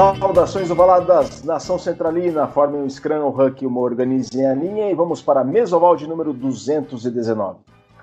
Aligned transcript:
Saudações 0.00 0.70
ovaladas, 0.70 1.44
nação 1.44 1.78
centralina, 1.78 2.46
formem 2.46 2.80
um 2.80 2.88
scrum, 2.88 3.20
o 3.20 3.28
huck 3.28 3.66
uma 3.66 3.82
organizem 3.82 4.46
a 4.46 4.54
linha 4.54 4.90
e 4.90 4.94
vamos 4.94 5.20
para 5.20 5.42
a 5.42 5.44
mesoval 5.44 5.94
de 5.94 6.06
número 6.06 6.32
219. 6.32 7.58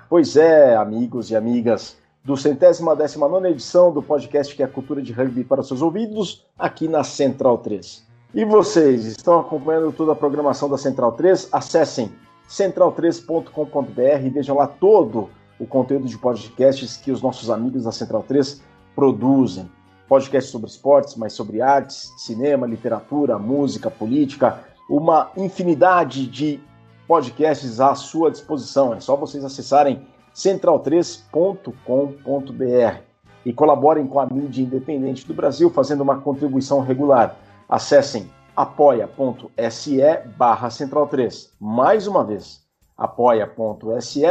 Pois 0.08 0.36
é, 0.36 0.76
amigos 0.76 1.28
e 1.32 1.34
amigas, 1.34 1.96
do 2.24 2.36
centésima 2.36 2.94
décima 2.94 3.26
nona 3.26 3.50
edição 3.50 3.92
do 3.92 4.00
podcast 4.00 4.54
que 4.54 4.62
é 4.62 4.66
a 4.66 4.68
cultura 4.68 5.02
de 5.02 5.12
rugby 5.12 5.42
para 5.42 5.64
seus 5.64 5.82
ouvidos, 5.82 6.46
aqui 6.56 6.86
na 6.86 7.02
Central 7.02 7.58
3. 7.58 8.06
E 8.32 8.44
vocês, 8.44 9.04
estão 9.04 9.40
acompanhando 9.40 9.90
toda 9.90 10.12
a 10.12 10.16
programação 10.16 10.70
da 10.70 10.78
Central 10.78 11.10
3? 11.12 11.48
Acessem 11.50 12.12
central3.com.br 12.48 14.24
e 14.24 14.30
vejam 14.30 14.56
lá 14.56 14.68
todo 14.68 15.30
o 15.58 15.66
conteúdo 15.66 16.06
de 16.06 16.16
podcasts 16.16 16.96
que 16.96 17.10
os 17.10 17.20
nossos 17.20 17.50
amigos 17.50 17.82
da 17.82 17.90
Central 17.90 18.22
3 18.22 18.62
produzem 18.94 19.68
podcast 20.08 20.50
sobre 20.50 20.68
esportes, 20.68 21.14
mas 21.16 21.34
sobre 21.34 21.60
artes, 21.60 22.14
cinema, 22.16 22.66
literatura, 22.66 23.38
música, 23.38 23.90
política, 23.90 24.64
uma 24.88 25.30
infinidade 25.36 26.26
de 26.26 26.58
podcasts 27.06 27.78
à 27.80 27.94
sua 27.94 28.30
disposição. 28.30 28.94
É 28.94 29.00
só 29.00 29.14
vocês 29.14 29.44
acessarem 29.44 30.06
central3.com.br 30.34 33.02
e 33.44 33.52
colaborem 33.52 34.06
com 34.06 34.20
a 34.20 34.26
mídia 34.26 34.62
independente 34.62 35.26
do 35.26 35.34
Brasil 35.34 35.68
fazendo 35.70 36.00
uma 36.00 36.20
contribuição 36.20 36.80
regular. 36.80 37.36
Acessem 37.68 38.30
apoia.se 38.56 40.00
barra 40.36 40.68
central3. 40.68 41.50
Mais 41.60 42.06
uma 42.06 42.24
vez, 42.24 42.62
apoia.se 42.96 44.24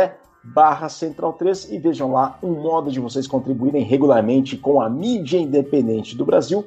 barra 0.53 0.89
Central 0.89 1.33
3 1.33 1.71
e 1.71 1.77
vejam 1.77 2.11
lá 2.11 2.37
um 2.41 2.51
modo 2.51 2.91
de 2.91 2.99
vocês 2.99 3.27
contribuírem 3.27 3.83
regularmente 3.83 4.55
com 4.57 4.81
a 4.81 4.89
mídia 4.89 5.37
independente 5.37 6.15
do 6.15 6.25
Brasil, 6.25 6.65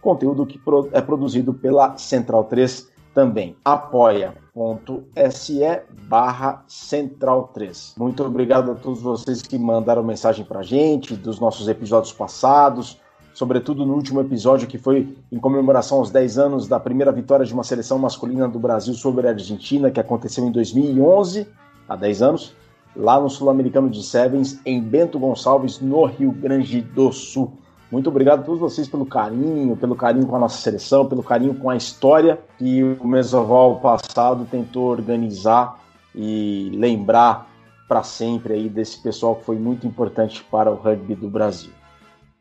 conteúdo 0.00 0.46
que 0.46 0.60
é 0.92 1.00
produzido 1.00 1.54
pela 1.54 1.96
Central 1.96 2.44
3 2.44 2.88
também. 3.14 3.56
apoia.se 3.64 5.60
barra 6.08 6.64
Central 6.66 7.50
3. 7.54 7.94
Muito 7.98 8.24
obrigado 8.24 8.72
a 8.72 8.74
todos 8.74 9.02
vocês 9.02 9.42
que 9.42 9.58
mandaram 9.58 10.02
mensagem 10.02 10.44
pra 10.44 10.62
gente 10.62 11.16
dos 11.16 11.38
nossos 11.40 11.68
episódios 11.68 12.12
passados, 12.12 13.00
sobretudo 13.34 13.86
no 13.86 13.94
último 13.94 14.20
episódio 14.20 14.68
que 14.68 14.78
foi 14.78 15.16
em 15.30 15.38
comemoração 15.38 15.98
aos 15.98 16.10
10 16.10 16.38
anos 16.38 16.68
da 16.68 16.80
primeira 16.80 17.12
vitória 17.12 17.44
de 17.44 17.54
uma 17.54 17.64
seleção 17.64 17.98
masculina 17.98 18.48
do 18.48 18.58
Brasil 18.58 18.94
sobre 18.94 19.26
a 19.26 19.30
Argentina, 19.30 19.90
que 19.90 20.00
aconteceu 20.00 20.44
em 20.44 20.52
2011, 20.52 21.46
há 21.88 21.96
10 21.96 22.22
anos 22.22 22.59
lá 22.94 23.20
no 23.20 23.30
Sul-Americano 23.30 23.88
de 23.88 24.02
Sevens, 24.02 24.60
em 24.64 24.80
Bento 24.80 25.18
Gonçalves, 25.18 25.80
no 25.80 26.04
Rio 26.04 26.32
Grande 26.32 26.80
do 26.80 27.12
Sul. 27.12 27.52
Muito 27.90 28.08
obrigado 28.08 28.40
a 28.40 28.42
todos 28.44 28.60
vocês 28.60 28.88
pelo 28.88 29.04
carinho, 29.04 29.76
pelo 29.76 29.96
carinho 29.96 30.26
com 30.26 30.36
a 30.36 30.38
nossa 30.38 30.60
seleção, 30.60 31.06
pelo 31.06 31.22
carinho 31.22 31.54
com 31.54 31.68
a 31.68 31.76
história 31.76 32.38
que 32.56 32.82
o 33.00 33.06
Mesoval 33.06 33.80
passado 33.80 34.46
tentou 34.48 34.88
organizar 34.88 35.80
e 36.14 36.70
lembrar 36.74 37.50
para 37.88 38.04
sempre 38.04 38.54
aí 38.54 38.68
desse 38.68 39.02
pessoal 39.02 39.34
que 39.34 39.44
foi 39.44 39.56
muito 39.56 39.86
importante 39.86 40.44
para 40.44 40.70
o 40.70 40.76
rugby 40.76 41.16
do 41.16 41.28
Brasil. 41.28 41.72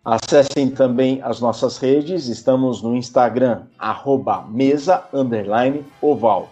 Acessem 0.06 0.70
também 0.70 1.20
as 1.24 1.42
nossas 1.42 1.78
redes, 1.78 2.28
estamos 2.28 2.84
no 2.84 2.96
Instagram, 2.96 3.64
arroba 3.78 4.44
mesa, 4.48 5.04
underline, 5.12 5.84
oval, 6.02 6.50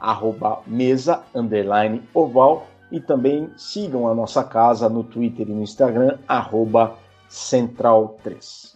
arroba 0.00 0.60
mesa, 0.66 1.22
underline, 1.34 2.02
oval, 2.12 2.66
e 2.90 3.00
também 3.00 3.50
sigam 3.56 4.08
a 4.08 4.14
nossa 4.14 4.42
casa 4.42 4.88
no 4.88 5.04
Twitter 5.04 5.48
e 5.48 5.52
no 5.52 5.62
Instagram, 5.62 6.18
Central3. 7.30 8.70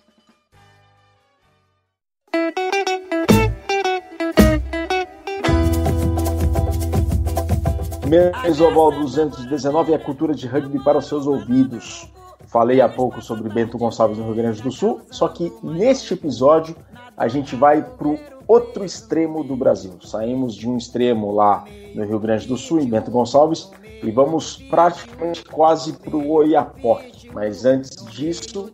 Mesoval 8.07 8.93
219 8.93 9.93
é 9.93 9.97
a 9.97 9.99
cultura 9.99 10.35
de 10.35 10.47
rugby 10.47 10.79
para 10.85 10.99
os 10.99 11.07
seus 11.07 11.27
ouvidos. 11.27 12.09
Falei 12.47 12.81
há 12.81 12.89
pouco 12.89 13.21
sobre 13.21 13.49
Bento 13.49 13.77
Gonçalves 13.77 14.19
no 14.19 14.27
Rio 14.27 14.35
Grande 14.35 14.63
do 14.63 14.71
Sul, 14.71 15.01
só 15.11 15.27
que 15.27 15.53
neste 15.63 16.15
episódio 16.15 16.77
a 17.17 17.27
gente 17.27 17.57
vai 17.57 17.83
para 17.83 18.07
o 18.07 18.19
outro 18.47 18.85
extremo 18.85 19.43
do 19.43 19.57
Brasil. 19.57 19.95
Saímos 20.03 20.55
de 20.55 20.69
um 20.69 20.77
extremo 20.77 21.33
lá 21.33 21.65
no 21.95 22.05
Rio 22.05 22.21
Grande 22.21 22.47
do 22.47 22.57
Sul, 22.57 22.81
em 22.81 22.89
Bento 22.89 23.11
Gonçalves, 23.11 23.71
e 24.05 24.11
vamos 24.11 24.57
praticamente 24.57 25.45
quase 25.45 25.95
para 25.95 26.15
o 26.15 26.31
Oiapoque. 26.31 27.31
Mas 27.33 27.65
antes 27.65 28.05
disso, 28.07 28.71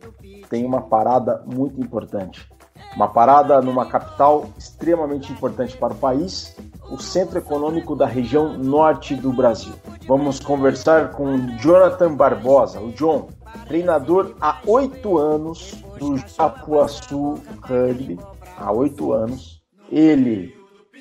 tem 0.49 0.67
uma 0.67 0.83
parada 0.83 1.43
muito 1.47 1.81
importante. 1.81 2.49
Uma 2.97 3.09
parada 3.09 3.63
numa 3.63 3.87
capital 3.87 4.51
extremamente 4.59 5.33
importante 5.33 5.77
para 5.77 5.93
o 5.93 5.97
país, 5.97 6.57
o 6.91 6.99
centro 6.99 7.39
econômico 7.39 7.95
da 7.95 8.07
região 8.07 8.59
norte 8.59 9.15
do 9.15 9.33
Brasil. 9.33 9.73
Vamos 10.09 10.41
conversar 10.41 11.13
com 11.13 11.57
Jonathan 11.59 12.17
Barbosa, 12.17 12.81
o 12.81 12.91
John, 12.93 13.29
treinador 13.69 14.35
há 14.41 14.59
oito 14.67 15.17
anos 15.17 15.85
do 16.01 16.17
Japuaçu 16.17 17.41
Rugby, 17.63 18.19
há 18.59 18.73
oito 18.73 19.13
anos. 19.13 19.63
Ele, 19.91 20.53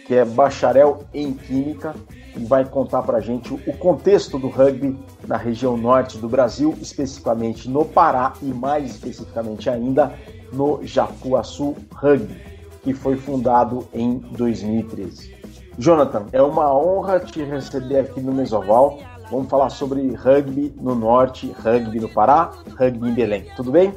que 0.05 0.13
é 0.13 0.23
bacharel 0.23 1.03
em 1.11 1.33
Química, 1.33 1.95
e 2.35 2.43
vai 2.45 2.65
contar 2.65 3.01
para 3.03 3.17
a 3.17 3.21
gente 3.21 3.53
o 3.53 3.73
contexto 3.77 4.37
do 4.37 4.47
rugby 4.47 4.97
na 5.27 5.37
região 5.37 5.77
norte 5.77 6.17
do 6.17 6.29
Brasil, 6.29 6.75
especificamente 6.81 7.69
no 7.69 7.85
Pará 7.85 8.33
e 8.41 8.45
mais 8.45 8.91
especificamente 8.91 9.69
ainda 9.69 10.13
no 10.51 10.79
Japuaçu 10.83 11.75
Rugby, 11.93 12.35
que 12.83 12.93
foi 12.93 13.17
fundado 13.17 13.87
em 13.93 14.17
2013. 14.17 15.37
Jonathan, 15.77 16.25
é 16.33 16.41
uma 16.41 16.73
honra 16.77 17.19
te 17.19 17.41
receber 17.43 17.99
aqui 17.99 18.19
no 18.19 18.33
Mesoval. 18.33 18.99
Vamos 19.31 19.49
falar 19.49 19.69
sobre 19.69 20.13
rugby 20.13 20.73
no 20.77 20.95
norte, 20.95 21.53
rugby 21.63 21.99
no 21.99 22.09
Pará, 22.09 22.51
rugby 22.77 23.09
em 23.09 23.13
Belém. 23.13 23.45
Tudo 23.55 23.71
bem? 23.71 23.93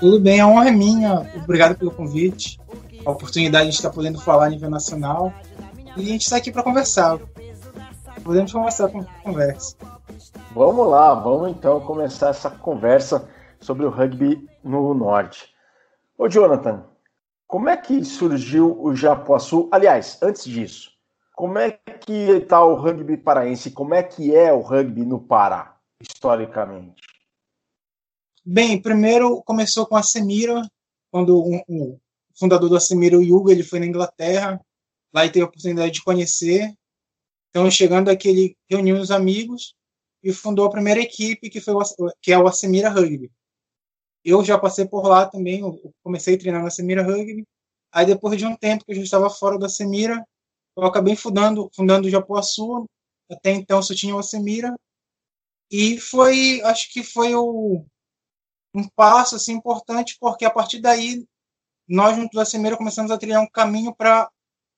Tudo 0.00 0.18
bem, 0.18 0.40
a 0.40 0.48
honra 0.48 0.68
é 0.68 0.72
minha. 0.72 1.30
Obrigado 1.36 1.76
pelo 1.76 1.90
convite, 1.90 2.58
a 3.04 3.10
oportunidade 3.10 3.68
de 3.68 3.76
estar 3.76 3.90
podendo 3.90 4.20
falar 4.20 4.46
a 4.46 4.50
nível 4.50 4.68
nacional. 4.68 5.32
E 5.96 6.02
a 6.02 6.04
gente 6.04 6.22
está 6.22 6.36
aqui 6.36 6.50
para 6.50 6.62
conversar 6.62 7.18
podemos 8.26 8.52
começar 8.52 8.88
com 8.88 9.00
a 9.00 9.04
conversa. 9.22 9.76
Vamos 10.52 10.88
lá, 10.88 11.14
vamos 11.14 11.50
então 11.50 11.80
começar 11.80 12.30
essa 12.30 12.50
conversa 12.50 13.30
sobre 13.60 13.86
o 13.86 13.88
rugby 13.88 14.44
no 14.64 14.92
norte. 14.94 15.54
Ô 16.18 16.28
Jonathan, 16.28 16.84
como 17.46 17.68
é 17.68 17.76
que 17.76 18.04
surgiu 18.04 18.82
o 18.82 18.96
Japuaçu? 18.96 19.68
Aliás, 19.70 20.18
antes 20.20 20.44
disso, 20.44 20.90
como 21.36 21.56
é 21.56 21.70
que 21.70 22.12
está 22.12 22.64
o 22.64 22.74
rugby 22.74 23.16
paraense? 23.16 23.70
Como 23.70 23.94
é 23.94 24.02
que 24.02 24.34
é 24.34 24.52
o 24.52 24.60
rugby 24.60 25.06
no 25.06 25.20
Pará, 25.20 25.76
historicamente? 26.00 27.00
Bem, 28.44 28.82
primeiro 28.82 29.40
começou 29.44 29.86
com 29.86 29.94
a 29.94 30.02
Semira, 30.02 30.68
quando 31.12 31.38
o, 31.38 31.62
o 31.68 32.00
fundador 32.36 32.70
da 32.70 32.80
Semira, 32.80 33.16
o 33.16 33.22
Yuga, 33.22 33.52
ele 33.52 33.62
foi 33.62 33.78
na 33.78 33.86
Inglaterra, 33.86 34.60
lá 35.14 35.22
ele 35.22 35.32
teve 35.32 35.44
a 35.44 35.48
oportunidade 35.48 35.92
de 35.92 36.02
conhecer 36.02 36.74
então, 37.56 37.70
chegando 37.70 38.10
aqui, 38.10 38.28
ele 38.28 38.56
reuniu 38.68 38.98
os 38.98 39.10
amigos 39.10 39.74
e 40.22 40.30
fundou 40.30 40.66
a 40.66 40.70
primeira 40.70 41.00
equipe, 41.00 41.48
que, 41.48 41.58
foi 41.58 41.72
o, 41.72 41.82
que 42.20 42.30
é 42.30 42.38
o 42.38 42.46
Assemira 42.46 42.90
Rugby. 42.90 43.32
Eu 44.22 44.44
já 44.44 44.58
passei 44.58 44.86
por 44.86 45.08
lá 45.08 45.24
também, 45.24 45.62
comecei 46.02 46.34
a 46.34 46.38
treinar 46.38 46.60
na 46.60 46.68
Assemira 46.68 47.02
Rugby. 47.02 47.46
Aí, 47.90 48.04
depois 48.04 48.36
de 48.36 48.44
um 48.44 48.54
tempo 48.54 48.84
que 48.84 48.92
eu 48.92 48.96
já 48.96 49.02
estava 49.02 49.30
fora 49.30 49.58
da 49.58 49.64
Assemira, 49.64 50.22
eu 50.76 50.84
acabei 50.84 51.16
fundando, 51.16 51.70
fundando 51.74 52.06
o 52.06 52.10
Japuaçu. 52.10 52.84
Até 53.30 53.52
então 53.52 53.80
só 53.80 53.94
tinha 53.94 54.14
o 54.14 54.18
Assemira. 54.18 54.78
E 55.70 55.98
foi, 55.98 56.60
acho 56.60 56.92
que 56.92 57.02
foi 57.02 57.34
o, 57.34 57.86
um 58.74 58.86
passo 58.94 59.34
assim, 59.36 59.54
importante, 59.54 60.18
porque 60.20 60.44
a 60.44 60.50
partir 60.50 60.82
daí, 60.82 61.26
nós, 61.88 62.16
junto 62.16 62.34
da 62.36 62.42
Assemira, 62.42 62.76
começamos 62.76 63.10
a 63.10 63.16
trilhar 63.16 63.40
um 63.40 63.48
caminho 63.48 63.94
para 63.94 64.30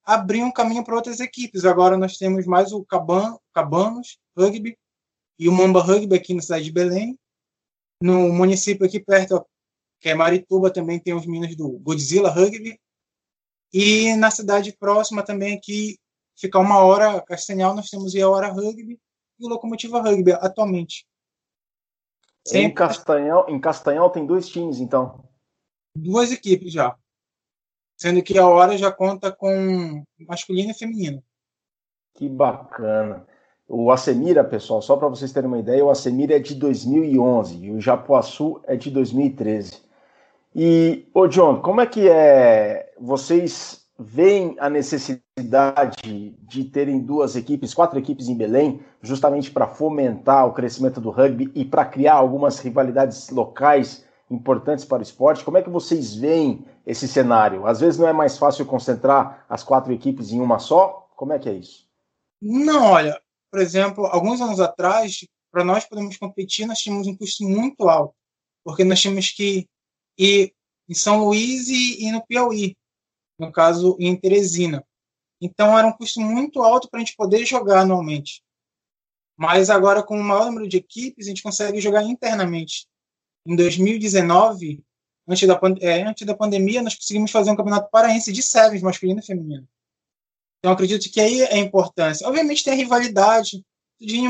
abrir 0.08 0.42
um 0.42 0.50
caminho 0.50 0.82
para 0.82 0.96
outras 0.96 1.20
equipes. 1.20 1.66
Agora 1.66 1.98
nós 1.98 2.16
temos 2.16 2.46
mais 2.46 2.72
o 2.72 2.82
Caban, 2.82 3.36
Cabanos 3.52 4.18
Rugby 4.34 4.74
e 5.38 5.50
o 5.50 5.52
Mamba 5.52 5.82
Rugby 5.82 6.16
aqui 6.16 6.32
na 6.32 6.40
cidade 6.40 6.64
de 6.64 6.72
Belém. 6.72 7.18
No 8.02 8.32
município 8.32 8.86
aqui 8.86 8.98
perto, 8.98 9.46
que 10.00 10.08
é 10.08 10.14
Marituba, 10.14 10.72
também 10.72 10.98
tem 10.98 11.12
os 11.12 11.26
meninos 11.26 11.54
do 11.54 11.68
Godzilla 11.80 12.30
Rugby. 12.30 12.80
E 13.70 14.16
na 14.16 14.30
cidade 14.30 14.72
próxima 14.72 15.22
também 15.22 15.54
aqui, 15.54 15.98
fica 16.34 16.58
uma 16.58 16.78
hora, 16.78 17.20
Castanhal, 17.20 17.74
nós 17.74 17.90
temos 17.90 18.14
o 18.14 18.30
Hora 18.30 18.48
Rugby 18.48 18.98
e 19.38 19.44
o 19.44 19.48
Locomotiva 19.48 20.00
Rugby 20.00 20.32
atualmente. 20.32 21.06
Sempre... 22.46 22.62
Em 22.62 22.74
Castanhal, 22.74 23.50
em 23.50 23.60
Castanhal 23.60 24.08
tem 24.08 24.24
dois 24.24 24.48
times, 24.48 24.78
então? 24.78 25.22
Duas 25.94 26.32
equipes 26.32 26.72
já 26.72 26.96
sendo 27.98 28.22
que 28.22 28.38
a 28.38 28.46
hora 28.46 28.78
já 28.78 28.92
conta 28.92 29.32
com 29.32 30.04
masculino 30.26 30.70
e 30.70 30.74
feminino. 30.74 31.22
Que 32.14 32.28
bacana. 32.28 33.26
O 33.68 33.90
Asemira, 33.90 34.42
pessoal, 34.42 34.80
só 34.80 34.96
para 34.96 35.08
vocês 35.08 35.32
terem 35.32 35.48
uma 35.48 35.58
ideia, 35.58 35.84
o 35.84 35.90
Asemira 35.90 36.36
é 36.36 36.38
de 36.38 36.54
2011 36.54 37.56
e 37.56 37.70
o 37.70 37.80
Japuaçu 37.80 38.62
é 38.66 38.76
de 38.76 38.90
2013. 38.90 39.82
E, 40.54 41.06
ô 41.12 41.26
John, 41.26 41.60
como 41.60 41.80
é 41.80 41.86
que 41.86 42.08
é? 42.08 42.92
Vocês 42.98 43.84
veem 43.98 44.56
a 44.58 44.70
necessidade 44.70 46.36
de 46.40 46.64
terem 46.64 47.00
duas 47.00 47.36
equipes, 47.36 47.74
quatro 47.74 47.98
equipes 47.98 48.28
em 48.28 48.36
Belém, 48.36 48.80
justamente 49.02 49.50
para 49.50 49.66
fomentar 49.66 50.46
o 50.46 50.52
crescimento 50.52 51.00
do 51.00 51.10
rugby 51.10 51.50
e 51.54 51.64
para 51.64 51.84
criar 51.84 52.14
algumas 52.14 52.58
rivalidades 52.60 53.28
locais 53.30 54.04
importantes 54.30 54.84
para 54.84 55.00
o 55.00 55.02
esporte? 55.02 55.44
Como 55.44 55.58
é 55.58 55.62
que 55.62 55.70
vocês 55.70 56.14
veem 56.14 56.64
esse 56.88 57.06
cenário? 57.06 57.66
Às 57.66 57.80
vezes 57.80 58.00
não 58.00 58.08
é 58.08 58.14
mais 58.14 58.38
fácil 58.38 58.64
concentrar 58.64 59.44
as 59.46 59.62
quatro 59.62 59.92
equipes 59.92 60.32
em 60.32 60.40
uma 60.40 60.58
só? 60.58 61.06
Como 61.14 61.34
é 61.34 61.38
que 61.38 61.46
é 61.46 61.52
isso? 61.52 61.86
Não, 62.40 62.92
olha, 62.92 63.20
por 63.50 63.60
exemplo, 63.60 64.06
alguns 64.06 64.40
anos 64.40 64.58
atrás, 64.58 65.26
para 65.52 65.62
nós 65.62 65.84
podermos 65.84 66.16
competir, 66.16 66.66
nós 66.66 66.78
tínhamos 66.78 67.06
um 67.06 67.14
custo 67.14 67.44
muito 67.44 67.90
alto, 67.90 68.14
porque 68.64 68.84
nós 68.84 68.98
tínhamos 69.00 69.30
que 69.30 69.68
ir 70.16 70.54
em 70.88 70.94
São 70.94 71.26
Luís 71.26 71.68
e, 71.68 72.06
e 72.06 72.10
no 72.10 72.26
Piauí, 72.26 72.74
no 73.38 73.52
caso 73.52 73.94
em 74.00 74.16
Teresina. 74.16 74.82
Então 75.42 75.78
era 75.78 75.86
um 75.86 75.92
custo 75.92 76.22
muito 76.22 76.62
alto 76.62 76.88
para 76.88 77.00
a 77.00 77.04
gente 77.04 77.14
poder 77.14 77.44
jogar 77.44 77.80
anualmente. 77.80 78.42
Mas 79.36 79.68
agora, 79.68 80.02
com 80.02 80.18
o 80.18 80.24
maior 80.24 80.46
número 80.46 80.66
de 80.66 80.78
equipes, 80.78 81.26
a 81.26 81.28
gente 81.28 81.42
consegue 81.42 81.82
jogar 81.82 82.02
internamente. 82.02 82.86
Em 83.46 83.54
2019, 83.54 84.82
antes 85.28 85.46
da, 85.46 85.60
é, 85.80 86.02
antes 86.02 86.26
da 86.26 86.34
pandemia, 86.34 86.82
nós 86.82 86.94
conseguimos 86.94 87.30
fazer 87.30 87.50
um 87.50 87.56
campeonato 87.56 87.90
paraense 87.90 88.32
de 88.32 88.42
sevens, 88.42 88.82
masculino 88.82 89.20
e 89.20 89.26
feminino. 89.26 89.68
Então, 90.58 90.72
acredito 90.72 91.10
que 91.10 91.20
aí 91.20 91.42
é 91.42 91.54
a 91.54 91.58
importância. 91.58 92.26
Obviamente 92.26 92.64
tem 92.64 92.72
a 92.72 92.76
rivalidade, 92.76 93.64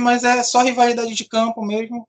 mas 0.01 0.25
é 0.25 0.43
só 0.43 0.63
rivalidade 0.63 1.15
de 1.15 1.25
campo 1.25 1.65
mesmo. 1.65 2.07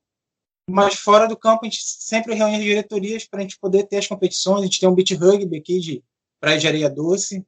Mas 0.70 0.96
fora 0.96 1.28
do 1.28 1.38
campo, 1.38 1.66
a 1.66 1.70
gente 1.70 1.82
sempre 1.82 2.36
reúne 2.36 2.58
as 2.58 2.64
diretorias 2.64 3.26
para 3.26 3.40
a 3.40 3.42
gente 3.42 3.58
poder 3.60 3.86
ter 3.86 3.98
as 3.98 4.08
competições. 4.08 4.62
A 4.62 4.66
gente 4.66 4.80
tem 4.80 4.90
um 4.90 4.94
beat 4.94 5.12
rugby 5.12 5.58
aqui 5.58 5.80
de 5.80 6.04
Praia 6.40 6.60
de 6.60 6.68
Areia 6.68 6.90
Doce. 6.90 7.46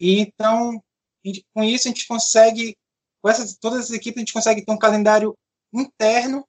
E 0.00 0.18
então, 0.18 0.82
gente, 1.24 1.44
com 1.54 1.62
isso, 1.62 1.88
a 1.88 1.90
gente 1.90 2.06
consegue, 2.06 2.76
com 3.22 3.30
essas, 3.30 3.56
todas 3.56 3.84
as 3.84 3.90
equipes, 3.90 4.18
a 4.18 4.20
gente 4.20 4.32
consegue 4.32 4.64
ter 4.64 4.72
um 4.72 4.78
calendário 4.78 5.34
interno 5.72 6.46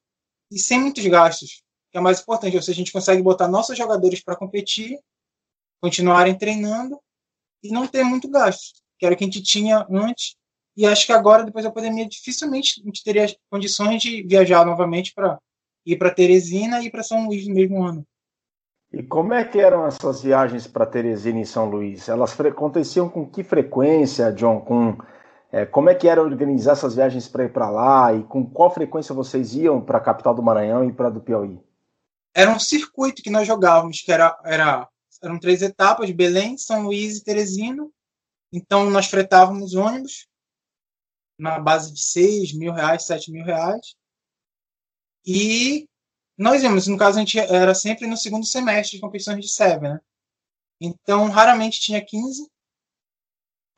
e 0.52 0.60
sem 0.60 0.80
muitos 0.80 1.06
gastos, 1.06 1.64
que 1.96 2.00
é 2.00 2.02
mais 2.02 2.20
importante. 2.20 2.58
Ou 2.58 2.62
seja, 2.62 2.74
a 2.74 2.76
gente 2.76 2.92
consegue 2.92 3.22
botar 3.22 3.48
nossos 3.48 3.78
jogadores 3.78 4.22
para 4.22 4.36
competir, 4.36 5.00
continuarem 5.82 6.38
treinando 6.38 7.00
e 7.64 7.72
não 7.72 7.88
ter 7.88 8.04
muito 8.04 8.28
gasto 8.28 8.84
que 8.98 9.06
era 9.06 9.14
o 9.14 9.18
que 9.18 9.24
a 9.24 9.28
gente 9.28 9.42
tinha 9.42 9.86
antes. 9.90 10.36
E 10.76 10.86
acho 10.86 11.06
que 11.06 11.14
agora, 11.14 11.44
depois 11.44 11.64
da 11.64 11.72
pandemia, 11.72 12.08
dificilmente 12.08 12.82
a 12.82 12.86
gente 12.86 13.04
teria 13.04 13.26
condições 13.50 14.02
de 14.02 14.24
viajar 14.24 14.66
novamente 14.66 15.14
para 15.14 15.40
ir 15.86 15.98
para 15.98 16.14
Teresina 16.14 16.84
e 16.84 16.90
para 16.90 17.04
São 17.04 17.28
Luís 17.28 17.48
no 17.48 17.54
mesmo 17.54 17.82
ano. 17.84 18.06
E 18.92 19.02
como 19.04 19.34
é 19.34 19.44
que 19.44 19.60
eram 19.60 19.86
essas 19.86 20.22
viagens 20.22 20.68
para 20.68 20.86
Teresina 20.86 21.42
e 21.42 21.46
São 21.46 21.70
Luís? 21.70 22.10
Elas 22.10 22.38
aconteciam 22.40 23.08
com 23.08 23.26
que 23.26 23.44
frequência, 23.44 24.32
John? 24.34 24.60
Com 24.62 24.98
é, 25.52 25.66
como 25.66 25.90
é 25.90 25.96
que 25.96 26.08
era 26.08 26.22
organizar 26.22 26.74
essas 26.74 26.96
viagens 26.96 27.28
para 27.28 27.46
ir 27.46 27.54
para 27.54 27.70
lá 27.70 28.14
e 28.14 28.24
com 28.24 28.46
qual 28.46 28.70
frequência 28.70 29.16
vocês 29.16 29.56
iam 29.56 29.80
para 29.80 29.98
a 29.98 30.02
capital 30.02 30.34
do 30.34 30.44
Maranhão 30.44 30.84
e 30.84 30.92
para 30.92 31.10
do 31.10 31.22
Piauí? 31.22 31.65
Era 32.36 32.52
um 32.52 32.60
circuito 32.60 33.24
que 33.24 33.30
nós 33.30 33.48
jogávamos, 33.48 34.02
que 34.02 34.12
era, 34.12 34.38
era 34.44 34.90
eram 35.24 35.40
três 35.40 35.62
etapas: 35.62 36.12
Belém, 36.12 36.58
São 36.58 36.84
Luís 36.84 37.18
e 37.18 37.24
Teresina. 37.24 37.90
Então, 38.52 38.90
nós 38.90 39.08
fretávamos 39.08 39.74
ônibus 39.74 40.28
na 41.40 41.60
base 41.60 41.94
de 41.94 42.02
6 42.02 42.54
mil 42.54 42.74
reais, 42.74 43.06
7 43.06 43.32
mil 43.32 43.44
reais. 43.44 43.96
E 45.26 45.88
nós 46.38 46.62
íamos, 46.62 46.88
no 46.88 46.98
caso, 46.98 47.18
a 47.18 47.22
gente 47.22 47.40
era 47.40 47.74
sempre 47.74 48.06
no 48.06 48.18
segundo 48.18 48.46
semestre 48.46 48.98
de 48.98 49.02
competições 49.02 49.40
de 49.40 49.50
SEB, 49.50 49.84
né? 49.84 50.00
Então, 50.80 51.30
raramente 51.30 51.80
tinha 51.80 52.04
15. 52.04 52.50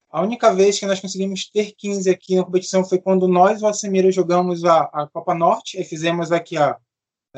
A 0.10 0.22
única 0.22 0.54
vez 0.54 0.80
que 0.80 0.86
nós 0.86 1.00
conseguimos 1.00 1.48
ter 1.50 1.74
15 1.74 2.10
aqui 2.10 2.36
na 2.36 2.44
competição 2.44 2.84
foi 2.84 3.00
quando 3.00 3.28
nós, 3.28 3.62
o 3.62 3.68
Alcemiro, 3.68 4.12
jogamos 4.12 4.64
a, 4.64 4.82
a 4.86 5.08
Copa 5.08 5.36
Norte, 5.36 5.78
aí 5.78 5.84
fizemos 5.84 6.32
aqui 6.32 6.58
a, 6.58 6.80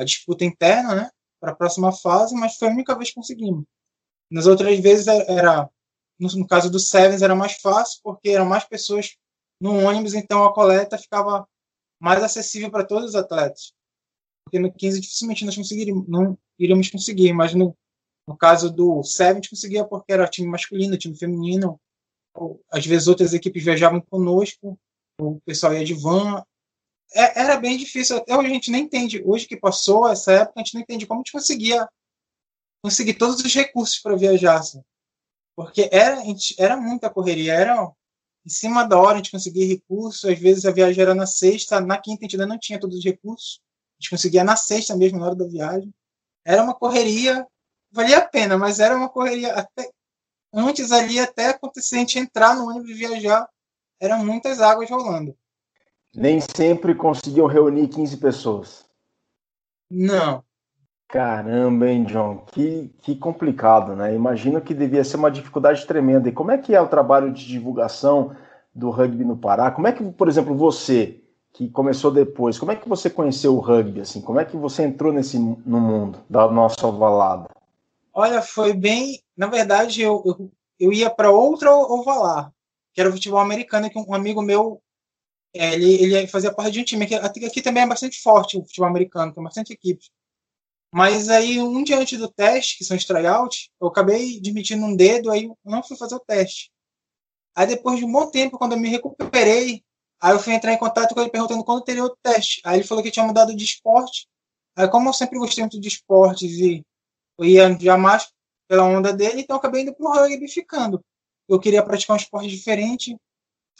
a 0.00 0.04
disputa 0.04 0.44
interna, 0.44 0.94
né? 0.94 1.10
Para 1.40 1.52
a 1.52 1.54
próxima 1.54 1.92
fase, 1.92 2.34
mas 2.34 2.56
foi 2.56 2.68
a 2.68 2.72
única 2.72 2.94
vez 2.96 3.10
que 3.10 3.14
conseguimos. 3.14 3.64
Nas 4.30 4.46
outras 4.46 4.78
vezes 4.78 5.06
era 5.06 5.68
no, 6.20 6.28
no 6.28 6.46
caso 6.46 6.70
do 6.70 6.78
Sevens 6.78 7.22
era 7.22 7.34
mais 7.34 7.54
fácil, 7.54 7.98
porque 8.04 8.28
eram 8.28 8.44
mais 8.44 8.64
pessoas 8.64 9.16
no 9.60 9.78
ônibus, 9.86 10.12
então 10.12 10.44
a 10.44 10.52
coleta 10.52 10.98
ficava 10.98 11.48
mais 11.98 12.22
acessível 12.22 12.70
para 12.70 12.84
todos 12.84 13.10
os 13.10 13.14
atletas. 13.14 13.72
Porque 14.44 14.58
no 14.58 14.72
15 14.72 15.00
dificilmente 15.00 15.44
nós 15.46 15.56
conseguiríamos, 15.56 16.06
não 16.06 16.38
iríamos 16.58 16.90
conseguir, 16.90 17.32
mas 17.32 17.54
no, 17.54 17.76
no 18.28 18.36
caso 18.36 18.70
do 18.70 19.02
Sevens 19.02 19.48
conseguia 19.48 19.84
porque 19.84 20.12
era 20.12 20.28
time 20.28 20.48
masculino, 20.48 20.98
time 20.98 21.16
feminino. 21.16 21.80
Ou, 22.34 22.62
às 22.70 22.84
vezes 22.86 23.08
outras 23.08 23.32
equipes 23.32 23.64
viajavam 23.64 24.00
conosco, 24.00 24.78
o 25.20 25.40
pessoal 25.40 25.74
ia 25.74 25.84
de 25.84 25.94
van. 25.94 26.44
É, 27.14 27.40
era 27.40 27.56
bem 27.56 27.76
difícil, 27.76 28.16
até 28.16 28.36
hoje 28.36 28.48
a 28.48 28.54
gente 28.54 28.70
nem 28.70 28.84
entende. 28.84 29.22
Hoje 29.24 29.46
que 29.46 29.56
passou 29.56 30.08
essa 30.08 30.32
época, 30.32 30.60
a 30.60 30.64
gente 30.64 30.74
não 30.74 30.80
entende 30.80 31.06
como 31.06 31.20
a 31.20 31.22
gente 31.22 31.32
conseguia 31.32 31.88
conseguir 32.82 33.14
todos 33.14 33.40
os 33.40 33.54
recursos 33.54 33.98
para 33.98 34.16
viajar. 34.16 34.58
Assim. 34.58 34.82
Porque 35.56 35.88
era, 35.92 36.22
era 36.58 36.76
muita 36.76 37.10
correria, 37.10 37.54
era 37.54 37.90
em 38.44 38.48
cima 38.48 38.84
da 38.84 38.98
hora 38.98 39.14
a 39.14 39.16
gente 39.16 39.30
conseguia 39.30 39.66
recursos, 39.66 40.24
às 40.24 40.38
vezes 40.38 40.64
a 40.64 40.70
viagem 40.70 41.02
era 41.02 41.14
na 41.14 41.26
sexta, 41.26 41.80
na 41.80 41.98
quinta 41.98 42.20
a 42.20 42.24
gente 42.24 42.36
ainda 42.36 42.46
não 42.46 42.58
tinha 42.58 42.80
todos 42.80 42.96
os 42.96 43.04
recursos, 43.04 43.60
a 43.62 44.02
gente 44.02 44.10
conseguia 44.10 44.42
na 44.42 44.56
sexta 44.56 44.96
mesmo, 44.96 45.18
na 45.18 45.26
hora 45.26 45.34
da 45.34 45.46
viagem. 45.46 45.92
Era 46.44 46.62
uma 46.62 46.74
correria, 46.74 47.46
valia 47.92 48.18
a 48.18 48.26
pena, 48.26 48.56
mas 48.56 48.80
era 48.80 48.96
uma 48.96 49.10
correria 49.10 49.52
até 49.52 49.90
antes 50.52 50.90
ali 50.90 51.20
até 51.20 51.48
acontecer 51.48 51.96
a 51.96 51.98
gente 51.98 52.18
entrar 52.18 52.56
no 52.56 52.68
ônibus 52.68 52.90
e 52.90 52.94
viajar, 52.94 53.48
eram 54.00 54.24
muitas 54.24 54.60
águas 54.60 54.90
rolando. 54.90 55.36
Nem 56.14 56.40
sempre 56.40 56.94
conseguiam 56.94 57.46
reunir 57.46 57.88
15 57.88 58.16
pessoas. 58.16 58.84
Não, 59.90 60.44
Caramba, 61.10 61.88
hein, 61.88 62.04
John? 62.04 62.44
Que, 62.52 62.88
que 63.02 63.16
complicado, 63.16 63.96
né? 63.96 64.14
Imagino 64.14 64.60
que 64.60 64.72
devia 64.72 65.02
ser 65.02 65.16
uma 65.16 65.30
dificuldade 65.30 65.84
tremenda. 65.84 66.28
E 66.28 66.32
como 66.32 66.52
é 66.52 66.58
que 66.58 66.74
é 66.74 66.80
o 66.80 66.86
trabalho 66.86 67.32
de 67.32 67.46
divulgação 67.46 68.36
do 68.72 68.90
rugby 68.90 69.24
no 69.24 69.36
Pará? 69.36 69.72
Como 69.72 69.88
é 69.88 69.92
que, 69.92 70.04
por 70.04 70.28
exemplo, 70.28 70.54
você, 70.54 71.20
que 71.52 71.68
começou 71.68 72.12
depois, 72.12 72.60
como 72.60 72.70
é 72.70 72.76
que 72.76 72.88
você 72.88 73.10
conheceu 73.10 73.56
o 73.56 73.60
rugby? 73.60 74.02
Assim? 74.02 74.20
Como 74.20 74.38
é 74.38 74.44
que 74.44 74.56
você 74.56 74.84
entrou 74.84 75.12
nesse, 75.12 75.36
no 75.36 75.80
mundo 75.80 76.20
da 76.30 76.48
nossa 76.48 76.86
ovalada? 76.86 77.48
Olha, 78.14 78.40
foi 78.40 78.72
bem... 78.72 79.20
Na 79.36 79.48
verdade, 79.48 80.02
eu, 80.02 80.22
eu, 80.24 80.50
eu 80.78 80.92
ia 80.92 81.10
para 81.10 81.32
outra 81.32 81.74
ovalar, 81.74 82.52
que 82.94 83.00
era 83.00 83.10
o 83.10 83.12
futebol 83.12 83.40
americano, 83.40 83.90
que 83.90 83.98
um 83.98 84.14
amigo 84.14 84.42
meu 84.42 84.80
ele, 85.52 85.94
ele 86.02 86.26
fazia 86.26 86.52
parte 86.52 86.72
de 86.72 86.80
um 86.80 86.84
time. 86.84 87.04
Aqui, 87.16 87.44
aqui 87.44 87.62
também 87.62 87.82
é 87.82 87.86
bastante 87.86 88.20
forte 88.20 88.56
o 88.56 88.64
futebol 88.64 88.88
americano, 88.88 89.32
tem 89.32 89.42
bastante 89.42 89.72
equipes. 89.72 90.10
Mas 90.92 91.28
aí, 91.28 91.60
um 91.60 91.84
dia 91.84 91.98
antes 91.98 92.18
do 92.18 92.28
teste, 92.28 92.78
que 92.78 92.84
são 92.84 92.96
os 92.96 93.04
tryouts, 93.04 93.70
eu 93.80 93.88
acabei 93.88 94.38
admitindo 94.38 94.84
um 94.84 94.96
dedo, 94.96 95.30
aí 95.30 95.48
não 95.64 95.82
fui 95.82 95.96
fazer 95.96 96.16
o 96.16 96.20
teste. 96.20 96.70
Aí 97.54 97.66
depois 97.66 97.98
de 97.98 98.04
um 98.04 98.12
bom 98.12 98.30
tempo, 98.30 98.58
quando 98.58 98.72
eu 98.72 98.78
me 98.78 98.88
recuperei, 98.88 99.84
aí 100.20 100.32
eu 100.32 100.38
fui 100.38 100.52
entrar 100.52 100.72
em 100.72 100.78
contato 100.78 101.14
com 101.14 101.20
ele 101.20 101.30
perguntando 101.30 101.64
quando 101.64 101.84
teria 101.84 102.04
o 102.04 102.16
teste. 102.22 102.60
Aí 102.64 102.78
ele 102.78 102.86
falou 102.86 103.02
que 103.02 103.10
tinha 103.10 103.26
mudado 103.26 103.54
de 103.54 103.64
esporte. 103.64 104.26
Aí 104.76 104.88
como 104.88 105.08
eu 105.08 105.12
sempre 105.12 105.38
gostei 105.38 105.62
muito 105.62 105.80
de 105.80 105.88
esportes 105.88 106.52
e 106.52 106.84
eu 107.38 107.44
ia 107.44 107.78
jamais 107.78 108.28
pela 108.68 108.84
onda 108.84 109.12
dele, 109.12 109.40
então 109.42 109.56
acabei 109.56 109.82
indo 109.82 109.94
pro 109.94 110.12
rugby 110.12 110.48
ficando. 110.48 111.04
Eu 111.48 111.58
queria 111.58 111.84
praticar 111.84 112.14
um 112.14 112.20
esporte 112.20 112.48
diferente. 112.48 113.16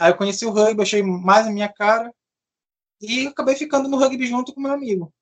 Aí 0.01 0.11
eu 0.11 0.17
conheci 0.17 0.47
o 0.47 0.51
rugby, 0.51 0.81
achei 0.81 1.03
mais 1.03 1.47
a 1.47 1.51
minha 1.51 1.71
cara. 1.71 2.11
E 3.03 3.27
acabei 3.27 3.55
ficando 3.55 3.87
no 3.87 3.99
rugby 3.99 4.27
junto 4.27 4.55
com 4.55 4.61
meu 4.63 4.73
amigo. 4.73 5.13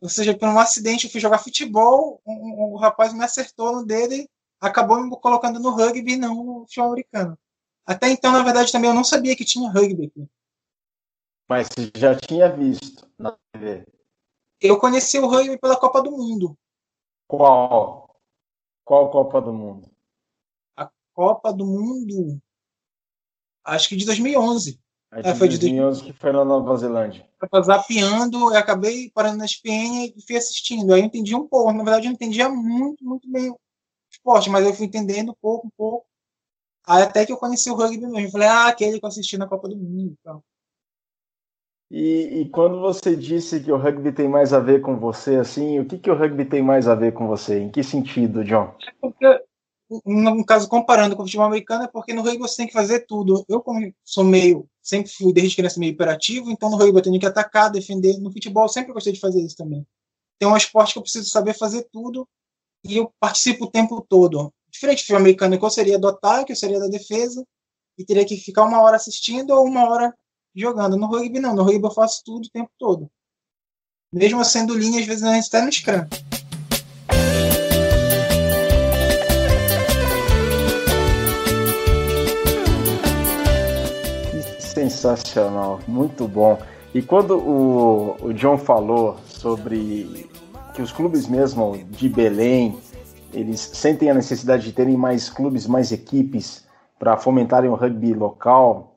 Ou 0.00 0.08
seja, 0.08 0.36
por 0.36 0.48
um 0.48 0.58
acidente 0.58 1.06
eu 1.06 1.10
fui 1.10 1.20
jogar 1.20 1.38
futebol, 1.38 2.22
um, 2.24 2.32
um, 2.32 2.74
um 2.74 2.76
rapaz 2.76 3.12
me 3.12 3.24
acertou 3.24 3.72
no 3.72 3.84
dedo 3.84 4.14
e 4.14 4.28
acabou 4.60 5.02
me 5.02 5.10
colocando 5.18 5.58
no 5.58 5.70
rugby 5.70 6.12
e 6.12 6.16
não 6.16 6.44
no 6.44 6.60
futebol 6.60 6.88
americano. 6.90 7.36
Até 7.84 8.08
então, 8.08 8.30
na 8.30 8.44
verdade, 8.44 8.70
também 8.70 8.88
eu 8.88 8.94
não 8.94 9.02
sabia 9.02 9.34
que 9.34 9.44
tinha 9.44 9.68
rugby 9.68 10.06
aqui. 10.06 10.28
Mas 11.48 11.68
você 11.68 11.90
já 11.96 12.14
tinha 12.14 12.48
visto 12.48 13.10
na 13.18 13.36
TV? 13.52 13.84
Eu 14.60 14.78
conheci 14.78 15.18
o 15.18 15.26
rugby 15.26 15.58
pela 15.58 15.78
Copa 15.78 16.00
do 16.00 16.12
Mundo. 16.12 16.56
Qual? 17.26 18.16
Qual 18.84 19.10
Copa 19.10 19.40
do 19.40 19.52
Mundo? 19.52 19.90
A 20.76 20.88
Copa 21.12 21.52
do 21.52 21.66
Mundo, 21.66 22.40
acho 23.64 23.88
que 23.88 23.96
de 23.96 24.04
2011. 24.04 24.78
É, 25.12 25.30
é, 25.30 25.34
foi 25.34 25.48
de 25.48 25.58
2011 25.58 26.02
que 26.02 26.12
foi 26.12 26.32
na 26.32 26.44
Nova 26.44 26.76
Zelândia. 26.76 27.26
Eu 27.40 27.48
tava 27.48 27.64
zapeando, 27.64 28.52
eu 28.52 28.58
acabei 28.58 29.10
parando 29.10 29.38
na 29.38 29.44
SPN 29.44 30.12
e 30.16 30.26
fui 30.26 30.36
assistindo. 30.36 30.92
Aí 30.92 31.00
eu 31.00 31.06
entendi 31.06 31.34
um 31.34 31.46
pouco. 31.46 31.72
Na 31.72 31.84
verdade, 31.84 32.06
eu 32.06 32.10
não 32.10 32.14
entendia 32.14 32.48
muito, 32.48 33.04
muito 33.04 33.30
bem 33.30 33.50
o 33.50 33.58
esporte, 34.10 34.50
mas 34.50 34.64
eu 34.64 34.74
fui 34.74 34.86
entendendo 34.86 35.30
um 35.30 35.36
pouco, 35.40 35.68
um 35.68 35.72
pouco. 35.76 36.06
Aí 36.86 37.02
até 37.02 37.24
que 37.24 37.32
eu 37.32 37.36
conheci 37.36 37.70
o 37.70 37.74
rugby 37.74 38.00
mesmo. 38.00 38.18
Eu 38.18 38.30
falei, 38.30 38.48
ah, 38.48 38.66
aquele 38.66 38.98
que 38.98 39.04
eu 39.04 39.08
assisti 39.08 39.38
na 39.38 39.46
Copa 39.46 39.68
do 39.68 39.76
Mundo. 39.76 40.16
Então. 40.20 40.42
E, 41.90 42.40
e, 42.40 42.48
quando 42.48 42.80
você 42.80 43.14
disse 43.14 43.62
que 43.62 43.70
o 43.70 43.76
rugby 43.76 44.10
tem 44.10 44.28
mais 44.28 44.52
a 44.52 44.58
ver 44.58 44.80
com 44.80 44.96
você, 44.96 45.36
assim, 45.36 45.78
o 45.78 45.84
que, 45.84 45.98
que 45.98 46.10
o 46.10 46.16
rugby 46.16 46.44
tem 46.44 46.62
mais 46.62 46.88
a 46.88 46.94
ver 46.94 47.12
com 47.12 47.28
você? 47.28 47.60
Em 47.60 47.70
que 47.70 47.84
sentido, 47.84 48.44
John? 48.44 48.74
É 48.84 48.92
porque, 49.00 49.26
no 50.04 50.44
caso, 50.44 50.68
comparando 50.68 51.16
com 51.16 51.22
o 51.22 51.24
futebol 51.24 51.46
americano, 51.46 51.84
é 51.84 51.88
porque 51.88 52.12
no 52.12 52.22
rugby 52.22 52.38
você 52.38 52.56
tem 52.56 52.66
que 52.66 52.72
fazer 52.72 53.00
tudo. 53.06 53.44
Eu, 53.48 53.60
como 53.60 53.92
sou 54.04 54.24
meio, 54.24 54.68
sempre 54.82 55.10
fui 55.10 55.32
desde 55.32 55.56
criança 55.56 55.78
meio 55.80 55.92
hiperativo, 55.92 56.50
então 56.50 56.70
no 56.70 56.76
rugby 56.76 56.98
eu 56.98 57.02
tenho 57.02 57.20
que 57.20 57.26
atacar, 57.26 57.70
defender. 57.70 58.18
No 58.18 58.32
futebol 58.32 58.64
eu 58.64 58.68
sempre 58.68 58.92
gostei 58.92 59.12
de 59.12 59.20
fazer 59.20 59.40
isso 59.42 59.56
também. 59.56 59.86
Tem 60.38 60.48
um 60.48 60.56
esporte 60.56 60.92
que 60.92 60.98
eu 60.98 61.02
preciso 61.02 61.28
saber 61.28 61.54
fazer 61.54 61.88
tudo 61.92 62.28
e 62.84 62.96
eu 62.96 63.12
participo 63.20 63.64
o 63.64 63.70
tempo 63.70 64.04
todo. 64.08 64.52
Diferente 64.70 64.98
do 64.98 65.00
futebol 65.02 65.20
americano, 65.20 65.58
que 65.58 65.64
eu 65.64 65.70
seria 65.70 65.98
do 65.98 66.08
ataque, 66.08 66.52
eu 66.52 66.56
seria 66.56 66.80
da 66.80 66.88
defesa, 66.88 67.44
e 67.96 68.04
teria 68.04 68.24
que 68.24 68.36
ficar 68.36 68.64
uma 68.64 68.80
hora 68.80 68.96
assistindo 68.96 69.50
ou 69.50 69.64
uma 69.64 69.88
hora 69.88 70.14
jogando. 70.54 70.96
No 70.96 71.06
rugby, 71.06 71.38
não. 71.40 71.54
No 71.54 71.62
rugby 71.62 71.86
eu 71.86 71.90
faço 71.90 72.22
tudo 72.24 72.46
o 72.46 72.50
tempo 72.50 72.70
todo. 72.78 73.10
Mesmo 74.12 74.44
sendo 74.44 74.76
linha, 74.76 75.00
às 75.00 75.06
vezes 75.06 75.22
a 75.22 75.34
gente 75.34 75.44
está 75.44 75.64
no 75.64 75.72
scrum. 75.72 76.06
Sensacional, 84.88 85.80
muito 85.86 86.26
bom. 86.28 86.58
E 86.94 87.02
quando 87.02 87.38
o, 87.38 88.16
o 88.20 88.32
John 88.32 88.56
falou 88.56 89.16
sobre 89.26 90.28
que 90.74 90.82
os 90.82 90.92
clubes 90.92 91.26
mesmo 91.26 91.76
de 91.90 92.08
Belém, 92.08 92.78
eles 93.32 93.60
sentem 93.60 94.10
a 94.10 94.14
necessidade 94.14 94.64
de 94.64 94.72
terem 94.72 94.96
mais 94.96 95.28
clubes, 95.28 95.66
mais 95.66 95.90
equipes 95.90 96.64
para 96.98 97.16
fomentarem 97.16 97.68
o 97.68 97.74
rugby 97.74 98.14
local, 98.14 98.94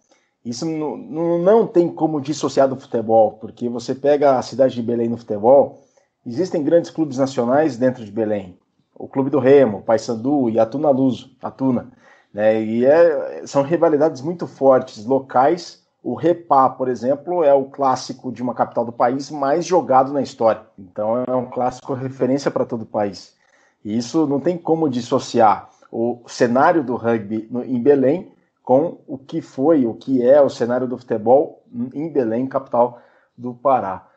isso 0.48 0.66
não, 0.66 0.96
não 1.40 1.68
tem 1.68 1.90
como 1.90 2.22
dissociar 2.22 2.70
do 2.70 2.80
futebol, 2.80 3.34
porque 3.34 3.68
você 3.68 3.94
pega 3.94 4.38
a 4.38 4.42
cidade 4.42 4.76
de 4.76 4.82
Belém 4.82 5.10
no 5.10 5.18
futebol, 5.18 5.82
existem 6.26 6.64
grandes 6.64 6.90
clubes 6.90 7.18
nacionais 7.18 7.76
dentro 7.76 8.06
de 8.06 8.12
Belém. 8.12 8.58
O 8.96 9.08
Clube 9.10 9.30
do 9.30 9.40
Remo, 9.40 9.82
Paysandu 9.82 10.50
e 10.50 10.58
Atuna 10.58 10.90
Luso, 10.90 11.36
Atuna. 11.42 11.92
Né? 12.38 12.64
E 12.64 12.86
é, 12.86 13.48
são 13.48 13.64
rivalidades 13.64 14.22
muito 14.22 14.46
fortes, 14.46 15.04
locais. 15.04 15.84
O 16.04 16.14
Repá, 16.14 16.70
por 16.70 16.88
exemplo, 16.88 17.44
é 17.44 17.52
o 17.52 17.66
clássico 17.66 18.32
de 18.32 18.44
uma 18.44 18.54
capital 18.54 18.86
do 18.86 18.92
país 18.92 19.32
mais 19.32 19.66
jogado 19.66 20.14
na 20.14 20.22
história. 20.22 20.62
Então 20.78 21.24
é 21.24 21.36
um 21.36 21.50
clássico 21.50 21.96
referência 21.96 22.52
para 22.52 22.64
todo 22.64 22.84
o 22.84 22.86
país. 22.86 23.36
E 23.84 23.98
isso 23.98 24.28
não 24.28 24.40
tem 24.40 24.56
como 24.56 24.88
dissociar 24.88 25.68
o 25.92 26.22
cenário 26.28 26.84
do 26.84 26.96
rugby 26.96 27.50
em 27.66 27.82
Belém 27.82 28.32
com 28.62 29.00
o 29.08 29.18
que 29.18 29.42
foi, 29.42 29.88
o 29.88 29.96
que 29.96 30.22
é 30.22 30.40
o 30.40 30.50
cenário 30.50 30.88
do 30.88 30.98
futebol 30.98 31.64
em 31.92 32.08
Belém, 32.08 32.46
capital 32.46 33.02
do 33.36 33.56
Pará. 33.56 34.08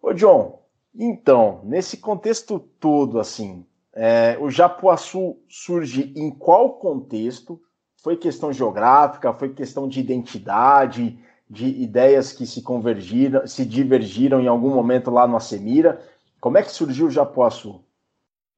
Ô 0.00 0.12
John, 0.12 0.62
então, 0.94 1.60
nesse 1.64 1.96
contexto 1.96 2.60
todo, 2.78 3.18
assim, 3.18 3.66
é, 4.00 4.38
o 4.40 4.48
Japuaçu 4.48 5.36
surge 5.48 6.12
em 6.14 6.30
qual 6.30 6.74
contexto? 6.78 7.60
Foi 8.00 8.16
questão 8.16 8.52
geográfica, 8.52 9.34
foi 9.34 9.52
questão 9.52 9.88
de 9.88 9.98
identidade, 9.98 11.18
de 11.50 11.66
ideias 11.66 12.32
que 12.32 12.46
se 12.46 12.62
convergiram, 12.62 13.44
se 13.44 13.66
divergiram 13.66 14.40
em 14.40 14.46
algum 14.46 14.72
momento 14.72 15.10
lá 15.10 15.26
no 15.26 15.36
Assemira? 15.36 16.00
Como 16.40 16.56
é 16.56 16.62
que 16.62 16.70
surgiu 16.70 17.06
o 17.06 17.10
Japuaçu? 17.10 17.82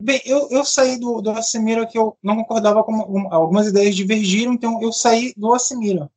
Bem, 0.03 0.21
eu, 0.27 0.47
eu 0.51 0.63
saí 0.63 1.01
do, 1.01 1.23
do 1.23 1.31
Assemira 1.31 1.87
que 1.87 1.97
eu 1.97 2.15
não 2.23 2.37
concordava 2.37 2.85
com 2.85 3.27
algumas 3.31 3.67
ideias 3.67 3.97
divergiram, 3.97 4.53
então 4.53 4.83
eu 4.83 4.93
saí 4.93 5.33
do 5.35 5.55
Assemira. 5.55 6.11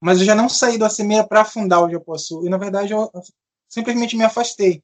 Mas 0.00 0.20
eu 0.20 0.24
já 0.24 0.34
não 0.34 0.48
saí 0.48 0.78
do 0.78 0.86
Assemira 0.86 1.22
para 1.22 1.44
fundar 1.44 1.82
o 1.82 1.90
Japoçu. 1.90 2.46
E 2.46 2.48
na 2.48 2.56
verdade 2.56 2.94
eu 2.94 3.10
simplesmente 3.68 4.16
me 4.16 4.24
afastei. 4.24 4.82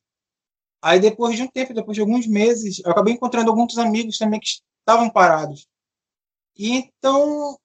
Aí 0.83 0.99
depois 0.99 1.37
de 1.37 1.43
um 1.43 1.49
tempo, 1.49 1.75
depois 1.75 1.95
de 1.95 2.01
alguns 2.01 2.27
meses, 2.27 2.81
eu 2.85 2.91
acabei 2.91 3.15
encontrando 3.15 3.51
alguns 3.51 3.77
amigos 3.77 4.17
também 4.19 4.41
que 4.41 4.61
estavam 4.81 5.11
parados. 5.11 5.67
E 6.57 6.77
então 6.77 7.59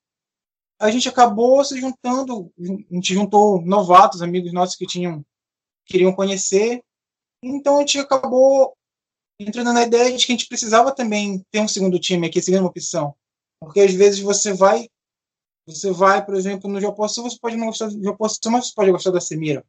a 0.80 0.92
gente 0.92 1.08
acabou 1.08 1.64
se 1.64 1.80
juntando, 1.80 2.52
a 2.60 2.96
gente 2.96 3.14
juntou 3.14 3.62
novatos, 3.62 4.22
amigos 4.22 4.52
nossos 4.52 4.76
que 4.76 4.86
tinham 4.86 5.26
queriam 5.86 6.14
conhecer. 6.14 6.84
Então 7.42 7.78
a 7.78 7.80
gente 7.82 8.00
acabou 8.00 8.76
entrando 9.40 9.72
na 9.74 9.84
ideia 9.84 10.16
de 10.16 10.26
que 10.26 10.32
a 10.32 10.36
gente 10.36 10.48
precisava 10.48 10.94
também 10.94 11.46
ter 11.52 11.60
um 11.60 11.68
segundo 11.68 12.00
time 12.00 12.28
aqui, 12.28 12.42
segunda 12.42 12.66
opção. 12.66 13.16
Porque 13.60 13.80
às 13.80 13.94
vezes 13.94 14.20
você 14.20 14.54
vai, 14.54 14.90
você 15.66 15.92
vai, 15.92 16.26
por 16.26 16.36
exemplo, 16.36 16.70
no 16.70 16.82
Jopoçu, 16.82 17.24
você 17.24 17.38
pode 17.40 17.56
não 17.56 17.68
gostar 17.68 17.88
do 17.88 18.04
Jopoçu, 18.04 18.40
mas 18.52 18.68
você 18.68 18.74
pode 18.76 18.92
gostar 18.92 19.12
da 19.12 19.22
Semira. 19.22 19.66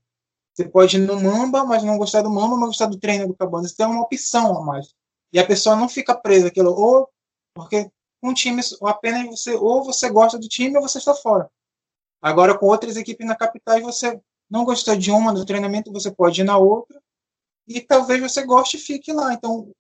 Você 0.57 0.67
pode 0.67 0.97
ir 0.97 1.01
no 1.01 1.21
Mamba, 1.21 1.65
mas 1.65 1.83
não 1.83 1.99
gostar 1.99 2.23
do 2.23 2.31
Mamba, 2.31 2.57
mas 2.57 2.69
gostar 2.69 2.87
do 2.87 2.99
treino 2.99 3.29
do 3.29 3.37
Cabana. 3.37 3.67
Isso 3.67 3.81
é 3.83 3.87
uma 3.87 4.01
opção 4.01 4.57
a 4.57 4.65
mais. 4.65 4.95
E 5.31 5.39
a 5.39 5.47
pessoa 5.47 5.77
não 5.77 5.87
fica 5.87 6.15
presa 6.15 6.49
aquilo, 6.49 6.73
ou 6.75 7.11
porque 7.55 7.91
um 8.23 8.33
time 8.33 8.63
apenas 8.83 9.27
você 9.27 9.55
ou 9.55 9.85
você 9.85 10.09
gosta 10.09 10.39
do 10.39 10.49
time 10.49 10.75
ou 10.77 10.83
você 10.83 10.97
está 10.97 11.15
fora. 11.15 11.51
Agora 12.23 12.57
com 12.57 12.67
outras 12.67 12.97
equipes 12.97 13.27
na 13.27 13.37
capital 13.37 13.81
você 13.83 14.19
não 14.49 14.65
gostou 14.65 14.97
de 14.97 15.11
uma 15.11 15.33
do 15.33 15.45
treinamento, 15.45 15.93
você 15.93 16.11
pode 16.11 16.41
ir 16.41 16.45
na 16.45 16.57
outra 16.57 16.99
e 17.69 17.81
talvez 17.81 18.21
você 18.21 18.43
goste 18.45 18.79
e 18.79 18.81
fique 18.81 19.13
lá. 19.13 19.35
Então, 19.35 19.71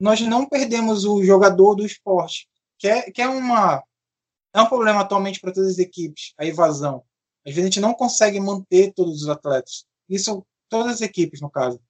nós 0.00 0.20
não 0.22 0.46
perdemos 0.46 1.04
o 1.04 1.22
jogador 1.22 1.74
do 1.74 1.84
esporte, 1.84 2.48
que 2.78 2.88
é, 2.88 3.10
que 3.10 3.20
é, 3.20 3.28
uma, 3.28 3.82
é 4.54 4.60
um 4.60 4.66
problema 4.66 5.00
atualmente 5.00 5.40
para 5.40 5.52
todas 5.52 5.72
as 5.72 5.78
equipes, 5.78 6.32
a 6.38 6.46
evasão. 6.46 7.04
Às 7.46 7.52
vezes 7.52 7.64
a 7.64 7.70
gente 7.70 7.80
não 7.80 7.92
consegue 7.92 8.40
manter 8.40 8.92
todos 8.92 9.22
os 9.22 9.28
atletas. 9.28 9.84
Isso, 10.08 10.44
todas 10.68 10.94
as 10.94 11.00
equipes, 11.00 11.40
no 11.40 11.50
caso. 11.50 11.80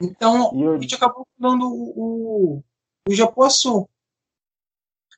Então, 0.00 0.74
a 0.74 0.80
gente 0.80 0.94
acabou 0.94 1.26
dando 1.38 1.66
o, 1.66 2.56
o, 2.56 2.64
o 3.08 3.14
Japuaçu 3.14 3.88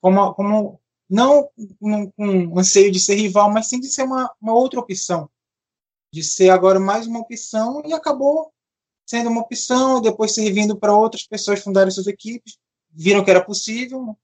como, 0.00 0.34
como 0.34 0.80
não 1.08 1.48
com 1.80 2.12
um 2.18 2.58
anseio 2.58 2.90
de 2.90 3.00
ser 3.00 3.14
rival, 3.14 3.50
mas 3.50 3.68
sim 3.68 3.80
de 3.80 3.88
ser 3.88 4.02
uma, 4.02 4.30
uma 4.40 4.54
outra 4.54 4.80
opção. 4.80 5.30
De 6.12 6.22
ser 6.22 6.50
agora 6.50 6.78
mais 6.78 7.06
uma 7.06 7.20
opção 7.20 7.82
e 7.84 7.92
acabou 7.92 8.52
sendo 9.06 9.30
uma 9.30 9.40
opção, 9.40 10.00
depois 10.00 10.34
servindo 10.34 10.76
para 10.76 10.96
outras 10.96 11.26
pessoas 11.26 11.60
fundarem 11.60 11.90
suas 11.90 12.06
equipes, 12.06 12.58
viram 12.90 13.24
que 13.24 13.30
era 13.30 13.44
possível, 13.44 14.04
né? 14.04 14.14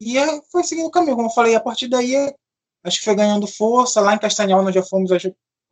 e 0.00 0.14
foi 0.50 0.62
seguindo 0.62 0.86
o 0.86 0.90
caminho. 0.90 1.16
Como 1.16 1.28
eu 1.28 1.32
falei, 1.32 1.54
a 1.54 1.60
partir 1.60 1.88
daí, 1.88 2.14
acho 2.82 2.98
que 2.98 3.04
foi 3.04 3.14
ganhando 3.14 3.46
força. 3.46 4.00
Lá 4.00 4.14
em 4.14 4.18
Castanhal, 4.18 4.62
nós 4.62 4.74
já 4.74 4.82
fomos, 4.82 5.10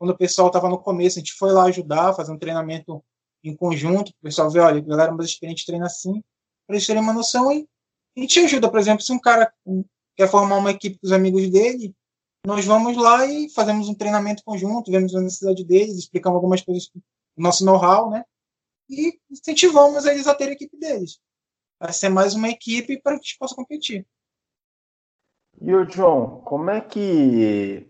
quando 0.03 0.11
o 0.11 0.19
pessoal 0.19 0.49
estava 0.49 0.69
no 0.69 0.81
começo, 0.81 1.17
a 1.17 1.21
gente 1.21 1.33
foi 1.35 1.53
lá 1.53 1.63
ajudar, 1.67 2.13
fazer 2.13 2.33
um 2.33 2.37
treinamento 2.37 3.01
em 3.45 3.55
conjunto. 3.55 4.09
O 4.09 4.15
pessoal 4.21 4.51
vê, 4.51 4.59
olha, 4.59 4.79
a 4.79 4.85
galera 4.85 5.13
mais 5.13 5.31
experiente 5.31 5.65
treina 5.65 5.87
assim, 5.87 6.21
para 6.67 6.75
eles 6.75 6.85
terem 6.85 7.01
uma 7.01 7.13
noção. 7.13 7.53
E 7.53 7.69
a 8.17 8.21
gente 8.21 8.41
ajuda, 8.41 8.69
por 8.69 8.81
exemplo, 8.81 9.01
se 9.01 9.13
um 9.13 9.19
cara 9.21 9.55
quer 10.17 10.29
formar 10.29 10.57
uma 10.57 10.73
equipe 10.73 10.99
com 10.99 11.07
os 11.07 11.13
amigos 11.13 11.49
dele, 11.49 11.95
nós 12.45 12.65
vamos 12.65 12.97
lá 12.97 13.25
e 13.27 13.49
fazemos 13.51 13.89
um 13.89 13.95
treinamento 13.95 14.43
conjunto, 14.45 14.91
vemos 14.91 15.15
a 15.15 15.21
necessidade 15.21 15.65
deles, 15.65 15.97
explicamos 15.99 16.35
algumas 16.35 16.63
coisas, 16.63 16.91
nosso 17.37 17.65
know-how, 17.65 18.11
né? 18.11 18.25
e 18.91 19.21
incentivamos 19.31 20.05
eles 20.05 20.27
a 20.27 20.35
ter 20.35 20.49
a 20.49 20.53
equipe 20.53 20.77
deles. 20.77 21.21
Vai 21.79 21.93
ser 21.93 22.09
mais 22.09 22.35
uma 22.35 22.49
equipe 22.49 23.01
para 23.01 23.13
que 23.13 23.21
a 23.21 23.23
gente 23.23 23.39
possa 23.39 23.55
competir. 23.55 24.05
E 25.61 25.73
o 25.73 25.87
John, 25.87 26.41
como 26.45 26.71
é 26.71 26.81
que. 26.81 27.89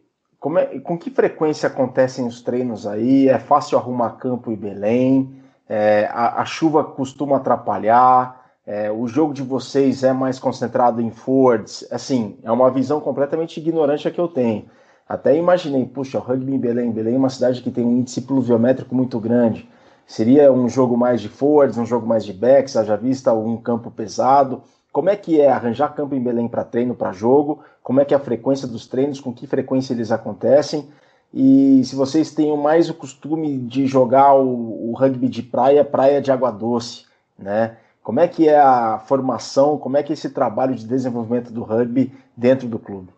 É, 0.58 0.78
com 0.80 0.98
que 0.98 1.10
frequência 1.10 1.68
acontecem 1.68 2.26
os 2.26 2.42
treinos 2.42 2.86
aí? 2.86 3.28
É 3.28 3.38
fácil 3.38 3.78
arrumar 3.78 4.10
campo 4.12 4.50
em 4.50 4.56
Belém? 4.56 5.36
É, 5.68 6.08
a, 6.12 6.42
a, 6.42 6.44
chuva 6.44 6.82
costuma 6.82 7.36
atrapalhar? 7.36 8.42
É, 8.66 8.90
o 8.90 9.06
jogo 9.06 9.32
de 9.32 9.42
vocês 9.42 10.02
é 10.02 10.12
mais 10.12 10.38
concentrado 10.38 11.00
em 11.00 11.10
forwards? 11.10 11.86
Assim, 11.90 12.36
é 12.42 12.50
uma 12.50 12.70
visão 12.70 13.00
completamente 13.00 13.58
ignorante 13.60 14.08
a 14.08 14.10
que 14.10 14.20
eu 14.20 14.28
tenho. 14.28 14.64
Até 15.08 15.36
imaginei, 15.36 15.84
puxa, 15.86 16.18
o 16.18 16.20
rugby 16.20 16.54
em 16.54 16.58
Belém. 16.58 16.90
Belém 16.90 17.14
é 17.14 17.18
uma 17.18 17.30
cidade 17.30 17.62
que 17.62 17.70
tem 17.70 17.84
um 17.84 17.98
índice 17.98 18.22
pluviométrico 18.22 18.94
muito 18.94 19.20
grande. 19.20 19.68
Seria 20.06 20.52
um 20.52 20.68
jogo 20.68 20.96
mais 20.96 21.20
de 21.20 21.28
forwards, 21.28 21.78
um 21.78 21.86
jogo 21.86 22.06
mais 22.06 22.24
de 22.24 22.32
backs, 22.32 22.76
haja 22.76 22.96
vista 22.96 23.32
um 23.32 23.56
campo 23.56 23.90
pesado? 23.90 24.62
Como 24.92 25.08
é 25.08 25.16
que 25.16 25.40
é 25.40 25.50
arranjar 25.50 25.94
campo 25.94 26.14
em 26.14 26.22
Belém 26.22 26.46
para 26.46 26.64
treino, 26.64 26.94
para 26.94 27.12
jogo? 27.12 27.64
Como 27.82 28.00
é 28.00 28.04
que 28.04 28.12
é 28.12 28.16
a 28.16 28.20
frequência 28.20 28.68
dos 28.68 28.86
treinos? 28.86 29.20
Com 29.20 29.32
que 29.32 29.46
frequência 29.46 29.94
eles 29.94 30.12
acontecem? 30.12 30.88
E 31.32 31.82
se 31.84 31.96
vocês 31.96 32.30
têm 32.30 32.54
mais 32.58 32.90
o 32.90 32.94
costume 32.94 33.56
de 33.56 33.86
jogar 33.86 34.34
o, 34.34 34.90
o 34.90 34.92
rugby 34.92 35.28
de 35.28 35.42
praia, 35.42 35.82
praia 35.82 36.20
de 36.20 36.30
água 36.30 36.50
doce, 36.50 37.06
né? 37.38 37.78
Como 38.02 38.20
é 38.20 38.28
que 38.28 38.48
é 38.48 38.58
a 38.58 38.98
formação, 38.98 39.78
como 39.78 39.96
é 39.96 40.02
que 40.02 40.12
é 40.12 40.14
esse 40.14 40.28
trabalho 40.28 40.74
de 40.74 40.86
desenvolvimento 40.86 41.50
do 41.50 41.62
rugby 41.62 42.12
dentro 42.36 42.68
do 42.68 42.78
clube? 42.78 43.10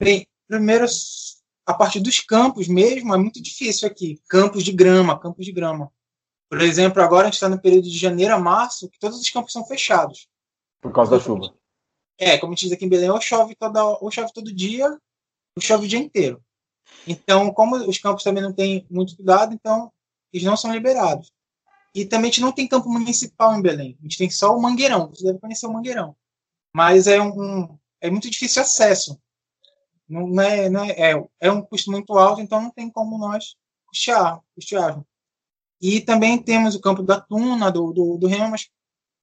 Bem, 0.00 0.26
primeiro, 0.48 0.86
a 1.64 1.74
partir 1.74 2.00
dos 2.00 2.18
campos 2.18 2.66
mesmo, 2.66 3.14
é 3.14 3.18
muito 3.18 3.40
difícil 3.40 3.86
aqui. 3.86 4.20
Campos 4.28 4.64
de 4.64 4.72
grama, 4.72 5.18
campos 5.20 5.44
de 5.44 5.52
grama. 5.52 5.92
Por 6.48 6.60
exemplo, 6.62 7.02
agora 7.02 7.24
a 7.24 7.24
gente 7.26 7.34
está 7.34 7.48
no 7.48 7.60
período 7.60 7.84
de 7.84 7.98
janeiro 7.98 8.34
a 8.34 8.38
março, 8.38 8.88
que 8.88 8.98
todos 8.98 9.20
os 9.20 9.30
campos 9.30 9.52
são 9.52 9.64
fechados. 9.64 10.26
Por 10.80 10.92
causa 10.92 11.10
da 11.10 11.20
chuva. 11.20 11.54
É, 12.18 12.36
como 12.38 12.52
a 12.52 12.54
gente 12.54 12.64
diz 12.64 12.72
aqui 12.72 12.84
em 12.84 12.88
Belém, 12.88 13.10
ou 13.10 13.20
chove, 13.20 13.54
toda, 13.54 13.84
ou 13.84 14.10
chove 14.10 14.32
todo 14.32 14.52
dia, 14.52 14.88
ou 15.56 15.62
chove 15.62 15.86
o 15.86 15.88
dia 15.88 15.98
inteiro. 15.98 16.42
Então, 17.06 17.52
como 17.52 17.76
os 17.76 17.98
campos 17.98 18.24
também 18.24 18.42
não 18.42 18.52
têm 18.52 18.86
muito 18.90 19.16
cuidado, 19.16 19.54
então 19.54 19.92
eles 20.32 20.46
não 20.46 20.56
são 20.56 20.72
liberados. 20.72 21.32
E 21.94 22.04
também 22.04 22.28
a 22.28 22.32
gente 22.32 22.40
não 22.40 22.52
tem 22.52 22.68
campo 22.68 22.88
municipal 22.88 23.54
em 23.54 23.62
Belém. 23.62 23.96
A 24.00 24.02
gente 24.02 24.18
tem 24.18 24.30
só 24.30 24.56
o 24.56 24.60
Mangueirão. 24.60 25.08
Você 25.08 25.24
deve 25.24 25.38
conhecer 25.38 25.66
o 25.66 25.72
Mangueirão. 25.72 26.14
Mas 26.72 27.06
é 27.06 27.20
um, 27.20 27.30
um 27.40 27.78
é 28.00 28.10
muito 28.10 28.30
difícil 28.30 28.62
acesso. 28.62 29.20
Não 30.08 30.40
é, 30.40 30.68
não 30.70 30.84
é, 30.84 30.90
é, 30.90 31.24
é, 31.40 31.52
um 31.52 31.60
custo 31.60 31.90
muito 31.90 32.16
alto, 32.16 32.40
então 32.40 32.62
não 32.62 32.70
tem 32.70 32.90
como 32.90 33.18
nós 33.18 33.56
custear, 33.86 34.40
custear. 34.54 35.02
E 35.80 36.00
também 36.00 36.42
temos 36.42 36.74
o 36.74 36.80
campo 36.80 37.02
da 37.02 37.20
Tuna, 37.20 37.70
do, 37.70 37.92
do, 37.92 38.16
do 38.16 38.26
Remo, 38.26 38.50
mas 38.50 38.70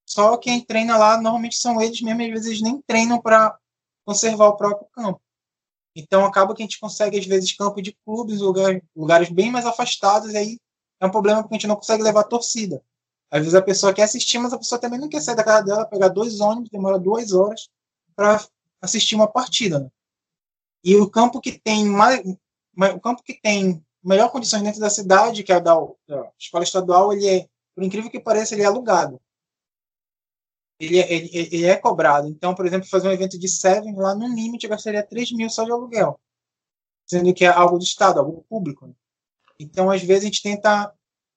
só 0.05 0.37
quem 0.37 0.61
treina 0.61 0.97
lá 0.97 1.17
normalmente 1.17 1.57
são 1.57 1.81
eles 1.81 2.01
mesmo, 2.01 2.21
às 2.21 2.29
vezes 2.29 2.61
nem 2.61 2.81
treinam 2.85 3.19
para 3.19 3.57
conservar 4.05 4.47
o 4.47 4.57
próprio 4.57 4.87
campo. 4.93 5.21
Então 5.95 6.25
acaba 6.25 6.53
que 6.53 6.61
a 6.61 6.65
gente 6.65 6.79
consegue, 6.79 7.17
às 7.17 7.25
vezes, 7.25 7.55
campo 7.55 7.81
de 7.81 7.97
clubes, 8.05 8.41
lugar, 8.41 8.81
lugares 8.95 9.29
bem 9.29 9.49
mais 9.49 9.65
afastados, 9.65 10.33
e 10.33 10.37
aí 10.37 10.59
é 10.99 11.05
um 11.05 11.11
problema 11.11 11.41
porque 11.41 11.55
a 11.55 11.57
gente 11.57 11.67
não 11.67 11.75
consegue 11.75 12.03
levar 12.03 12.21
a 12.21 12.25
torcida. 12.25 12.83
Às 13.31 13.39
vezes 13.39 13.55
a 13.55 13.61
pessoa 13.61 13.93
quer 13.93 14.03
assistir, 14.03 14.37
mas 14.37 14.53
a 14.53 14.57
pessoa 14.57 14.79
também 14.79 14.99
não 14.99 15.09
quer 15.09 15.21
sair 15.21 15.35
da 15.35 15.43
casa 15.43 15.65
dela, 15.65 15.85
pegar 15.85 16.09
dois 16.09 16.39
ônibus, 16.39 16.69
demora 16.69 16.99
duas 16.99 17.31
horas 17.31 17.69
para 18.15 18.45
assistir 18.81 19.15
uma 19.15 19.27
partida. 19.27 19.79
Né? 19.79 19.89
E 20.83 20.95
o 20.95 21.09
campo 21.09 21.41
que 21.41 21.59
tem 21.59 21.85
mais, 21.85 22.21
o 22.93 22.99
campo 22.99 23.23
que 23.23 23.33
tem 23.41 23.83
melhor 24.03 24.29
condições 24.29 24.61
dentro 24.61 24.79
da 24.79 24.89
cidade, 24.89 25.43
que 25.43 25.51
é 25.51 25.55
a 25.55 25.59
da, 25.59 25.75
da 26.07 26.31
escola 26.39 26.63
estadual, 26.63 27.11
ele 27.11 27.27
é, 27.27 27.47
por 27.73 27.83
incrível 27.83 28.11
que 28.11 28.19
pareça, 28.19 28.53
ele 28.53 28.61
é 28.61 28.65
alugado. 28.65 29.19
Ele 30.79 30.99
é, 30.99 31.13
ele, 31.13 31.29
ele 31.33 31.65
é 31.65 31.77
cobrado. 31.77 32.27
Então, 32.27 32.53
por 32.53 32.65
exemplo, 32.65 32.87
fazer 32.87 33.07
um 33.07 33.11
evento 33.11 33.39
de 33.39 33.47
Seven, 33.47 33.95
lá 33.95 34.13
no 34.13 34.27
limite 34.27 34.67
gastaria 34.67 35.05
3 35.05 35.31
mil 35.31 35.49
só 35.49 35.63
de 35.63 35.71
aluguel. 35.71 36.19
Sendo 37.05 37.33
que 37.33 37.45
é 37.45 37.47
algo 37.47 37.77
do 37.77 37.83
Estado, 37.83 38.19
algo 38.19 38.45
público. 38.49 38.87
Né? 38.87 38.93
Então, 39.59 39.89
às 39.89 40.01
vezes, 40.03 40.23
a 40.23 40.25
gente 40.25 40.41
tenta, 40.41 40.93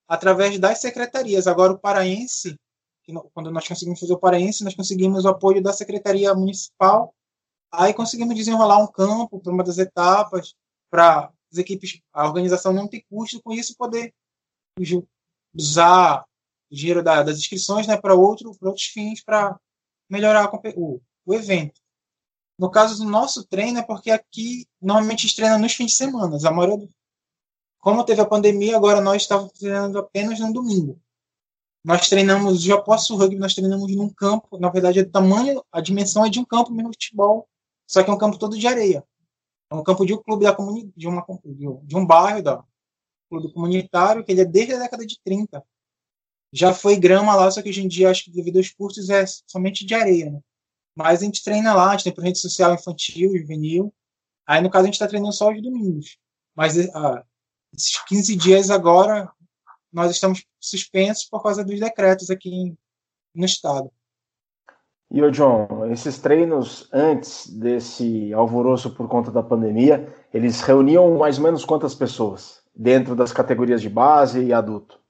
através 0.08 0.58
das 0.58 0.80
secretarias. 0.80 1.46
Agora, 1.46 1.72
o 1.72 1.78
paraense, 1.78 2.56
quando 3.32 3.50
nós 3.50 3.66
conseguimos 3.66 4.00
fazer 4.00 4.12
o 4.12 4.18
paraense, 4.18 4.64
nós 4.64 4.74
conseguimos 4.74 5.24
o 5.24 5.28
apoio 5.28 5.62
da 5.62 5.72
Secretaria 5.72 6.34
Municipal. 6.34 7.14
Aí 7.70 7.94
conseguimos 7.94 8.34
desenrolar 8.34 8.78
um 8.78 8.86
campo 8.86 9.38
para 9.38 9.52
uma 9.52 9.62
das 9.62 9.78
etapas, 9.78 10.54
para 10.90 11.30
as 11.52 11.58
equipes, 11.58 12.00
a 12.12 12.26
organização 12.26 12.72
não 12.72 12.88
ter 12.88 13.04
custo 13.08 13.40
com 13.42 13.52
isso, 13.52 13.76
poder 13.76 14.12
usar 15.54 16.24
dinheiro 16.70 17.02
da, 17.02 17.22
das 17.22 17.38
inscrições 17.38 17.86
né, 17.86 17.96
para 17.96 18.14
outro, 18.14 18.56
outros 18.60 18.86
fins, 18.86 19.22
para 19.22 19.58
melhorar 20.08 20.50
o, 20.76 21.00
o 21.26 21.34
evento. 21.34 21.80
No 22.58 22.70
caso 22.70 22.98
do 22.98 23.08
nosso 23.08 23.46
treino, 23.46 23.78
é 23.78 23.82
porque 23.82 24.10
aqui 24.10 24.66
normalmente 24.80 25.20
a 25.20 25.22
gente 25.22 25.36
treina 25.36 25.58
nos 25.58 25.74
fins 25.74 25.92
de 25.92 25.96
semana. 25.96 26.36
A 26.44 26.50
maioria 26.50 26.76
do, 26.76 26.90
como 27.78 28.04
teve 28.04 28.20
a 28.20 28.26
pandemia, 28.26 28.76
agora 28.76 29.00
nós 29.00 29.22
estávamos 29.22 29.52
treinando 29.52 29.98
apenas 29.98 30.40
no 30.40 30.52
domingo. 30.52 31.00
Nós 31.84 32.08
treinamos, 32.08 32.60
já 32.62 32.80
posso 32.80 33.16
rugby, 33.16 33.36
nós 33.36 33.54
treinamos 33.54 33.94
num 33.94 34.12
campo, 34.12 34.58
na 34.58 34.68
verdade, 34.68 35.00
o 35.00 35.10
tamanho, 35.10 35.64
a 35.70 35.80
dimensão 35.80 36.24
é 36.24 36.28
de 36.28 36.40
um 36.40 36.44
campo 36.44 36.72
mesmo 36.72 36.90
de 36.90 36.96
futebol, 36.96 37.48
só 37.86 38.02
que 38.02 38.10
é 38.10 38.12
um 38.12 38.18
campo 38.18 38.38
todo 38.38 38.58
de 38.58 38.66
areia. 38.66 39.04
É 39.70 39.74
um 39.74 39.82
campo 39.82 40.04
de 40.04 40.12
um 40.12 40.22
clube 40.22 40.44
da 40.44 40.54
comunidade, 40.54 40.92
de, 40.96 41.06
de 41.84 41.96
um 41.96 42.04
bairro 42.04 42.42
da 42.42 42.64
clube 43.30 43.52
comunitário, 43.52 44.24
que 44.24 44.32
ele 44.32 44.40
é 44.40 44.44
desde 44.44 44.74
a 44.74 44.78
década 44.78 45.06
de 45.06 45.20
30. 45.22 45.64
Já 46.52 46.72
foi 46.72 46.96
grama 46.96 47.34
lá, 47.34 47.50
só 47.50 47.62
que 47.62 47.68
hoje 47.68 47.84
em 47.84 47.88
dia, 47.88 48.10
acho 48.10 48.24
que 48.24 48.30
devido 48.30 48.56
aos 48.56 48.70
cursos, 48.70 49.10
é 49.10 49.24
somente 49.46 49.84
de 49.84 49.94
areia, 49.94 50.30
né? 50.30 50.40
Mas 50.96 51.22
a 51.22 51.24
gente 51.24 51.44
treina 51.44 51.74
lá, 51.74 51.92
a 51.92 51.96
gente 51.96 52.12
tem 52.12 52.24
rede 52.24 52.38
social 52.38 52.74
infantil, 52.74 53.36
juvenil. 53.36 53.94
Aí, 54.46 54.60
no 54.60 54.70
caso, 54.70 54.84
a 54.84 54.86
gente 54.86 54.94
está 54.94 55.06
treinando 55.06 55.32
só 55.32 55.52
os 55.52 55.62
domingos. 55.62 56.18
Mas 56.56 56.76
ah, 56.94 57.22
esses 57.72 58.02
15 58.06 58.34
dias 58.36 58.70
agora, 58.70 59.30
nós 59.92 60.10
estamos 60.10 60.44
suspensos 60.58 61.24
por 61.24 61.42
causa 61.42 61.64
dos 61.64 61.78
decretos 61.78 62.30
aqui 62.30 62.74
no 63.34 63.44
estado. 63.44 63.90
E 65.10 65.22
o 65.22 65.30
John, 65.30 65.86
esses 65.90 66.18
treinos 66.18 66.88
antes 66.92 67.48
desse 67.48 68.32
alvoroço 68.34 68.94
por 68.94 69.08
conta 69.08 69.30
da 69.30 69.42
pandemia, 69.42 70.12
eles 70.34 70.60
reuniam 70.60 71.16
mais 71.16 71.38
ou 71.38 71.44
menos 71.44 71.64
quantas 71.64 71.94
pessoas 71.94 72.62
dentro 72.74 73.16
das 73.16 73.32
categorias 73.32 73.80
de 73.80 73.88
base 73.88 74.44
e 74.44 74.52
adulto? 74.52 75.00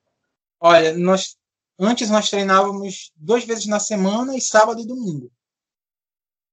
Olha, 0.60 0.96
nós 0.96 1.36
antes 1.78 2.10
nós 2.10 2.28
treinávamos 2.28 3.12
duas 3.14 3.44
vezes 3.44 3.66
na 3.66 3.78
semana 3.78 4.36
e 4.36 4.40
sábado 4.40 4.80
e 4.80 4.86
domingo. 4.86 5.30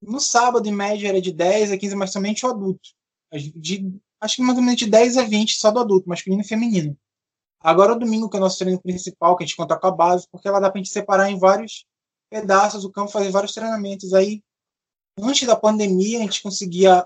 No 0.02 0.20
sábado, 0.20 0.68
em 0.68 0.72
média, 0.72 1.08
era 1.08 1.22
de 1.22 1.32
10 1.32 1.72
a 1.72 1.78
15, 1.78 1.96
mas 1.96 2.12
somente 2.12 2.46
o 2.46 2.50
adulto. 2.50 2.90
De 3.56 3.92
acho 4.22 4.38
que 4.38 4.42
mais 4.44 4.58
ou 4.58 4.64
menos 4.64 4.80
de 4.80 4.88
10 4.88 5.18
a 5.18 5.24
20 5.24 5.56
só 5.58 5.72
do 5.72 5.80
adulto, 5.80 6.08
masculino 6.08 6.42
e 6.42 6.48
feminino. 6.48 6.98
Agora 7.60 7.94
o 7.94 8.00
domingo, 8.00 8.30
que 8.30 8.38
é 8.38 8.40
o 8.40 8.44
nosso 8.44 8.60
treino 8.60 8.80
principal, 8.80 9.36
que 9.36 9.44
a 9.44 9.48
gente 9.48 9.56
conta 9.56 9.78
com 9.78 9.88
a 9.88 9.92
base, 9.92 10.28
porque 10.32 10.48
ela 10.48 10.60
dá 10.60 10.70
pra 10.70 10.78
gente 10.78 10.92
separar 10.92 11.32
em 11.32 11.40
vários 11.40 11.86
pedaços 12.30 12.84
do 12.84 12.92
campo, 12.92 13.12
fazer 13.12 13.32
vários 13.32 13.54
treinamentos. 13.54 14.14
Aí, 14.14 14.44
antes 15.20 15.48
da 15.48 15.56
pandemia, 15.56 16.20
a 16.20 16.22
gente 16.22 16.44
conseguia 16.44 17.06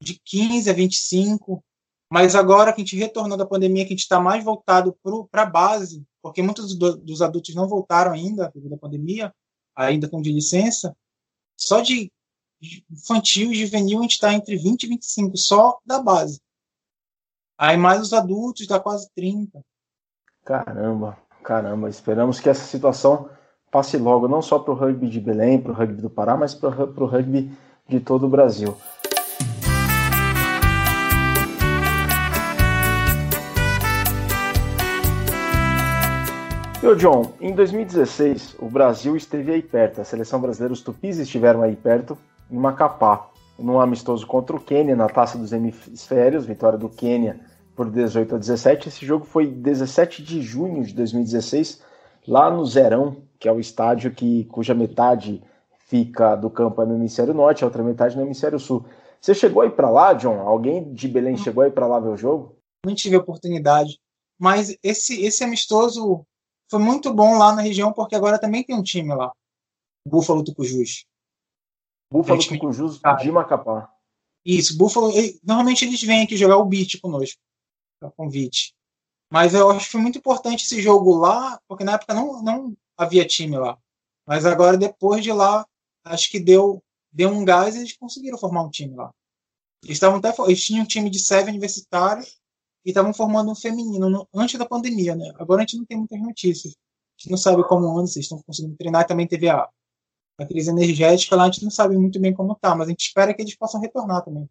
de 0.00 0.20
15 0.24 0.70
a 0.70 0.72
25, 0.72 1.64
mas 2.12 2.34
agora 2.34 2.74
que 2.74 2.82
a 2.82 2.84
gente 2.84 2.94
retornou 2.94 3.38
da 3.38 3.46
pandemia, 3.46 3.86
que 3.86 3.94
a 3.94 3.96
gente 3.96 4.02
está 4.02 4.20
mais 4.20 4.44
voltado 4.44 4.94
para 5.30 5.44
a 5.44 5.46
base, 5.46 6.04
porque 6.20 6.42
muitos 6.42 6.74
do, 6.74 6.94
dos 6.94 7.22
adultos 7.22 7.54
não 7.54 7.66
voltaram 7.66 8.12
ainda 8.12 8.52
devido 8.54 8.74
à 8.74 8.76
pandemia, 8.76 9.34
ainda 9.74 10.06
com 10.06 10.20
de 10.20 10.30
licença, 10.30 10.94
só 11.56 11.80
de 11.80 12.12
infantil 12.90 13.50
e 13.50 13.54
juvenil 13.54 14.00
a 14.00 14.02
gente 14.02 14.10
está 14.10 14.34
entre 14.34 14.58
20 14.58 14.82
e 14.82 14.88
25, 14.88 15.38
só 15.38 15.78
da 15.86 16.02
base. 16.02 16.38
Aí 17.56 17.78
mais 17.78 18.02
os 18.02 18.12
adultos 18.12 18.66
dá 18.66 18.78
quase 18.78 19.08
30. 19.14 19.64
Caramba, 20.44 21.16
caramba. 21.42 21.88
Esperamos 21.88 22.38
que 22.38 22.50
essa 22.50 22.66
situação 22.66 23.30
passe 23.70 23.96
logo, 23.96 24.28
não 24.28 24.42
só 24.42 24.58
para 24.58 24.74
o 24.74 24.76
rugby 24.76 25.08
de 25.08 25.18
Belém, 25.18 25.58
para 25.58 25.72
o 25.72 25.74
rugby 25.74 26.02
do 26.02 26.10
Pará, 26.10 26.36
mas 26.36 26.54
para 26.54 26.68
o 26.68 27.06
rugby 27.06 27.50
de 27.88 28.00
todo 28.00 28.26
o 28.26 28.28
Brasil. 28.28 28.76
E 36.82 36.86
o 36.86 36.96
John, 36.96 37.32
em 37.40 37.54
2016, 37.54 38.56
o 38.58 38.68
Brasil 38.68 39.14
esteve 39.14 39.52
aí 39.52 39.62
perto, 39.62 40.00
a 40.00 40.04
seleção 40.04 40.40
brasileira, 40.40 40.72
os 40.72 40.80
tupis 40.80 41.16
estiveram 41.16 41.62
aí 41.62 41.76
perto, 41.76 42.18
em 42.50 42.56
Macapá, 42.56 43.30
num 43.56 43.78
amistoso 43.78 44.26
contra 44.26 44.56
o 44.56 44.60
Quênia, 44.60 44.96
na 44.96 45.08
Taça 45.08 45.38
dos 45.38 45.52
Hemisférios, 45.52 46.44
vitória 46.44 46.76
do 46.76 46.88
Quênia 46.88 47.38
por 47.76 47.88
18 47.88 48.34
a 48.34 48.38
17. 48.38 48.88
Esse 48.88 49.06
jogo 49.06 49.24
foi 49.24 49.46
17 49.46 50.24
de 50.24 50.42
junho 50.42 50.84
de 50.84 50.92
2016, 50.92 51.80
lá 52.26 52.50
no 52.50 52.66
Zerão, 52.66 53.22
que 53.38 53.48
é 53.48 53.52
o 53.52 53.60
estádio 53.60 54.10
que, 54.10 54.44
cuja 54.46 54.74
metade 54.74 55.40
fica 55.86 56.34
do 56.34 56.50
campo 56.50 56.84
no 56.84 56.96
hemisfério 56.96 57.32
norte, 57.32 57.62
a 57.62 57.68
outra 57.68 57.84
metade 57.84 58.16
no 58.16 58.22
hemisfério 58.22 58.58
sul. 58.58 58.84
Você 59.20 59.34
chegou 59.34 59.62
aí 59.62 59.70
para 59.70 59.88
lá, 59.88 60.14
John? 60.14 60.40
Alguém 60.40 60.92
de 60.92 61.06
Belém 61.06 61.36
chegou 61.36 61.62
aí 61.62 61.70
para 61.70 61.86
lá 61.86 62.00
ver 62.00 62.08
o 62.08 62.16
jogo? 62.16 62.56
Não 62.84 62.92
tive 62.92 63.16
oportunidade, 63.16 64.00
mas 64.36 64.76
esse 64.82 65.24
esse 65.24 65.44
amistoso 65.44 66.26
foi 66.72 66.80
muito 66.80 67.12
bom 67.12 67.36
lá 67.36 67.54
na 67.54 67.60
região 67.60 67.92
porque 67.92 68.14
agora 68.14 68.38
também 68.38 68.64
tem 68.64 68.74
um 68.74 68.82
time 68.82 69.14
lá, 69.14 69.30
Búfalo 70.08 70.42
Tucujus. 70.42 71.04
Búfalo 72.10 72.40
gente... 72.40 72.58
Tucujus 72.58 72.98
de 72.98 73.30
Macapá. 73.30 73.92
Isso, 74.42 74.78
Búfalo. 74.78 75.12
Normalmente 75.42 75.84
eles 75.84 76.02
vêm 76.02 76.22
aqui 76.22 76.34
jogar 76.34 76.56
o 76.56 76.64
beat 76.64 76.98
conosco, 76.98 77.38
a 78.02 78.10
convite. 78.10 78.74
Mas 79.30 79.52
eu 79.52 79.70
acho 79.70 79.84
que 79.84 79.92
foi 79.92 80.00
muito 80.00 80.16
importante 80.16 80.64
esse 80.64 80.80
jogo 80.80 81.14
lá, 81.14 81.60
porque 81.68 81.84
na 81.84 81.92
época 81.92 82.14
não, 82.14 82.42
não 82.42 82.74
havia 82.96 83.26
time 83.26 83.58
lá. 83.58 83.78
Mas 84.26 84.46
agora, 84.46 84.78
depois 84.78 85.22
de 85.22 85.30
lá, 85.30 85.66
acho 86.04 86.30
que 86.30 86.40
deu, 86.40 86.82
deu 87.12 87.28
um 87.28 87.44
gás 87.44 87.74
e 87.74 87.80
eles 87.80 87.96
conseguiram 87.98 88.38
formar 88.38 88.62
um 88.62 88.70
time 88.70 88.94
lá. 88.94 89.12
Eles, 89.84 89.96
estavam 89.96 90.20
até, 90.20 90.32
eles 90.44 90.64
tinham 90.64 90.84
um 90.84 90.88
time 90.88 91.10
de 91.10 91.18
sete 91.18 91.50
universitários 91.50 92.40
e 92.84 92.90
estavam 92.90 93.14
formando 93.14 93.50
um 93.50 93.54
feminino 93.54 94.10
no, 94.10 94.28
antes 94.34 94.58
da 94.58 94.66
pandemia, 94.66 95.14
né? 95.14 95.32
Agora 95.38 95.60
a 95.60 95.64
gente 95.64 95.78
não 95.78 95.84
tem 95.84 95.98
muitas 95.98 96.20
notícias. 96.20 96.74
A 96.74 97.22
gente 97.22 97.30
não 97.30 97.38
sabe 97.38 97.62
como 97.68 97.86
anda, 97.98 98.06
se 98.06 98.18
eles 98.18 98.26
estão 98.26 98.42
conseguindo 98.42 98.76
treinar. 98.76 99.06
Também 99.06 99.26
teve 99.26 99.48
a, 99.48 99.68
a 100.38 100.46
crise 100.46 100.70
energética 100.70 101.36
lá, 101.36 101.44
a 101.44 101.46
gente 101.46 101.62
não 101.62 101.70
sabe 101.70 101.96
muito 101.96 102.20
bem 102.20 102.32
como 102.32 102.54
tá, 102.54 102.74
mas 102.74 102.88
a 102.88 102.90
gente 102.90 103.06
espera 103.06 103.32
que 103.32 103.42
eles 103.42 103.56
possam 103.56 103.80
retornar 103.80 104.24
também. 104.24 104.48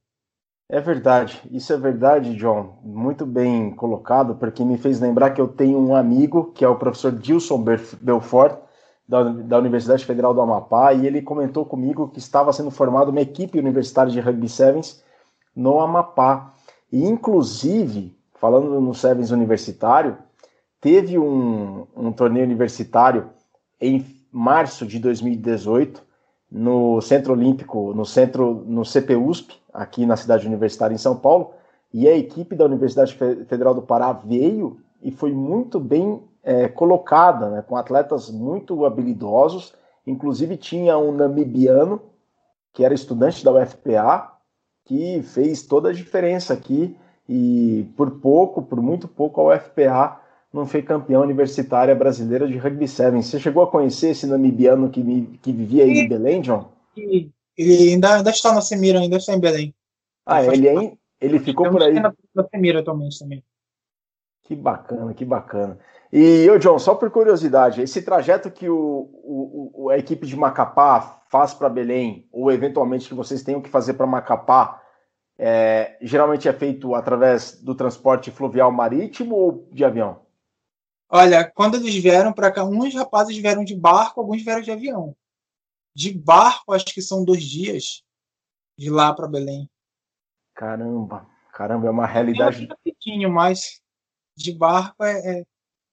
É 0.69 0.79
verdade, 0.79 1.41
isso 1.51 1.73
é 1.73 1.77
verdade, 1.77 2.33
John. 2.37 2.79
Muito 2.81 3.25
bem 3.25 3.75
colocado, 3.75 4.35
porque 4.35 4.63
me 4.63 4.77
fez 4.77 5.01
lembrar 5.01 5.31
que 5.31 5.41
eu 5.41 5.49
tenho 5.49 5.77
um 5.77 5.93
amigo, 5.93 6.53
que 6.53 6.63
é 6.63 6.67
o 6.67 6.77
professor 6.77 7.11
Dilson 7.11 7.61
Belfort, 7.99 8.57
da, 9.05 9.23
da 9.23 9.57
Universidade 9.59 10.05
Federal 10.05 10.33
do 10.33 10.39
Amapá, 10.39 10.93
e 10.93 11.05
ele 11.05 11.21
comentou 11.21 11.65
comigo 11.65 12.07
que 12.07 12.19
estava 12.19 12.53
sendo 12.53 12.71
formada 12.71 13.11
uma 13.11 13.19
equipe 13.19 13.59
universitária 13.59 14.09
de 14.09 14.21
rugby 14.21 14.47
sevens 14.47 15.03
no 15.53 15.81
Amapá. 15.81 16.53
E, 16.89 17.03
inclusive, 17.05 18.17
falando 18.41 18.81
no 18.81 18.95
Sevens 18.95 19.29
universitário, 19.29 20.17
teve 20.81 21.19
um, 21.19 21.85
um 21.95 22.11
torneio 22.11 22.43
universitário 22.43 23.29
em 23.79 24.03
março 24.31 24.83
de 24.83 24.97
2018, 24.97 26.01
no 26.51 26.99
Centro 27.01 27.33
Olímpico, 27.33 27.93
no 27.93 28.03
centro, 28.03 28.65
no 28.65 28.83
CPUSP, 28.83 29.61
aqui 29.71 30.07
na 30.07 30.17
cidade 30.17 30.47
universitária 30.47 30.95
em 30.95 30.97
São 30.97 31.15
Paulo, 31.15 31.53
e 31.93 32.07
a 32.07 32.17
equipe 32.17 32.55
da 32.55 32.65
Universidade 32.65 33.13
Federal 33.13 33.75
do 33.75 33.83
Pará 33.83 34.11
veio 34.11 34.79
e 35.03 35.11
foi 35.11 35.31
muito 35.31 35.79
bem 35.79 36.23
é, 36.43 36.67
colocada, 36.67 37.47
né, 37.47 37.61
com 37.61 37.77
atletas 37.77 38.31
muito 38.31 38.85
habilidosos. 38.85 39.73
Inclusive 40.05 40.57
tinha 40.57 40.97
um 40.97 41.11
namibiano 41.11 42.01
que 42.73 42.83
era 42.83 42.93
estudante 42.93 43.45
da 43.45 43.51
UFPA 43.53 44.31
que 44.83 45.21
fez 45.21 45.63
toda 45.63 45.89
a 45.89 45.93
diferença 45.93 46.53
aqui 46.53 46.97
e 47.33 47.85
por 47.95 48.19
pouco, 48.19 48.61
por 48.61 48.81
muito 48.81 49.07
pouco, 49.07 49.39
a 49.39 49.55
UFPA 49.55 50.19
não 50.51 50.65
foi 50.65 50.81
campeã 50.81 51.21
universitária 51.21 51.95
brasileira 51.95 52.45
de 52.45 52.57
rugby 52.57 52.89
sevens. 52.89 53.27
Você 53.27 53.39
chegou 53.39 53.63
a 53.63 53.71
conhecer 53.71 54.09
esse 54.09 54.27
namibiano 54.27 54.89
que, 54.89 55.01
que 55.41 55.53
vivia 55.53 55.85
aí 55.85 55.91
em 55.91 56.09
Belém, 56.09 56.41
John? 56.41 56.69
Ele 56.93 57.31
ainda, 57.57 58.17
ainda 58.17 58.31
está 58.31 58.53
na 58.53 58.59
Semira, 58.59 58.99
ainda 58.99 59.15
está 59.15 59.33
em 59.33 59.39
Belém. 59.39 59.73
Ah, 60.25 60.43
ele, 60.43 60.67
ele, 60.67 60.97
ele 61.21 61.39
ficou 61.39 61.71
por 61.71 61.81
aí. 61.81 61.93
Na, 61.93 62.13
na 62.35 62.43
Semira 62.49 62.81
atualmente 62.81 63.17
também. 63.17 63.41
Que 64.43 64.53
bacana, 64.53 65.13
que 65.13 65.23
bacana. 65.23 65.79
E 66.11 66.43
eu, 66.43 66.59
John, 66.59 66.77
só 66.79 66.95
por 66.95 67.09
curiosidade, 67.11 67.81
esse 67.81 68.01
trajeto 68.01 68.51
que 68.51 68.69
o, 68.69 69.71
o, 69.73 69.89
a 69.89 69.97
equipe 69.97 70.27
de 70.27 70.35
Macapá 70.35 71.23
faz 71.29 71.53
para 71.53 71.69
Belém, 71.69 72.27
ou 72.29 72.51
eventualmente 72.51 73.07
que 73.07 73.15
vocês 73.15 73.41
tenham 73.41 73.61
que 73.61 73.69
fazer 73.69 73.93
para 73.93 74.05
Macapá, 74.05 74.80
é, 75.43 75.97
geralmente 75.99 76.47
é 76.47 76.53
feito 76.53 76.93
através 76.93 77.59
do 77.63 77.73
transporte 77.73 78.29
fluvial 78.29 78.71
marítimo 78.71 79.35
ou 79.35 79.67
de 79.71 79.83
avião? 79.83 80.23
Olha, 81.09 81.43
quando 81.43 81.77
eles 81.77 81.95
vieram 81.95 82.31
para 82.31 82.51
cá, 82.51 82.63
uns 82.63 82.93
rapazes 82.93 83.35
vieram 83.35 83.63
de 83.63 83.75
barco, 83.75 84.21
alguns 84.21 84.43
vieram 84.43 84.61
de 84.61 84.69
avião. 84.69 85.15
De 85.95 86.13
barco, 86.13 86.71
acho 86.71 86.85
que 86.85 87.01
são 87.01 87.25
dois 87.25 87.43
dias 87.43 88.03
de 88.77 88.91
lá 88.91 89.15
para 89.15 89.27
Belém. 89.27 89.67
Caramba, 90.53 91.27
caramba, 91.51 91.87
é 91.87 91.89
uma 91.89 92.05
realidade. 92.05 92.69
É 92.85 93.27
um 93.27 93.31
mas 93.31 93.81
de 94.37 94.53
barco 94.53 95.03
é, 95.03 95.39
é, 95.39 95.45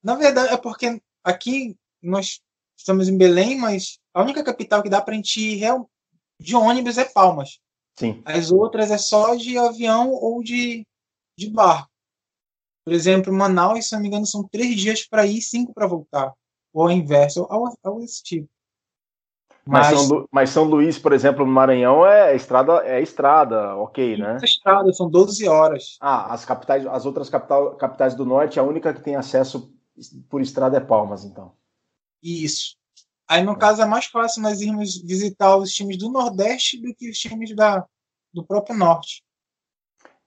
Na 0.03 0.15
verdade, 0.15 0.53
é 0.53 0.59
porque 0.59 1.01
aqui 1.25 1.75
nós 2.03 2.43
estamos 2.77 3.09
em 3.09 3.17
Belém, 3.17 3.57
mas 3.57 3.99
a 4.13 4.23
única 4.23 4.45
capital 4.45 4.83
que 4.83 4.91
dá 4.91 5.01
para 5.01 5.15
a 5.15 5.17
gente 5.17 5.41
ir 5.41 5.67
de 6.39 6.55
ônibus 6.55 6.99
é 6.99 7.07
Palmas. 7.07 7.59
Sim. 7.99 8.23
As 8.25 8.53
outras 8.53 8.93
é 8.93 8.97
só 8.97 9.35
de 9.35 9.59
avião 9.59 10.13
ou 10.13 10.41
de, 10.41 10.87
de 11.37 11.51
barco. 11.51 11.91
Por 12.85 12.93
exemplo, 12.93 13.33
Manaus, 13.33 13.89
se 13.89 13.93
não 13.93 14.01
me 14.01 14.07
engano, 14.07 14.25
são 14.25 14.47
três 14.47 14.77
dias 14.77 15.05
para 15.05 15.27
ir 15.27 15.39
e 15.39 15.43
cinco 15.43 15.75
para 15.75 15.89
voltar. 15.89 16.33
Ou 16.73 16.85
ao 16.85 16.93
inverso, 16.93 17.43
ou 17.51 17.73
algo 17.83 18.01
desse 18.01 18.23
tipo. 18.23 18.49
Mas, 19.67 19.91
mas, 19.91 20.01
São, 20.01 20.29
mas 20.31 20.51
São 20.51 20.65
Luís, 20.65 20.97
por 20.97 21.13
exemplo, 21.13 21.45
no 21.45 21.51
Maranhão 21.51 22.07
é 22.07 22.37
estrada, 22.37 22.87
é 22.87 23.03
estrada, 23.03 23.75
ok, 23.75 24.17
né? 24.17 24.39
É 24.41 24.45
estrada, 24.45 24.93
são 24.93 25.11
12 25.11 25.49
horas. 25.49 25.99
Ah, 26.01 26.33
as 26.33 26.45
capitais, 26.45 26.87
as 26.87 27.05
outras 27.05 27.29
capital, 27.29 27.75
capitais 27.75 28.15
do 28.15 28.25
norte, 28.25 28.61
a 28.61 28.63
única 28.63 28.95
que 28.95 29.03
tem 29.03 29.17
acesso 29.17 29.75
por 30.31 30.41
estrada 30.41 30.77
é 30.77 30.81
Palmas, 30.81 31.25
então. 31.25 31.53
Isso. 32.23 32.78
Aí, 33.29 33.43
no 33.43 33.53
é. 33.53 33.59
caso, 33.59 33.83
é 33.83 33.87
mais 33.87 34.07
fácil 34.07 34.43
nós 34.43 34.61
irmos 34.61 34.97
visitar 35.03 35.57
os 35.57 35.71
times 35.71 35.99
do 35.99 36.09
Nordeste 36.09 36.81
do 36.81 36.95
que 36.95 37.11
os 37.11 37.19
times 37.19 37.55
da, 37.55 37.85
do 38.33 38.45
próprio 38.45 38.77
Norte. 38.77 39.23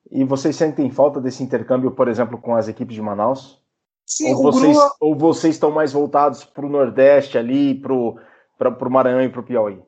E 0.10 0.24
vocês 0.24 0.56
sentem 0.56 0.92
falta 0.92 1.20
desse 1.20 1.42
intercâmbio, 1.42 1.92
por 1.92 2.08
exemplo, 2.08 2.38
com 2.40 2.56
as 2.56 2.68
equipes 2.68 2.96
de 2.96 3.02
Manaus? 3.02 3.62
Sim, 4.06 4.34
ou, 4.34 4.44
vocês, 4.44 4.76
Grua... 4.76 4.96
ou 5.00 5.16
vocês 5.16 5.56
estão 5.56 5.72
mais 5.72 5.94
voltados 5.94 6.44
para 6.44 6.66
o 6.66 6.70
Nordeste 6.70 7.38
ali, 7.38 7.80
para 7.80 7.94
o 7.94 8.90
Maranhão 8.90 9.22
e 9.22 9.30
para 9.30 9.40
o 9.40 9.44
Piauí? 9.44 9.82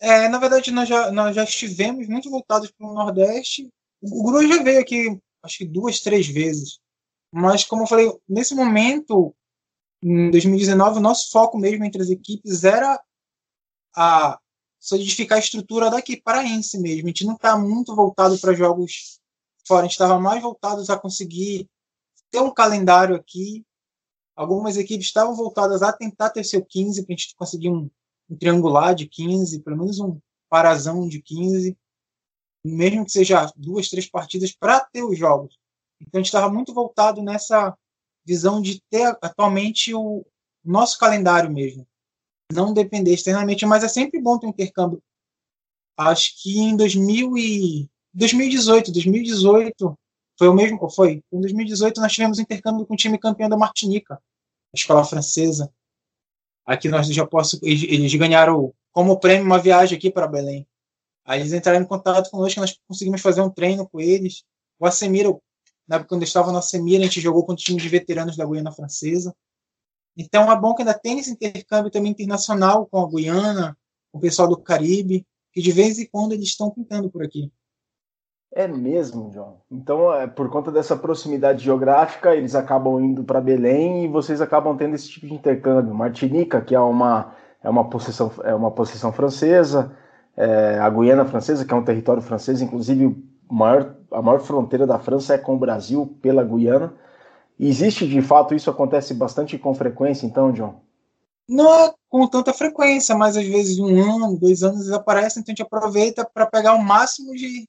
É, 0.00 0.28
na 0.28 0.38
verdade, 0.38 0.70
nós 0.70 0.88
já, 0.88 1.10
nós 1.10 1.34
já 1.34 1.44
estivemos 1.44 2.06
muito 2.06 2.30
voltados 2.30 2.70
para 2.70 2.86
o 2.86 2.92
Nordeste. 2.92 3.70
O 4.02 4.22
Guru 4.22 4.46
já 4.46 4.62
veio 4.62 4.80
aqui, 4.80 5.18
acho 5.42 5.58
que 5.58 5.64
duas, 5.64 6.00
três 6.00 6.26
vezes. 6.26 6.78
Mas, 7.32 7.64
como 7.64 7.82
eu 7.82 7.86
falei, 7.86 8.12
nesse 8.28 8.54
momento, 8.54 9.34
em 10.04 10.30
2019, 10.30 10.98
o 10.98 11.02
nosso 11.02 11.30
foco 11.30 11.56
mesmo 11.56 11.82
entre 11.82 12.02
as 12.02 12.10
equipes 12.10 12.62
era 12.62 13.02
a 13.96 14.38
solidificar 14.78 15.38
a 15.38 15.40
estrutura 15.40 15.90
daqui, 15.90 16.20
paraense 16.20 16.78
mesmo. 16.78 17.06
A 17.06 17.08
gente 17.08 17.24
não 17.24 17.36
está 17.36 17.58
muito 17.58 17.96
voltado 17.96 18.38
para 18.38 18.52
jogos 18.52 19.18
fora, 19.66 19.80
a 19.80 19.84
gente 19.84 19.92
estava 19.92 20.20
mais 20.20 20.42
voltados 20.42 20.90
a 20.90 20.98
conseguir 20.98 21.66
ter 22.30 22.40
um 22.40 22.52
calendário 22.52 23.16
aqui. 23.16 23.64
Algumas 24.36 24.76
equipes 24.76 25.06
estavam 25.06 25.34
voltadas 25.34 25.80
a 25.80 25.90
tentar 25.90 26.28
ter 26.28 26.44
seu 26.44 26.62
15 26.62 27.06
para 27.06 27.14
a 27.14 27.16
gente 27.16 27.34
conseguir 27.34 27.70
um, 27.70 27.88
um 28.28 28.36
triangular 28.36 28.94
de 28.94 29.08
15, 29.08 29.60
pelo 29.60 29.78
menos 29.78 29.98
um 30.00 30.20
parazão 30.50 31.08
de 31.08 31.22
15, 31.22 31.78
mesmo 32.62 33.06
que 33.06 33.12
seja 33.12 33.50
duas, 33.56 33.88
três 33.88 34.06
partidas 34.06 34.52
para 34.52 34.80
ter 34.80 35.02
os 35.02 35.18
jogos. 35.18 35.56
Então 35.98 36.18
a 36.18 36.22
gente 36.22 36.26
estava 36.26 36.52
muito 36.52 36.74
voltado 36.74 37.22
nessa 37.22 37.74
visão 38.24 38.60
de 38.60 38.80
ter 38.90 39.16
atualmente 39.20 39.94
o 39.94 40.24
nosso 40.64 40.98
calendário 40.98 41.50
mesmo, 41.50 41.86
não 42.52 42.72
depender 42.72 43.12
externamente, 43.12 43.66
mas 43.66 43.84
é 43.84 43.88
sempre 43.88 44.20
bom 44.20 44.38
ter 44.38 44.46
um 44.46 44.50
intercâmbio. 44.50 45.02
Acho 45.96 46.42
que 46.42 46.58
em 46.58 46.76
2000 46.76 47.38
e 47.38 47.88
2018, 48.12 48.92
2018 48.92 49.98
foi 50.38 50.48
o 50.48 50.54
mesmo, 50.54 50.90
foi? 50.90 51.22
Em 51.32 51.40
2018 51.40 52.00
nós 52.00 52.12
tivemos 52.12 52.38
um 52.38 52.42
intercâmbio 52.42 52.86
com 52.86 52.94
o 52.94 52.96
time 52.96 53.18
campeão 53.18 53.48
da 53.48 53.56
Martinica, 53.56 54.14
a 54.14 54.20
escola 54.76 55.04
francesa. 55.04 55.72
Aqui 56.66 56.88
nós 56.88 57.06
já 57.08 57.26
posso, 57.26 57.58
eles 57.62 58.14
ganharam 58.14 58.72
como 58.90 59.18
prêmio 59.20 59.44
uma 59.44 59.58
viagem 59.58 59.96
aqui 59.96 60.10
para 60.10 60.26
Belém. 60.26 60.66
Aí 61.24 61.40
eles 61.40 61.52
entraram 61.52 61.80
em 61.80 61.86
contato 61.86 62.30
conosco, 62.30 62.60
nós 62.60 62.78
conseguimos 62.86 63.20
fazer 63.20 63.40
um 63.40 63.50
treino 63.50 63.88
com 63.88 64.00
eles. 64.00 64.44
O 64.78 64.86
Assemiro, 64.86 65.40
na 65.88 65.96
época 65.96 66.08
quando 66.08 66.22
eu 66.22 66.26
estava 66.26 66.50
no 66.50 66.58
Assemiro, 66.58 67.02
a 67.02 67.06
gente 67.06 67.20
jogou 67.20 67.44
com 67.44 67.52
o 67.52 67.56
time 67.56 67.80
de 67.80 67.88
veteranos 67.88 68.36
da 68.36 68.46
Guiana 68.46 68.72
Francesa. 68.72 69.34
Então 70.16 70.50
é 70.50 70.58
bom 70.58 70.74
que 70.74 70.82
ainda 70.82 70.94
tem 70.94 71.18
esse 71.18 71.30
intercâmbio 71.30 71.90
também 71.90 72.12
internacional 72.12 72.86
com 72.86 73.00
a 73.00 73.08
Guiana, 73.08 73.76
com 74.12 74.18
o 74.18 74.20
pessoal 74.20 74.48
do 74.48 74.56
Caribe, 74.56 75.26
que 75.52 75.60
de 75.60 75.72
vez 75.72 75.98
em 75.98 76.06
quando 76.06 76.32
eles 76.32 76.46
estão 76.46 76.70
pintando 76.70 77.10
por 77.10 77.22
aqui. 77.22 77.50
É 78.56 78.68
mesmo, 78.68 79.32
João. 79.32 79.60
Então, 79.68 80.14
é, 80.14 80.28
por 80.28 80.48
conta 80.48 80.70
dessa 80.70 80.96
proximidade 80.96 81.64
geográfica, 81.64 82.36
eles 82.36 82.54
acabam 82.54 83.00
indo 83.00 83.24
para 83.24 83.40
Belém 83.40 84.04
e 84.04 84.08
vocês 84.08 84.40
acabam 84.40 84.76
tendo 84.76 84.94
esse 84.94 85.08
tipo 85.08 85.26
de 85.26 85.34
intercâmbio. 85.34 85.92
Martinica, 85.92 86.60
que 86.60 86.72
é 86.72 86.78
uma, 86.78 87.34
é 87.60 87.68
uma, 87.68 87.90
possessão, 87.90 88.30
é 88.44 88.54
uma 88.54 88.70
possessão 88.70 89.12
francesa, 89.12 89.96
é, 90.36 90.78
a 90.78 90.88
Guiana 90.88 91.24
Francesa, 91.24 91.64
que 91.64 91.74
é 91.74 91.76
um 91.76 91.84
território 91.84 92.22
francês, 92.22 92.62
inclusive 92.62 93.33
maior, 93.50 93.96
a 94.10 94.22
maior 94.22 94.40
fronteira 94.40 94.86
da 94.86 94.98
França 94.98 95.34
é 95.34 95.38
com 95.38 95.54
o 95.54 95.58
Brasil, 95.58 96.18
pela 96.20 96.44
Guiana. 96.44 96.94
Existe, 97.58 98.08
de 98.08 98.20
fato, 98.20 98.54
isso 98.54 98.70
acontece 98.70 99.14
bastante 99.14 99.58
com 99.58 99.74
frequência, 99.74 100.26
então, 100.26 100.52
John? 100.52 100.80
Não 101.48 101.72
é 101.72 101.94
com 102.08 102.26
tanta 102.26 102.52
frequência, 102.52 103.14
mas 103.14 103.36
às 103.36 103.46
vezes 103.46 103.78
um 103.78 104.00
ano, 104.00 104.38
dois 104.38 104.62
anos 104.62 104.80
eles 104.80 104.92
aparecem, 104.92 105.40
então 105.40 105.52
a 105.52 105.54
gente 105.54 105.62
aproveita 105.62 106.28
para 106.32 106.46
pegar 106.46 106.74
o 106.74 106.82
máximo 106.82 107.32
de 107.34 107.68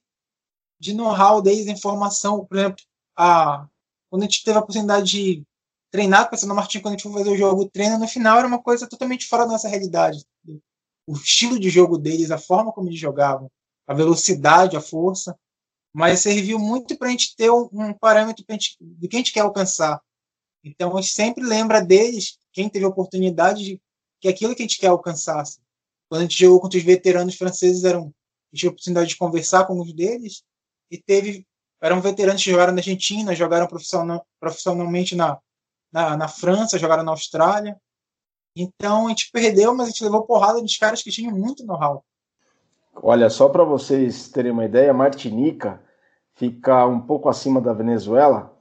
de 0.78 0.94
know-how 0.94 1.42
deles, 1.42 1.66
informação. 1.66 2.44
Por 2.44 2.58
exemplo, 2.58 2.84
a, 3.16 3.66
quando 4.10 4.22
a 4.22 4.24
gente 4.26 4.44
teve 4.44 4.56
a 4.56 4.60
oportunidade 4.60 5.10
de 5.10 5.42
treinar 5.90 6.28
com 6.28 6.34
essa 6.34 6.46
Martin, 6.46 6.80
quando 6.80 6.94
a 6.94 6.96
gente 6.96 7.02
foi 7.02 7.12
fazer 7.12 7.30
o 7.30 7.36
jogo, 7.36 7.68
treino 7.70 7.98
no 7.98 8.08
final 8.08 8.38
era 8.38 8.46
uma 8.46 8.62
coisa 8.62 8.86
totalmente 8.86 9.26
fora 9.26 9.44
da 9.44 9.52
nossa 9.52 9.68
realidade. 9.68 10.24
O 11.06 11.14
estilo 11.14 11.58
de 11.58 11.70
jogo 11.70 11.96
deles, 11.96 12.30
a 12.30 12.38
forma 12.38 12.72
como 12.72 12.88
eles 12.88 12.98
jogavam, 12.98 13.50
a 13.86 13.94
velocidade, 13.94 14.76
a 14.76 14.80
força. 14.80 15.38
Mas 15.96 16.20
serviu 16.20 16.58
muito 16.58 16.94
para 16.98 17.08
a 17.08 17.10
gente 17.10 17.34
ter 17.34 17.50
um 17.50 17.90
parâmetro 17.94 18.44
gente, 18.50 18.76
do 18.78 19.08
que 19.08 19.16
a 19.16 19.18
gente 19.18 19.32
quer 19.32 19.40
alcançar. 19.40 19.98
Então, 20.62 20.94
a 20.94 21.00
gente 21.00 21.14
sempre 21.14 21.42
lembra 21.42 21.80
deles, 21.80 22.38
quem 22.52 22.68
teve 22.68 22.84
a 22.84 22.88
oportunidade, 22.88 23.64
de 23.64 23.80
que 24.20 24.28
aquilo 24.28 24.54
que 24.54 24.60
a 24.60 24.66
gente 24.66 24.78
quer 24.78 24.88
alcançar. 24.88 25.42
Quando 26.06 26.20
a 26.20 26.24
gente 26.24 26.38
jogou 26.38 26.60
contra 26.60 26.78
os 26.78 26.84
veteranos 26.84 27.34
franceses, 27.36 27.82
eram, 27.82 28.12
a 28.52 28.56
teve 28.56 28.66
a 28.66 28.70
oportunidade 28.72 29.08
de 29.08 29.16
conversar 29.16 29.64
com 29.64 29.80
os 29.80 29.90
deles, 29.94 30.42
e 30.90 30.98
teve 30.98 31.46
eram 31.80 32.02
veteranos 32.02 32.44
que 32.44 32.50
jogaram 32.50 32.74
na 32.74 32.80
Argentina, 32.80 33.34
jogaram 33.34 33.66
profissional, 33.66 34.26
profissionalmente 34.38 35.16
na, 35.16 35.38
na, 35.90 36.14
na, 36.14 36.28
França, 36.28 36.78
jogaram 36.78 37.04
na 37.04 37.12
Austrália. 37.12 37.74
Então 38.54 39.06
a 39.06 39.08
gente 39.08 39.30
perdeu, 39.32 39.74
mas 39.74 39.86
a 39.86 39.90
gente 39.92 40.04
levou 40.04 40.26
porrada 40.26 40.60
dos 40.60 40.76
caras 40.76 41.02
que 41.02 41.10
tinham 41.10 41.34
muito 41.34 41.64
know-how. 41.64 42.04
Olha, 42.96 43.30
só 43.30 43.48
para 43.48 43.64
vocês 43.64 44.28
terem 44.28 44.52
uma 44.52 44.66
ideia, 44.66 44.92
Martinica 44.92 45.85
fica 46.36 46.86
um 46.86 47.00
pouco 47.00 47.28
acima 47.28 47.60
da 47.60 47.72
Venezuela 47.72 48.54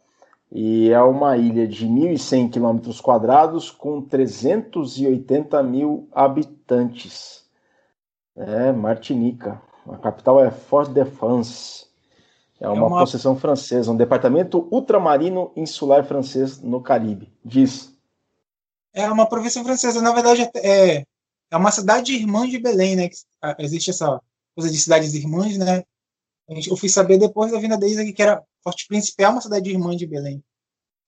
e 0.52 0.90
é 0.90 1.02
uma 1.02 1.38
ilha 1.38 1.68
de 1.68 1.88
1.100 1.88 2.52
quilômetros 2.52 3.02
quadrados 3.02 3.70
com 3.70 4.02
380 4.02 5.62
mil 5.64 6.08
habitantes. 6.12 7.44
É, 8.36 8.72
Martinica. 8.72 9.62
A 9.88 9.98
capital 9.98 10.44
é 10.44 10.50
Fort-de-France. 10.50 11.86
É 12.60 12.68
uma, 12.70 12.78
é 12.78 12.88
uma 12.88 13.00
possessão 13.00 13.36
francesa, 13.36 13.92
um 13.92 13.98
departamento 13.98 14.68
ultramarino 14.72 15.52
insular 15.56 16.06
francês 16.06 16.62
no 16.62 16.82
Caribe. 16.82 17.32
Diz. 17.44 17.94
É 18.94 19.10
uma 19.12 19.28
província 19.28 19.62
francesa. 19.62 20.02
Na 20.02 20.14
verdade, 20.14 20.50
é, 20.56 21.04
é 21.52 21.58
uma 21.58 21.72
cidade 21.72 22.14
irmã 22.14 22.48
de 22.48 22.58
Belém, 22.58 22.96
né? 22.96 23.10
Ah, 23.42 23.56
existe 23.60 23.90
essa 23.90 24.22
coisa 24.56 24.72
de 24.72 24.78
cidades 24.78 25.14
irmãs, 25.14 25.58
né? 25.58 25.84
Eu 26.47 26.77
fui 26.77 26.89
saber 26.89 27.17
depois 27.17 27.51
da 27.51 27.60
vinda 27.60 27.77
deles 27.77 27.97
aqui 27.97 28.13
que 28.13 28.21
era 28.21 28.43
Forte 28.63 28.88
Príncipe 28.88 29.23
é 29.23 29.29
uma 29.29 29.41
cidade 29.41 29.69
irmã 29.69 29.95
de 29.95 30.05
Belém. 30.05 30.43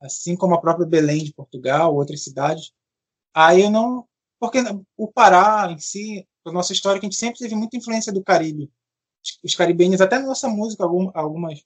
assim 0.02 0.36
como 0.36 0.56
a 0.56 0.62
própria 0.62 0.86
Belém 0.86 1.24
de 1.24 1.34
Portugal, 1.34 1.96
outras 1.96 2.24
cidades. 2.24 2.72
Aí 3.34 3.64
eu 3.64 3.70
não. 3.70 4.08
Porque 4.40 4.60
o 4.96 5.12
Pará 5.12 5.72
em 5.72 5.80
si, 5.80 6.28
a 6.46 6.52
nossa 6.52 6.74
história, 6.74 7.00
a 7.00 7.02
gente 7.02 7.16
sempre 7.16 7.40
teve 7.40 7.56
muita 7.56 7.78
influência 7.78 8.12
do 8.12 8.24
Caribe. 8.24 8.72
Os 9.44 9.56
caribenhos, 9.56 10.00
até 10.02 10.20
na 10.20 10.28
nossa 10.28 10.48
música, 10.48 10.84
algumas 10.84 11.64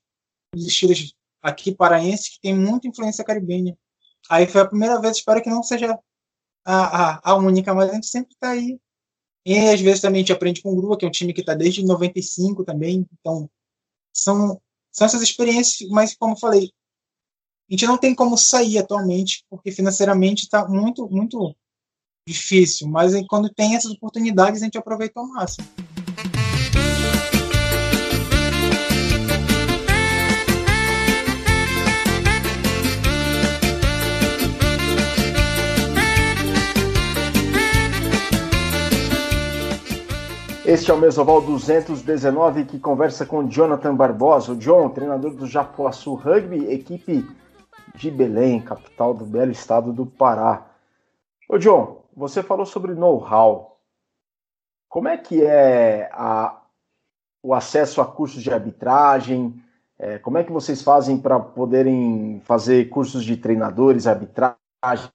estilos 0.55 1.13
aqui 1.41 1.73
paraenses 1.73 2.29
que 2.29 2.41
tem 2.41 2.55
muita 2.55 2.87
influência 2.87 3.23
caribenha. 3.23 3.77
Aí 4.29 4.47
foi 4.47 4.61
a 4.61 4.67
primeira 4.67 4.99
vez, 5.01 5.17
espero 5.17 5.41
que 5.41 5.49
não 5.49 5.63
seja 5.63 5.97
a, 6.65 7.15
a, 7.15 7.31
a 7.31 7.35
única, 7.35 7.73
mas 7.73 7.89
a 7.89 7.93
gente 7.93 8.07
sempre 8.07 8.33
está 8.33 8.51
aí. 8.51 8.79
E 9.45 9.57
às 9.69 9.81
vezes 9.81 10.01
também 10.01 10.19
a 10.19 10.21
gente 10.21 10.33
aprende 10.33 10.61
com 10.61 10.71
o 10.71 10.75
Grua, 10.75 10.97
que 10.97 11.05
é 11.05 11.07
um 11.07 11.11
time 11.11 11.33
que 11.33 11.41
está 11.41 11.53
desde 11.53 11.83
95 11.83 12.63
também. 12.63 13.07
Então, 13.19 13.49
são, 14.13 14.59
são 14.91 15.05
essas 15.05 15.21
experiências, 15.21 15.89
mas 15.89 16.15
como 16.15 16.33
eu 16.33 16.39
falei, 16.39 16.71
a 17.69 17.73
gente 17.73 17.85
não 17.85 17.97
tem 17.97 18.13
como 18.13 18.37
sair 18.37 18.77
atualmente, 18.77 19.45
porque 19.49 19.71
financeiramente 19.71 20.43
está 20.43 20.67
muito, 20.67 21.07
muito 21.09 21.55
difícil. 22.27 22.87
Mas 22.87 23.13
quando 23.27 23.49
tem 23.49 23.75
essas 23.75 23.91
oportunidades, 23.91 24.61
a 24.61 24.65
gente 24.65 24.77
aproveita 24.77 25.19
ao 25.19 25.27
máximo. 25.27 25.65
Este 40.71 40.89
é 40.89 40.93
o 40.93 40.97
Mesoval 40.97 41.41
219 41.41 42.63
que 42.63 42.79
conversa 42.79 43.25
com 43.25 43.45
Jonathan 43.45 43.93
Barbosa, 43.93 44.53
o 44.53 44.55
John, 44.55 44.87
treinador 44.87 45.35
do 45.35 45.45
Japuaçu 45.45 46.13
Rugby, 46.13 46.71
equipe 46.71 47.29
de 47.93 48.09
Belém, 48.09 48.61
capital 48.61 49.13
do 49.13 49.25
belo 49.25 49.51
estado 49.51 49.91
do 49.91 50.05
Pará. 50.05 50.65
Ô 51.49 51.57
John, 51.57 52.05
você 52.15 52.41
falou 52.41 52.65
sobre 52.65 52.93
know-how. 52.93 53.81
Como 54.87 55.09
é 55.09 55.17
que 55.17 55.43
é 55.43 56.09
a, 56.13 56.61
o 57.43 57.53
acesso 57.53 57.99
a 57.99 58.05
cursos 58.05 58.41
de 58.41 58.53
arbitragem? 58.53 59.61
É, 59.99 60.19
como 60.19 60.37
é 60.37 60.43
que 60.45 60.53
vocês 60.53 60.81
fazem 60.81 61.17
para 61.17 61.37
poderem 61.37 62.41
fazer 62.45 62.87
cursos 62.87 63.25
de 63.25 63.35
treinadores, 63.35 64.07
arbitragem, 64.07 64.55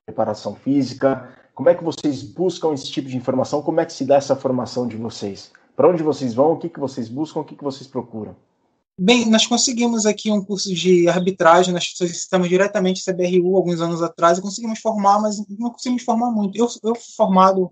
preparação 0.04 0.54
física? 0.54 1.26
Como 1.56 1.70
é 1.70 1.74
que 1.74 1.82
vocês 1.82 2.22
buscam 2.22 2.74
esse 2.74 2.92
tipo 2.92 3.08
de 3.08 3.16
informação? 3.16 3.62
Como 3.62 3.80
é 3.80 3.86
que 3.86 3.92
se 3.94 4.04
dá 4.04 4.16
essa 4.16 4.36
formação 4.36 4.86
de 4.86 4.94
vocês? 4.94 5.50
Para 5.74 5.88
onde 5.88 6.02
vocês 6.02 6.34
vão? 6.34 6.52
O 6.52 6.58
que, 6.58 6.68
que 6.68 6.78
vocês 6.78 7.08
buscam? 7.08 7.40
O 7.40 7.44
que, 7.44 7.56
que 7.56 7.64
vocês 7.64 7.88
procuram? 7.88 8.36
Bem, 9.00 9.24
nós 9.30 9.46
conseguimos 9.46 10.04
aqui 10.04 10.30
um 10.30 10.44
curso 10.44 10.74
de 10.74 11.08
arbitragem, 11.08 11.72
nós 11.72 11.94
solicitamos 11.96 12.50
diretamente 12.50 13.02
CBRU 13.02 13.56
alguns 13.56 13.80
anos 13.80 14.02
atrás 14.02 14.36
e 14.36 14.42
conseguimos 14.42 14.80
formar, 14.80 15.18
mas 15.18 15.38
não 15.48 15.70
conseguimos 15.70 16.02
formar 16.02 16.30
muito. 16.30 16.58
Eu, 16.58 16.68
eu 16.84 16.94
fui 16.94 17.14
formado 17.16 17.70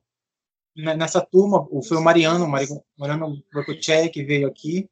nessa 0.75 1.21
turma, 1.21 1.69
foi 1.87 1.99
o 1.99 2.03
Mariano, 2.03 2.49
Mariano 2.99 3.43
Bocochek, 3.53 4.09
que 4.09 4.25
veio 4.25 4.49
aqui, 4.49 4.89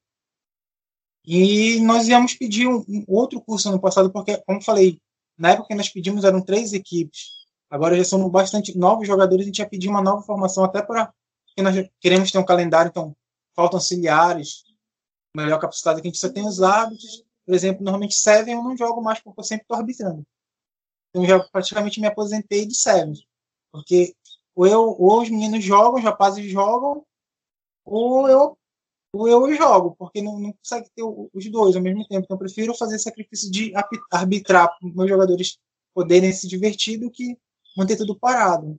e 1.25 1.81
nós 1.81 2.09
íamos 2.09 2.35
pedir 2.35 2.69
um, 2.69 2.85
um, 2.87 3.05
outro 3.09 3.41
curso 3.41 3.71
ano 3.71 3.81
passado, 3.81 4.13
porque, 4.13 4.37
como 4.47 4.61
falei, 4.61 4.99
na 5.39 5.53
época 5.53 5.69
que 5.69 5.75
nós 5.75 5.89
pedimos 5.89 6.25
eram 6.25 6.43
três 6.43 6.75
equipes, 6.75 7.42
Agora 7.73 7.97
já 7.97 8.05
são 8.05 8.29
bastante 8.29 8.77
novos 8.77 9.07
jogadores, 9.07 9.45
a 9.45 9.47
gente 9.47 9.57
já 9.57 9.67
pediu 9.67 9.91
uma 9.91 10.03
nova 10.03 10.21
formação 10.21 10.63
até 10.63 10.83
para 10.83 11.11
que 11.57 11.63
nós 11.63 11.75
queremos 11.99 12.31
ter 12.31 12.37
um 12.37 12.45
calendário, 12.45 12.91
então 12.91 13.17
faltam 13.57 13.79
auxiliares, 13.79 14.63
melhor 15.35 15.59
capacidade 15.59 16.03
que 16.03 16.07
a 16.07 16.11
gente 16.11 16.21
só 16.21 16.31
tem 16.31 16.47
os 16.47 16.63
hábitos. 16.63 17.25
Por 17.47 17.55
exemplo, 17.55 17.83
normalmente 17.83 18.15
Seven 18.15 18.53
eu 18.53 18.63
não 18.63 18.77
jogo 18.77 19.03
mais 19.03 19.21
porque 19.21 19.41
eu 19.41 19.45
sempre 19.45 19.63
estou 19.63 19.79
arbitrando. 19.79 20.23
Então 21.09 21.25
já 21.25 21.41
praticamente 21.49 21.99
me 21.99 22.07
aposentei 22.07 22.67
do 22.67 22.75
Seven. 22.75 23.15
Porque 23.73 24.15
ou, 24.55 24.67
eu, 24.67 24.83
ou 24.83 25.23
os 25.23 25.31
meninos 25.31 25.65
jogam, 25.65 25.95
os 25.95 26.05
rapazes 26.05 26.45
jogam, 26.53 27.03
ou 27.87 28.29
eu, 28.29 28.59
ou 29.15 29.27
eu 29.27 29.55
jogo, 29.55 29.97
porque 29.99 30.21
não, 30.21 30.39
não 30.39 30.53
consegue 30.53 30.91
ter 30.95 31.05
os 31.05 31.51
dois 31.51 31.75
ao 31.75 31.81
mesmo 31.81 32.07
tempo. 32.07 32.25
Então 32.25 32.35
eu 32.35 32.39
prefiro 32.39 32.75
fazer 32.75 32.99
sacrifício 32.99 33.51
de 33.51 33.73
arbitrar 34.11 34.79
para 34.79 34.91
meus 34.91 35.09
jogadores 35.09 35.59
poderem 35.95 36.35
se 36.35 36.47
divertir 36.47 36.99
do 36.99 37.11
que 37.11 37.39
manter 37.77 37.97
tudo 37.97 38.19
parado. 38.19 38.79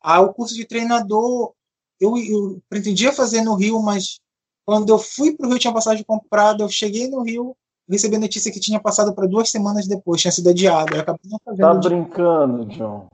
Ah, 0.00 0.20
o 0.20 0.34
curso 0.34 0.54
de 0.54 0.66
treinador, 0.66 1.54
eu, 2.00 2.16
eu 2.18 2.62
pretendia 2.68 3.12
fazer 3.12 3.42
no 3.42 3.54
Rio, 3.54 3.80
mas 3.82 4.18
quando 4.64 4.90
eu 4.90 4.98
fui 4.98 5.36
para 5.36 5.46
o 5.46 5.50
Rio, 5.50 5.58
tinha 5.58 5.72
passagem 5.72 6.04
comprada, 6.04 6.62
eu 6.62 6.68
cheguei 6.68 7.08
no 7.08 7.22
Rio, 7.22 7.56
recebi 7.88 8.16
a 8.16 8.20
notícia 8.20 8.52
que 8.52 8.60
tinha 8.60 8.80
passado 8.80 9.14
para 9.14 9.26
duas 9.26 9.50
semanas 9.50 9.86
depois, 9.86 10.20
tinha 10.20 10.32
sido 10.32 10.50
adiado. 10.50 10.94
Eu 10.94 11.00
acabei 11.00 11.30
não 11.30 11.38
fazendo. 11.44 11.82
Tá 11.82 11.88
brincando, 11.88 12.64
John. 12.66 13.08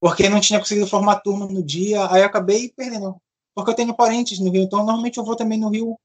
Porque 0.00 0.28
não 0.28 0.40
tinha 0.40 0.58
conseguido 0.58 0.86
formar 0.86 1.20
turma 1.20 1.46
no 1.46 1.62
dia, 1.62 2.10
aí 2.10 2.22
eu 2.22 2.26
acabei 2.26 2.72
perdendo. 2.74 3.16
Porque 3.54 3.70
eu 3.70 3.74
tenho 3.74 3.94
parentes 3.94 4.38
no 4.38 4.50
Rio, 4.50 4.62
então 4.62 4.78
normalmente 4.78 5.18
eu 5.18 5.24
vou 5.24 5.36
também 5.36 5.58
no 5.58 5.68
Rio. 5.68 5.98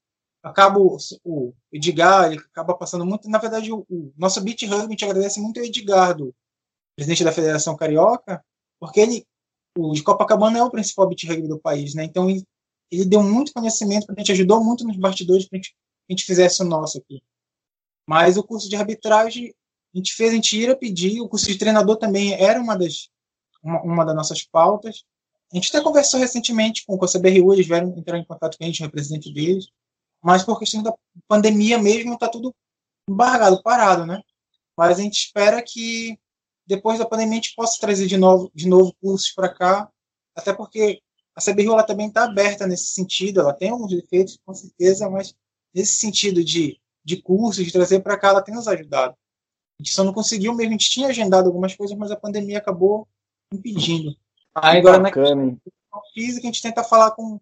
Acabo, 0.44 0.98
o 1.24 1.54
Edgar, 1.72 2.32
ele 2.32 2.40
acaba 2.40 2.76
passando 2.76 3.06
muito. 3.06 3.28
Na 3.30 3.40
verdade, 3.40 3.72
o, 3.72 3.86
o 3.90 4.12
nosso 4.16 4.42
Beat 4.42 4.64
Rugby 4.64 4.96
te 4.96 5.06
agradece 5.06 5.40
muito 5.40 5.60
o 5.60 5.64
Edgar, 5.64 6.16
do, 6.16 6.36
presidente 6.96 7.24
da 7.24 7.32
Federação 7.32 7.76
Carioca, 7.76 8.44
porque 8.80 9.00
ele, 9.00 9.26
o 9.78 9.94
de 9.94 10.04
Copacabana 10.04 10.60
é 10.60 10.64
o 10.64 10.72
principal 10.72 11.08
beat 11.08 11.24
rugby 11.26 11.48
do 11.48 11.60
país, 11.60 11.94
né? 11.94 12.04
Então 12.04 12.30
ele, 12.30 12.44
ele 12.92 13.06
deu 13.06 13.22
muito 13.22 13.54
conhecimento 13.54 14.06
a 14.10 14.16
gente, 14.18 14.32
ajudou 14.32 14.64
muito 14.64 14.86
nos 14.86 14.98
bastidores 14.98 15.48
para 15.48 15.60
a 15.60 15.62
gente 16.12 16.26
fizesse 16.26 16.62
o 16.62 16.66
nosso 16.66 16.98
aqui. 16.98 17.22
Mas 18.08 18.38
o 18.38 18.44
curso 18.44 18.70
de 18.70 18.76
arbitragem 18.76 19.54
a 19.94 19.98
gente 19.98 20.14
fez, 20.14 20.32
a 20.32 20.36
gente 20.36 20.58
ia 20.60 20.76
pedir, 20.76 21.22
o 21.22 21.30
curso 21.30 21.48
de 21.48 21.58
treinador 21.58 21.96
também 21.98 22.34
era 22.34 22.60
uma 22.60 22.78
das 22.78 23.10
uma, 23.66 23.82
uma 23.82 24.06
das 24.06 24.16
nossas 24.16 24.44
pautas. 24.44 25.04
A 25.52 25.56
gente 25.56 25.70
até 25.70 25.82
conversou 25.82 26.20
recentemente 26.20 26.86
com 26.86 26.96
o 26.96 27.00
CBRU, 27.00 27.54
eles 27.54 27.68
vieram 27.68 27.90
entrar 27.98 28.18
em 28.18 28.26
contato 28.26 28.58
com 28.58 28.64
a 28.64 28.68
gente, 28.68 28.82
o 28.82 28.86
representante 28.86 29.34
deles, 29.34 29.68
mas 30.22 30.44
por 30.44 30.60
questão 30.60 30.84
da 30.84 30.94
pandemia 31.28 31.78
mesmo, 31.78 32.14
está 32.14 32.28
tudo 32.28 32.54
embargado, 33.10 33.62
parado, 33.64 34.06
né? 34.06 34.22
Mas 34.78 35.00
a 35.00 35.02
gente 35.02 35.16
espera 35.16 35.62
que 35.64 36.18
depois 36.66 37.00
da 37.00 37.06
pandemia 37.06 37.34
a 37.34 37.42
gente 37.42 37.56
possa 37.56 37.80
trazer 37.80 38.08
de 38.08 38.18
novo, 38.18 38.52
de 38.54 38.68
novo 38.68 38.96
cursos 39.02 39.32
para 39.32 39.54
cá, 39.54 39.90
até 40.36 40.54
porque 40.54 41.02
a 41.36 41.42
CBRU 41.42 41.74
ela 41.74 41.84
também 41.84 42.08
está 42.08 42.24
aberta 42.24 42.66
nesse 42.66 42.90
sentido, 42.90 43.42
ela 43.42 43.54
tem 43.54 43.70
alguns 43.70 43.92
defeitos, 43.92 44.40
com 44.46 44.54
certeza, 44.54 45.10
mas 45.10 45.36
nesse 45.74 45.96
sentido 45.96 46.44
de, 46.44 46.80
de 47.04 47.22
cursos, 47.22 47.66
de 47.66 47.72
trazer 47.72 48.00
para 48.00 48.18
cá, 48.18 48.30
ela 48.30 48.42
tem 48.42 48.56
nos 48.56 48.68
ajudado. 48.68 49.14
A 49.78 49.84
gente 49.84 49.94
só 49.94 50.04
não 50.04 50.14
conseguiu 50.14 50.54
mesmo, 50.54 50.70
a 50.70 50.78
gente 50.78 50.90
tinha 50.90 51.10
agendado 51.10 51.48
algumas 51.48 51.76
coisas, 51.76 51.98
mas 51.98 52.10
a 52.10 52.16
pandemia 52.16 52.58
acabou 52.58 53.08
impedindo. 53.54 54.16
Aí, 54.56 54.80
agora 54.80 55.00
bacana, 55.00 55.36
na 55.36 55.52
questão 55.52 56.02
física, 56.14 56.48
a 56.48 56.52
gente 56.52 56.62
tenta 56.62 56.84
falar 56.84 57.12
com, 57.12 57.40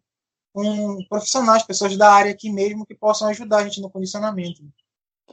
com 0.51 1.05
profissionais, 1.07 1.61
pessoas 1.61 1.95
da 1.95 2.11
área 2.11 2.31
aqui 2.31 2.49
mesmo, 2.49 2.85
que 2.85 2.95
possam 2.95 3.27
ajudar 3.27 3.59
a 3.59 3.63
gente 3.63 3.79
no 3.79 3.89
condicionamento. 3.89 4.63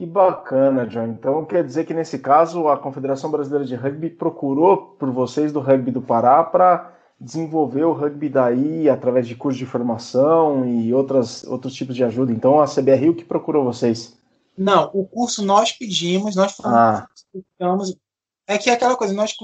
Que 0.01 0.07
bacana, 0.07 0.87
John. 0.87 1.09
Então 1.09 1.45
quer 1.45 1.63
dizer 1.63 1.85
que 1.85 1.93
nesse 1.93 2.19
caso 2.19 2.69
a 2.69 2.79
Confederação 2.79 3.31
Brasileira 3.31 3.67
de 3.67 3.75
Rugby 3.75 4.09
procurou 4.09 4.97
por 4.99 5.11
vocês 5.11 5.53
do 5.53 5.61
rugby 5.61 5.91
do 5.91 6.01
Pará 6.01 6.43
para 6.43 6.97
desenvolver 7.21 7.85
o 7.85 7.93
rugby 7.93 8.31
daí 8.31 8.89
através 8.89 9.29
de 9.29 9.35
cursos 9.35 9.59
de 9.59 9.67
formação 9.67 10.67
e 10.67 10.95
outras, 10.95 11.45
outros 11.45 11.75
tipos 11.75 11.95
de 11.95 12.03
ajuda. 12.03 12.33
Então 12.33 12.63
a 12.63 12.67
CBRU 12.67 13.15
que 13.15 13.27
procurou 13.27 13.63
vocês? 13.63 14.19
Não, 14.57 14.91
o 14.95 15.07
curso 15.07 15.45
nós 15.45 15.73
pedimos, 15.73 16.35
nós 16.35 16.57
ah. 16.65 17.07
É 18.47 18.57
que 18.57 18.71
é 18.71 18.73
aquela 18.73 18.97
coisa, 18.97 19.13
nós 19.13 19.35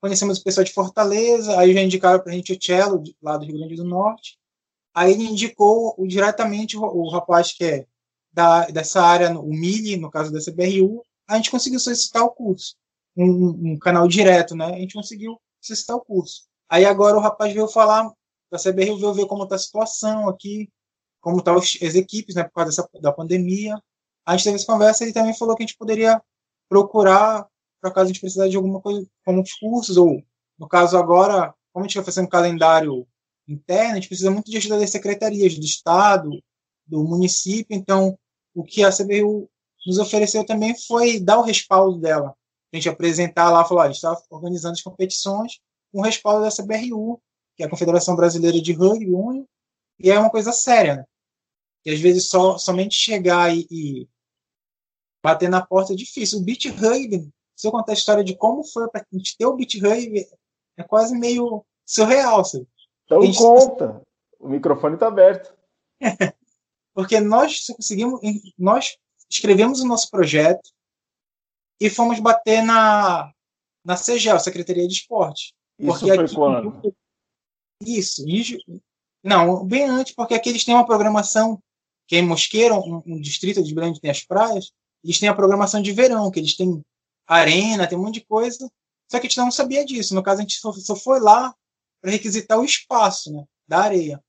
conhecemos 0.00 0.38
o 0.38 0.42
pessoal 0.42 0.64
de 0.64 0.72
Fortaleza, 0.72 1.56
aí 1.56 1.72
já 1.72 1.82
indicaram 1.82 2.18
para 2.18 2.32
a 2.32 2.34
gente 2.34 2.52
o 2.52 2.58
Cello, 2.60 3.00
lá 3.22 3.36
do 3.36 3.44
Rio 3.44 3.58
Grande 3.58 3.76
do 3.76 3.84
Norte. 3.84 4.36
Aí 4.92 5.12
ele 5.12 5.22
indicou 5.22 5.94
diretamente 6.04 6.76
o, 6.76 6.82
o 6.82 7.08
rapaz 7.10 7.52
que 7.52 7.62
é 7.62 7.86
da, 8.32 8.66
dessa 8.66 9.02
área, 9.02 9.38
o 9.38 9.48
MILI, 9.48 9.96
no 9.96 10.10
caso 10.10 10.32
da 10.32 10.40
CBRU, 10.40 11.02
a 11.28 11.36
gente 11.36 11.50
conseguiu 11.50 11.80
solicitar 11.80 12.22
o 12.22 12.30
curso. 12.30 12.76
Um, 13.16 13.72
um, 13.72 13.78
canal 13.78 14.06
direto, 14.06 14.54
né? 14.54 14.66
A 14.66 14.78
gente 14.78 14.94
conseguiu 14.94 15.40
solicitar 15.60 15.96
o 15.96 16.04
curso. 16.04 16.44
Aí 16.68 16.84
agora 16.84 17.16
o 17.16 17.20
rapaz 17.20 17.52
veio 17.52 17.68
falar 17.68 18.10
da 18.50 18.58
CBRU, 18.58 18.98
veio 18.98 19.14
ver 19.14 19.26
como 19.26 19.44
está 19.44 19.56
a 19.56 19.58
situação 19.58 20.28
aqui, 20.28 20.68
como 21.20 21.38
estão 21.38 21.54
tá 21.54 21.60
as 21.60 21.94
equipes, 21.94 22.34
né, 22.34 22.44
por 22.44 22.54
causa 22.54 22.70
dessa, 22.70 22.88
da 23.00 23.12
pandemia. 23.12 23.76
A 24.24 24.36
gente 24.36 24.44
teve 24.44 24.56
essa 24.56 24.66
conversa 24.66 25.06
e 25.06 25.12
também 25.12 25.36
falou 25.36 25.56
que 25.56 25.62
a 25.62 25.66
gente 25.66 25.76
poderia 25.76 26.20
procurar, 26.68 27.46
para 27.80 27.90
caso 27.90 28.04
a 28.04 28.08
gente 28.08 28.20
precisasse 28.20 28.50
de 28.50 28.56
alguma 28.56 28.80
coisa, 28.80 29.06
como 29.24 29.42
os 29.42 29.52
cursos, 29.54 29.96
ou 29.96 30.22
no 30.58 30.68
caso 30.68 30.96
agora, 30.96 31.54
como 31.72 31.84
a 31.84 31.88
gente 31.88 31.96
vai 31.96 32.04
fazer 32.04 32.20
um 32.20 32.28
calendário 32.28 33.06
interno, 33.48 33.92
a 33.92 33.94
gente 33.96 34.08
precisa 34.08 34.30
muito 34.30 34.50
de 34.50 34.56
ajuda 34.56 34.78
das 34.78 34.90
secretarias 34.90 35.56
do 35.56 35.64
Estado, 35.64 36.30
do 36.90 37.04
município. 37.04 37.76
Então, 37.76 38.18
o 38.54 38.64
que 38.64 38.84
a 38.84 38.90
CBU 38.90 39.48
nos 39.86 39.98
ofereceu 39.98 40.44
também 40.44 40.74
foi 40.86 41.20
dar 41.20 41.38
o 41.38 41.42
respaldo 41.42 41.98
dela. 41.98 42.34
A 42.72 42.76
gente 42.76 42.88
apresentar 42.88 43.50
lá, 43.50 43.64
falar, 43.64 43.84
a 43.84 43.86
gente 43.86 43.96
está 43.96 44.16
organizando 44.30 44.74
as 44.74 44.82
competições 44.82 45.60
com 45.92 46.00
o 46.00 46.02
respaldo 46.02 46.44
da 46.44 46.50
CBRU, 46.50 47.20
que 47.56 47.62
é 47.62 47.66
a 47.66 47.70
Confederação 47.70 48.14
Brasileira 48.14 48.60
de 48.60 48.72
Rugby, 48.72 49.12
UNI, 49.12 49.44
e 49.98 50.10
é 50.10 50.18
uma 50.18 50.30
coisa 50.30 50.52
séria, 50.52 50.96
né? 50.96 51.04
E 51.84 51.92
às 51.92 52.00
vezes 52.00 52.28
só, 52.28 52.58
somente 52.58 52.94
chegar 52.94 53.54
e, 53.54 53.66
e 53.70 54.08
bater 55.22 55.48
na 55.48 55.64
porta 55.64 55.92
é 55.92 55.96
difícil. 55.96 56.38
O 56.38 56.42
beat 56.42 56.66
rugby, 56.66 57.30
se 57.56 57.66
eu 57.66 57.72
contar 57.72 57.92
a 57.92 57.94
história 57.94 58.22
de 58.22 58.36
como 58.36 58.64
foi 58.64 58.88
para 58.88 59.00
a 59.00 59.16
gente 59.16 59.36
ter 59.36 59.46
o 59.46 59.56
BitHub, 59.56 60.26
é 60.76 60.82
quase 60.82 61.16
meio 61.16 61.64
surreal, 61.84 62.44
sabe? 62.44 62.66
Então 63.04 63.22
gente... 63.22 63.38
conta. 63.38 64.02
O 64.38 64.48
microfone 64.48 64.94
está 64.94 65.08
aberto. 65.08 65.54
Porque 66.94 67.20
nós 67.20 67.66
conseguimos, 67.66 68.20
nós 68.58 68.96
escrevemos 69.30 69.80
o 69.80 69.86
nosso 69.86 70.10
projeto 70.10 70.68
e 71.80 71.88
fomos 71.88 72.18
bater 72.20 72.62
na 72.62 73.32
na 73.84 73.96
CGEL, 73.96 74.38
Secretaria 74.38 74.86
de 74.86 74.92
Esporte. 74.94 75.54
Isso 75.78 75.98
porque 75.98 76.14
foi 76.14 76.24
aqui, 76.24 76.34
quando? 76.34 76.94
Isso, 77.82 78.22
não, 79.22 79.64
bem 79.64 79.84
antes, 79.84 80.14
porque 80.14 80.34
aqui 80.34 80.48
eles 80.50 80.64
têm 80.64 80.74
uma 80.74 80.86
programação, 80.86 81.62
que 82.06 82.16
é 82.16 82.18
em 82.18 82.26
Mosqueiro, 82.26 82.76
um, 82.76 83.02
um 83.06 83.20
distrito 83.20 83.62
de 83.62 83.74
Belém 83.74 83.92
tem 83.94 84.10
as 84.10 84.22
praias, 84.22 84.72
eles 85.02 85.18
têm 85.18 85.28
a 85.28 85.34
programação 85.34 85.80
de 85.80 85.92
verão, 85.92 86.30
que 86.30 86.38
eles 86.38 86.56
têm 86.56 86.82
arena, 87.26 87.86
tem 87.86 87.96
um 87.96 88.02
monte 88.02 88.14
de 88.14 88.26
coisa, 88.26 88.70
só 89.10 89.18
que 89.18 89.26
a 89.26 89.28
gente 89.28 89.38
não 89.38 89.50
sabia 89.50 89.84
disso. 89.84 90.14
No 90.14 90.22
caso, 90.22 90.38
a 90.38 90.42
gente 90.42 90.58
só, 90.58 90.72
só 90.72 90.94
foi 90.96 91.20
lá 91.20 91.54
para 92.00 92.10
requisitar 92.10 92.58
o 92.58 92.64
espaço 92.64 93.32
né, 93.32 93.44
da 93.66 93.80
areia. 93.80 94.22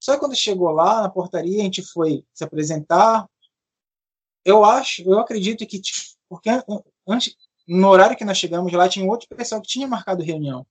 Só 0.00 0.14
que 0.14 0.20
quando 0.20 0.36
chegou 0.36 0.70
lá 0.70 1.02
na 1.02 1.08
portaria, 1.08 1.60
a 1.60 1.64
gente 1.64 1.82
foi 1.82 2.24
se 2.32 2.44
apresentar. 2.44 3.28
Eu 4.44 4.64
acho, 4.64 5.02
eu 5.02 5.18
acredito 5.18 5.66
que, 5.66 5.80
porque 6.28 6.48
antes, 7.06 7.36
no 7.66 7.88
horário 7.88 8.16
que 8.16 8.24
nós 8.24 8.38
chegamos 8.38 8.72
lá, 8.72 8.88
tinha 8.88 9.04
outro 9.04 9.28
pessoal 9.28 9.60
que 9.60 9.68
tinha 9.68 9.86
marcado 9.86 10.22
reunião. 10.22 10.66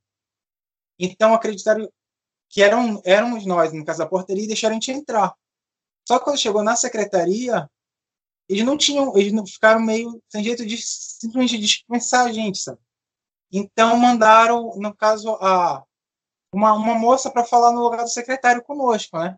Então 0.98 1.34
acreditaram 1.34 1.92
que 2.50 2.62
eram, 2.62 3.02
éramos 3.06 3.46
nós, 3.46 3.74
no 3.74 3.86
caso 3.86 4.00
da 4.00 4.08
portaria, 4.08 4.44
e 4.44 4.48
deixaram 4.48 4.74
a 4.74 4.80
gente 4.80 4.92
entrar. 4.92 5.36
Só 6.08 6.18
que 6.18 6.24
quando 6.24 6.40
chegou 6.40 6.64
na 6.64 6.76
secretaria, 6.76 7.70
eles 8.48 8.66
não 8.66 8.78
tinham, 8.78 9.16
eles 9.18 9.34
não 9.34 9.46
ficaram 9.46 9.82
meio 9.82 10.22
sem 10.30 10.44
jeito 10.44 10.66
de 10.66 10.78
simplesmente 10.78 11.58
dispensar 11.58 12.26
a 12.26 12.32
gente, 12.32 12.60
sabe? 12.60 12.80
Então 13.52 13.98
mandaram, 13.98 14.74
no 14.78 14.96
caso, 14.96 15.36
a 15.36 15.84
uma, 16.52 16.74
uma 16.74 16.96
moça 16.96 17.30
para 17.30 17.44
falar 17.44 17.72
no 17.72 17.82
lugar 17.82 18.04
do 18.04 18.10
secretário 18.10 18.64
conosco, 18.64 19.18
né? 19.18 19.36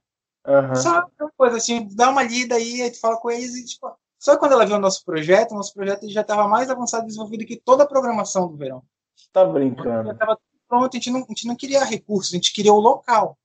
Uhum. 0.48 0.76
Só 0.76 1.06
uma 1.20 1.32
coisa 1.38 1.58
assim, 1.58 1.88
dá 1.96 2.10
uma 2.10 2.24
lida 2.24 2.56
aí, 2.56 2.82
a 2.82 2.86
gente 2.86 3.00
fala 3.00 3.18
com 3.18 3.30
eles 3.30 3.56
e 3.56 3.66
tipo, 3.66 3.92
só 4.18 4.38
quando 4.38 4.54
ela 4.54 4.66
viu 4.66 4.76
o 4.76 4.80
nosso 4.80 5.04
projeto, 5.06 5.52
o 5.52 5.56
nosso 5.56 5.74
projeto 5.74 6.08
já 6.10 6.22
estava 6.22 6.48
mais 6.48 6.70
avançado 6.70 7.04
e 7.04 7.08
desenvolvido 7.08 7.46
que 7.46 7.58
toda 7.58 7.84
a 7.84 7.88
programação 7.88 8.48
do 8.48 8.58
verão. 8.58 8.84
Tá 9.32 9.46
brincando. 9.46 10.08
Já 10.08 10.14
estava 10.14 10.40
pronto, 10.68 10.96
a 10.96 10.98
gente, 10.98 11.10
não, 11.10 11.22
a 11.22 11.26
gente 11.28 11.48
não 11.48 11.56
queria 11.56 11.84
recursos, 11.84 12.34
a 12.34 12.36
gente 12.36 12.54
queria 12.54 12.74
o 12.74 12.80
local. 12.80 13.38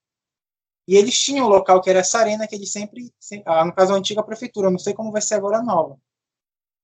E 0.87 0.96
eles 0.96 1.18
tinham 1.18 1.46
o 1.46 1.48
local 1.48 1.81
que 1.81 1.88
era 1.88 2.00
essa 2.00 2.18
arena 2.18 2.46
que 2.46 2.55
eles 2.55 2.70
sempre, 2.70 3.11
sempre 3.18 3.50
ah, 3.50 3.64
no 3.64 3.72
caso 3.72 3.94
a 3.94 3.96
antiga 3.96 4.22
prefeitura, 4.22 4.70
não 4.70 4.79
sei 4.79 4.92
como 4.92 5.11
vai 5.11 5.22
ser 5.22 5.35
agora 5.35 5.59
a 5.59 5.62
nova. 5.62 5.98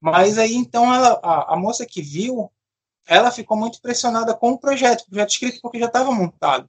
Mas 0.01 0.39
aí 0.39 0.55
então 0.55 0.93
ela, 0.93 1.21
a, 1.23 1.55
a 1.55 1.57
moça 1.57 1.85
que 1.85 2.01
viu, 2.01 2.51
ela 3.07 3.31
ficou 3.31 3.57
muito 3.57 3.81
pressionada 3.81 4.35
com 4.35 4.53
o 4.53 4.59
projeto, 4.59 5.03
o 5.03 5.11
projeto 5.11 5.31
escrito 5.31 5.61
porque 5.61 5.79
já 5.79 5.87
estava 5.87 6.13
montado. 6.13 6.69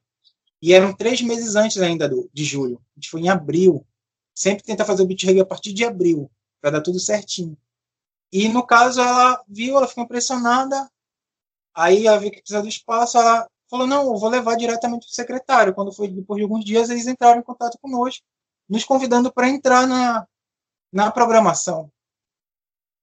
E 0.62 0.74
eram 0.74 0.94
três 0.94 1.22
meses 1.22 1.56
antes 1.56 1.78
ainda 1.78 2.08
do, 2.08 2.30
de 2.34 2.44
julho. 2.44 2.82
A 2.96 3.00
gente 3.00 3.10
foi 3.10 3.22
em 3.22 3.30
abril. 3.30 3.86
Sempre 4.34 4.64
tenta 4.64 4.86
fazer 4.86 5.04
o 5.04 5.06
BitReg 5.06 5.40
a 5.40 5.46
partir 5.46 5.74
de 5.74 5.84
abril, 5.84 6.32
para 6.62 6.72
dar 6.72 6.82
tudo 6.82 7.00
certinho. 7.00 7.58
E 8.32 8.48
no 8.48 8.66
caso, 8.66 9.02
ela 9.02 9.44
viu, 9.48 9.76
ela 9.76 9.88
ficou 9.88 10.04
impressionada. 10.04 10.90
Aí 11.74 12.08
ela 12.08 12.20
viu 12.20 12.32
que 12.32 12.40
precisava 12.40 12.64
do 12.64 12.70
espaço, 12.70 13.18
ela 13.18 13.48
falou: 13.70 13.88
não, 13.88 14.06
eu 14.06 14.18
vou 14.18 14.30
levar 14.30 14.56
diretamente 14.56 15.06
para 15.06 15.12
o 15.12 15.16
secretário. 15.16 15.74
Quando 15.74 15.92
foi 15.92 16.08
depois 16.08 16.38
de 16.38 16.44
alguns 16.44 16.64
dias, 16.64 16.90
eles 16.90 17.08
entraram 17.08 17.40
em 17.40 17.44
contato 17.44 17.78
conosco, 17.82 18.24
nos 18.70 18.84
convidando 18.84 19.32
para 19.32 19.50
entrar 19.50 19.88
na, 19.88 20.28
na 20.92 21.12
programação. 21.12 21.92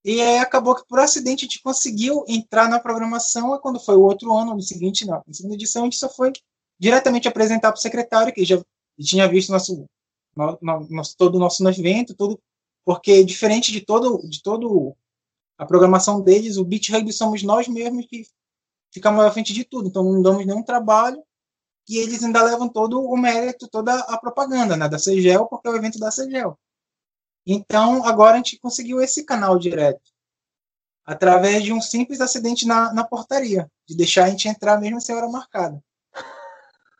E 0.03 0.21
aí 0.21 0.37
acabou 0.37 0.75
que 0.75 0.87
por 0.87 0.99
acidente 0.99 1.43
a 1.43 1.47
gente 1.47 1.61
conseguiu 1.61 2.23
entrar 2.27 2.69
na 2.69 2.79
programação, 2.79 3.53
e 3.53 3.59
quando 3.59 3.79
foi 3.79 3.95
o 3.95 4.01
outro 4.01 4.33
ano, 4.33 4.55
no 4.55 4.61
seguinte, 4.61 5.05
não, 5.05 5.21
na 5.27 5.33
segunda 5.33 5.55
edição, 5.55 5.83
a 5.83 5.85
gente 5.85 5.97
só 5.97 6.09
foi 6.09 6.31
diretamente 6.79 7.27
apresentar 7.27 7.71
para 7.71 7.77
o 7.77 7.81
secretário, 7.81 8.33
que 8.33 8.45
já 8.45 8.61
tinha 8.97 9.27
visto 9.27 9.51
nosso, 9.51 9.85
nosso, 10.61 11.17
todo 11.17 11.35
o 11.35 11.39
nosso 11.39 11.67
evento, 11.67 12.15
tudo, 12.15 12.39
porque 12.85 13.23
diferente 13.23 13.71
de 13.71 13.81
todo, 13.81 14.21
de 14.27 14.41
todo 14.41 14.95
a 15.57 15.65
programação 15.65 16.21
deles, 16.21 16.55
o 16.55 16.63
BitHub 16.63 17.11
somos 17.11 17.43
nós 17.43 17.67
mesmos 17.67 18.05
que 18.05 18.25
ficamos 18.93 19.23
à 19.25 19.31
frente 19.31 19.53
de 19.53 19.65
tudo, 19.65 19.89
então 19.89 20.03
não 20.03 20.21
damos 20.21 20.45
nenhum 20.45 20.63
trabalho, 20.63 21.21
e 21.87 21.97
eles 21.97 22.23
ainda 22.23 22.41
levam 22.41 22.69
todo 22.69 23.01
o 23.01 23.17
mérito, 23.17 23.67
toda 23.67 23.93
a 23.93 24.17
propaganda 24.17 24.77
né, 24.77 24.87
da 24.87 24.97
CGEL, 24.97 25.47
porque 25.47 25.67
é 25.67 25.71
o 25.71 25.75
evento 25.75 25.99
da 25.99 26.09
CGEL. 26.09 26.57
Então, 27.51 28.05
agora 28.05 28.33
a 28.33 28.37
gente 28.37 28.59
conseguiu 28.59 29.01
esse 29.01 29.25
canal 29.25 29.57
direto, 29.57 30.11
através 31.03 31.63
de 31.63 31.73
um 31.73 31.81
simples 31.81 32.21
acidente 32.21 32.67
na, 32.67 32.93
na 32.93 33.03
portaria, 33.03 33.67
de 33.87 33.97
deixar 33.97 34.25
a 34.25 34.29
gente 34.29 34.47
entrar 34.47 34.79
mesmo 34.79 35.01
sem 35.01 35.15
hora 35.15 35.27
marcada. 35.27 35.83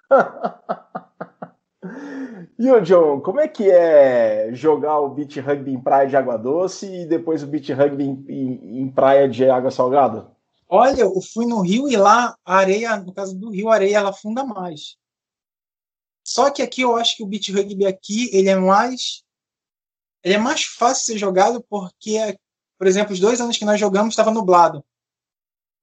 e 2.58 2.72
o 2.72 2.82
John, 2.82 3.22
como 3.22 3.40
é 3.40 3.48
que 3.48 3.70
é 3.70 4.50
jogar 4.52 4.98
o 4.98 5.10
beach 5.10 5.40
rugby 5.40 5.72
em 5.72 5.80
praia 5.80 6.08
de 6.08 6.18
água 6.18 6.36
doce 6.36 6.88
e 6.88 7.06
depois 7.06 7.44
o 7.44 7.48
beach 7.48 7.72
rugby 7.72 8.06
em, 8.06 8.26
em, 8.28 8.82
em 8.82 8.90
praia 8.90 9.30
de 9.30 9.48
água 9.48 9.70
salgada? 9.70 10.32
Olha, 10.68 11.02
eu 11.02 11.22
fui 11.22 11.46
no 11.46 11.62
rio 11.62 11.88
e 11.88 11.96
lá 11.96 12.36
a 12.44 12.56
areia, 12.56 12.98
no 12.98 13.14
caso 13.14 13.38
do 13.38 13.52
rio, 13.52 13.70
a 13.70 13.76
areia 13.76 13.98
ela 13.98 14.10
afunda 14.10 14.44
mais. 14.44 14.98
Só 16.24 16.50
que 16.50 16.64
aqui 16.64 16.82
eu 16.82 16.98
acho 16.98 17.18
que 17.18 17.24
o 17.24 17.28
beach 17.28 17.52
rugby 17.52 17.86
aqui 17.86 18.36
ele 18.36 18.50
é 18.50 18.56
mais 18.56 19.24
ele 20.24 20.36
é 20.36 20.38
mais 20.38 20.64
fácil 20.64 21.06
ser 21.06 21.18
jogado 21.18 21.64
porque, 21.70 22.38
por 22.78 22.88
exemplo, 22.88 23.14
os 23.14 23.20
dois 23.20 23.40
anos 23.40 23.58
que 23.58 23.66
nós 23.66 23.80
jogamos 23.80 24.14
estava 24.14 24.32
nublado. 24.32 24.84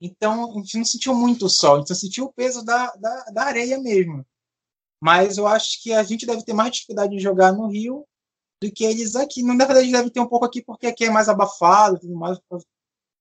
Então, 0.01 0.51
a 0.51 0.55
gente 0.55 0.77
não 0.77 0.85
sentiu 0.85 1.15
muito 1.15 1.47
o 1.47 1.51
sol, 1.51 1.77
a 1.77 1.79
gente 1.79 1.95
sentiu 1.95 2.27
o 2.27 2.33
peso 2.33 2.63
da, 2.63 2.95
da, 2.97 3.25
da 3.25 3.43
areia 3.45 3.79
mesmo. 3.79 4.27
Mas 5.01 5.39
eu 5.39 5.47
acho 5.47 5.83
que 5.83 5.93
a 5.93 6.03
gente 6.03 6.27
deve 6.27 6.45
ter 6.45 6.53
mais 6.53 6.73
dificuldade 6.73 7.17
de 7.17 7.23
jogar 7.23 7.53
no 7.53 7.69
Rio 7.69 8.07
do 8.63 8.71
que 8.71 8.85
eles 8.85 9.17
aqui. 9.17 9.43
Na 9.43 9.65
verdade, 9.65 9.91
deve 9.91 10.11
ter 10.11 10.21
um 10.21 10.29
pouco 10.29 10.45
aqui, 10.45 10.63
porque 10.63 10.87
aqui 10.87 11.05
é 11.05 11.11
mais 11.11 11.29
abafado, 11.29 11.99
tudo 11.99 12.15
mais, 12.15 12.39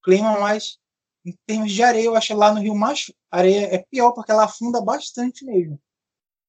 clima 0.04 0.40
mais. 0.40 0.78
Em 1.26 1.34
termos 1.48 1.72
de 1.72 1.82
areia, 1.82 2.06
eu 2.06 2.16
acho 2.16 2.36
lá 2.36 2.54
no 2.54 2.62
Rio 2.62 2.76
mais 2.76 3.12
areia 3.32 3.74
é 3.74 3.80
pior, 3.90 4.12
porque 4.12 4.32
ela 4.32 4.46
afunda 4.46 4.82
bastante 4.82 5.44
mesmo. 5.44 5.80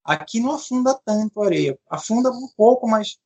Aqui 0.05 0.39
não 0.39 0.53
afunda 0.53 0.99
tanto 1.05 1.43
a 1.43 1.47
areia. 1.47 1.79
Afunda 1.89 2.31
um 2.31 2.49
pouco, 2.57 2.87
mas 2.87 3.19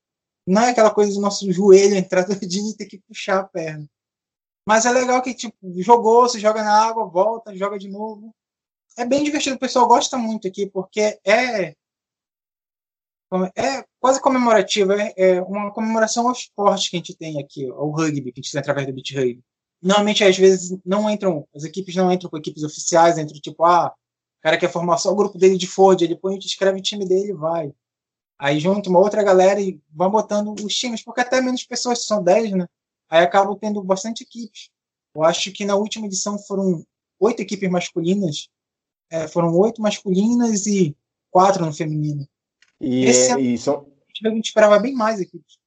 não 0.47 0.63
é 0.63 0.71
aquela 0.71 0.91
coisa 0.91 1.13
do 1.13 1.21
nosso 1.21 1.51
joelho 1.53 1.95
entrar 1.95 2.25
todinho 2.25 2.71
e 2.71 2.77
ter 2.77 2.87
que 2.87 2.99
puxar 2.99 3.41
a 3.41 3.45
perna. 3.45 3.89
Mas 4.67 4.87
é 4.87 4.91
legal 4.91 5.23
que, 5.23 5.35
tipo, 5.35 5.57
jogou, 5.83 6.29
se 6.29 6.39
joga 6.39 6.63
na 6.63 6.87
água, 6.87 7.07
volta, 7.07 7.57
joga 7.57 7.79
de 7.79 7.89
novo. 7.89 8.35
É 8.97 9.05
bem 9.05 9.25
divertido, 9.25 9.57
o 9.57 9.59
pessoal 9.59 9.87
gosta 9.87 10.17
muito 10.19 10.47
aqui, 10.47 10.67
porque 10.67 11.19
é. 11.25 11.75
É 13.55 13.85
quase 14.01 14.21
comemorativo, 14.21 14.93
é, 14.93 15.15
é 15.17 15.41
uma 15.43 15.73
comemoração 15.73 16.27
ao 16.27 16.33
esporte 16.33 16.91
que 16.91 16.97
a 16.97 16.99
gente 16.99 17.17
tem 17.17 17.41
aqui, 17.41 17.65
ao 17.71 17.89
rugby, 17.91 18.33
que 18.33 18.41
a 18.41 18.43
gente 18.43 18.51
tem 18.51 18.61
através 18.61 18.89
do 18.89 18.93
Beat 18.93 19.13
Rugby. 19.15 19.45
Normalmente, 19.81 20.25
às 20.25 20.37
vezes, 20.37 20.77
não 20.85 21.09
entram, 21.09 21.47
as 21.55 21.63
equipes 21.63 21.95
não 21.95 22.13
entram 22.13 22.29
com 22.29 22.37
equipes 22.37 22.65
oficiais, 22.65 23.19
entram 23.19 23.41
tipo, 23.41 23.65
ah, 23.65 23.95
o 24.41 24.43
cara 24.43 24.59
quer 24.59 24.71
formar 24.71 24.99
só 24.99 25.13
o 25.13 25.17
grupo 25.17 25.39
dele 25.39 25.57
de 25.57 25.69
Ford, 25.69 26.03
a 26.03 26.33
gente 26.33 26.47
escreve 26.47 26.81
o 26.81 26.83
time 26.83 27.07
dele 27.07 27.31
e 27.31 27.35
vai. 27.35 27.73
Aí 28.41 28.59
junta 28.59 28.89
uma 28.89 28.99
outra 28.99 29.23
galera 29.23 29.61
e 29.61 29.79
vai 29.91 30.09
botando 30.09 30.55
os 30.65 30.75
times, 30.75 31.05
porque 31.05 31.21
até 31.21 31.43
menos 31.43 31.63
pessoas, 31.63 32.07
são 32.07 32.25
10, 32.25 32.53
né? 32.53 32.67
aí 33.11 33.25
acabam 33.25 33.59
tendo 33.59 33.83
bastante 33.83 34.23
equipes. 34.23 34.71
Eu 35.15 35.25
acho 35.25 35.53
que 35.53 35.65
na 35.65 35.75
última 35.75 36.07
edição 36.07 36.39
foram 36.39 36.85
oito 37.19 37.43
equipes 37.43 37.69
masculinas, 37.69 38.49
é, 39.11 39.27
foram 39.27 39.55
oito 39.59 39.83
masculinas 39.83 40.67
e 40.67 40.97
quatro 41.31 41.67
no 41.67 41.73
feminino. 41.73 42.27
E, 42.81 43.05
Esse 43.05 43.33
ano, 43.33 43.41
e 43.41 43.59
são... 43.59 43.87
a 44.25 44.29
gente 44.31 44.47
esperava 44.47 44.79
bem 44.79 44.95
mais 44.95 45.21
equipes. 45.21 45.59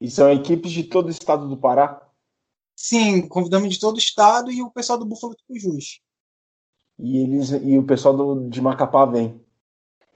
E 0.00 0.10
são 0.10 0.30
equipes 0.30 0.70
de 0.70 0.84
todo 0.84 1.06
o 1.06 1.10
estado 1.10 1.48
do 1.48 1.56
Pará? 1.56 2.06
Sim, 2.78 3.26
convidamos 3.26 3.72
de 3.72 3.80
todo 3.80 3.96
o 3.96 3.98
estado 3.98 4.52
e 4.52 4.62
o 4.62 4.70
pessoal 4.70 4.98
do 4.98 5.06
Búfalo 5.06 5.34
Tucujus. 5.34 6.00
E 6.98 7.18
eles 7.18 7.50
e 7.50 7.78
o 7.78 7.84
pessoal 7.84 8.14
do, 8.14 8.48
de 8.48 8.60
Macapá 8.60 9.06
vem. 9.06 9.40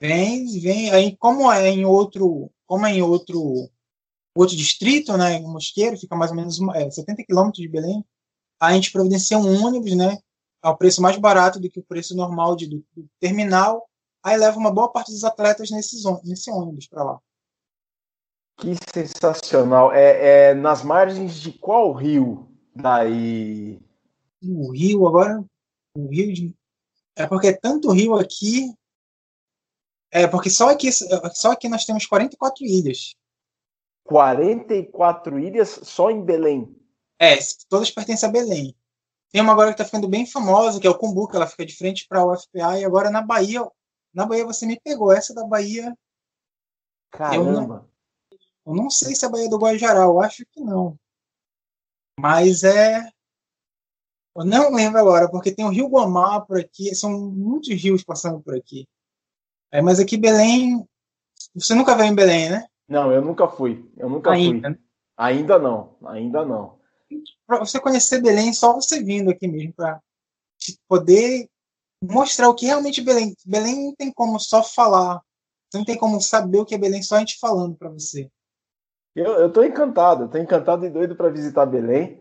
Vem, 0.01 0.59
vem. 0.59 0.89
Aí 0.89 1.15
como 1.15 1.51
é 1.51 1.69
em 1.69 1.85
outro, 1.85 2.49
como 2.65 2.87
é 2.87 2.93
em 2.93 3.03
outro 3.03 3.69
outro 4.33 4.55
distrito, 4.55 5.15
né, 5.17 5.33
em 5.33 5.43
Mosqueiro, 5.43 5.97
fica 5.97 6.15
mais 6.15 6.31
ou 6.31 6.37
menos 6.37 6.57
é, 6.73 6.89
70 6.89 7.23
quilômetros 7.25 7.61
de 7.61 7.67
Belém, 7.67 8.03
a 8.59 8.73
gente 8.73 8.91
providencia 8.91 9.37
um 9.37 9.65
ônibus, 9.65 9.93
né, 9.93 10.17
ao 10.61 10.77
preço 10.77 11.01
mais 11.01 11.17
barato 11.17 11.59
do 11.59 11.69
que 11.69 11.81
o 11.81 11.83
preço 11.83 12.15
normal 12.15 12.55
de, 12.55 12.67
do, 12.67 12.77
do 12.95 13.09
terminal, 13.19 13.87
aí 14.23 14.37
leva 14.37 14.57
uma 14.57 14.71
boa 14.71 14.89
parte 14.89 15.11
dos 15.11 15.25
atletas 15.25 15.69
nesses, 15.69 16.03
nesse 16.23 16.49
ônibus 16.49 16.87
para 16.87 17.03
lá. 17.03 17.19
Que 18.57 18.73
sensacional. 18.93 19.91
É, 19.91 20.51
é, 20.51 20.53
nas 20.53 20.81
margens 20.81 21.35
de 21.35 21.51
qual 21.51 21.91
rio 21.91 22.47
daí? 22.73 23.81
O 24.41 24.71
rio 24.71 25.07
agora, 25.07 25.43
o 25.93 26.07
rio 26.07 26.33
de... 26.33 26.55
É 27.17 27.27
porque 27.27 27.47
é 27.47 27.53
tanto 27.53 27.91
rio 27.91 28.15
aqui, 28.15 28.73
é 30.11 30.27
porque 30.27 30.49
só 30.49 30.69
aqui, 30.69 30.89
só 30.91 31.51
aqui 31.51 31.69
nós 31.69 31.85
temos 31.85 32.05
44 32.05 32.65
ilhas. 32.65 33.15
44 34.03 35.39
ilhas 35.39 35.79
só 35.83 36.11
em 36.11 36.23
Belém. 36.23 36.75
É, 37.17 37.37
todas 37.69 37.89
pertencem 37.89 38.27
a 38.27 38.31
Belém. 38.31 38.75
Tem 39.31 39.41
uma 39.41 39.53
agora 39.53 39.71
que 39.71 39.77
tá 39.77 39.85
ficando 39.85 40.09
bem 40.09 40.25
famosa, 40.25 40.79
que 40.79 40.85
é 40.85 40.89
o 40.89 40.97
Cumbuca, 40.97 41.37
ela 41.37 41.47
fica 41.47 41.65
de 41.65 41.75
frente 41.75 42.05
para 42.07 42.23
o 42.25 42.33
UFPA, 42.33 42.79
e 42.79 42.83
agora 42.83 43.09
na 43.09 43.21
Bahia, 43.21 43.65
na 44.13 44.25
Bahia 44.25 44.45
você 44.45 44.65
me 44.65 44.77
pegou, 44.79 45.13
essa 45.13 45.33
da 45.33 45.45
Bahia. 45.45 45.97
Caramba! 47.11 47.39
Eu 47.39 47.53
não, 47.53 47.89
eu 48.65 48.75
não 48.83 48.89
sei 48.89 49.15
se 49.15 49.23
é 49.23 49.27
a 49.29 49.31
Bahia 49.31 49.49
do 49.49 49.57
Guajará, 49.57 50.01
eu 50.01 50.19
acho 50.19 50.45
que 50.51 50.59
não. 50.59 50.99
Mas 52.19 52.63
é. 52.63 53.09
Eu 54.35 54.45
não 54.45 54.73
lembro 54.73 54.99
agora, 54.99 55.29
porque 55.29 55.53
tem 55.53 55.65
o 55.65 55.69
Rio 55.69 55.87
Guamá 55.87 56.41
por 56.41 56.59
aqui, 56.59 56.93
são 56.93 57.17
muitos 57.31 57.69
rios 57.81 58.03
passando 58.03 58.41
por 58.41 58.55
aqui. 58.55 58.87
É, 59.71 59.81
mas 59.81 59.99
aqui 59.99 60.17
Belém. 60.17 60.85
Você 61.55 61.73
nunca 61.73 61.95
veio 61.95 62.11
em 62.11 62.15
Belém, 62.15 62.49
né? 62.49 62.65
Não, 62.87 63.11
eu 63.11 63.21
nunca 63.21 63.47
fui. 63.47 63.89
Eu 63.97 64.09
nunca 64.09 64.31
Ainda. 64.31 64.69
fui. 64.69 64.79
Ainda 65.17 65.57
não. 65.57 65.95
Ainda 66.05 66.45
não. 66.45 66.79
Para 67.47 67.59
você 67.59 67.79
conhecer 67.79 68.21
Belém, 68.21 68.53
só 68.53 68.73
você 68.73 69.03
vindo 69.03 69.29
aqui 69.29 69.47
mesmo, 69.47 69.73
para 69.73 70.01
poder 70.87 71.49
mostrar 72.03 72.49
o 72.49 72.55
que 72.55 72.65
realmente 72.65 73.01
Belém. 73.01 73.35
Belém 73.45 73.85
não 73.85 73.95
tem 73.95 74.11
como 74.11 74.39
só 74.39 74.63
falar. 74.63 75.21
Não 75.73 75.85
tem 75.85 75.97
como 75.97 76.19
saber 76.19 76.59
o 76.59 76.65
que 76.65 76.75
é 76.75 76.77
Belém 76.77 77.01
só 77.01 77.15
a 77.15 77.19
gente 77.19 77.39
falando 77.39 77.75
para 77.75 77.89
você. 77.89 78.29
Eu, 79.15 79.33
eu 79.33 79.51
tô 79.51 79.63
encantado, 79.63 80.23
eu 80.23 80.29
tô 80.29 80.37
encantado 80.37 80.85
e 80.85 80.89
doido 80.89 81.15
para 81.15 81.29
visitar 81.29 81.65
Belém, 81.65 82.20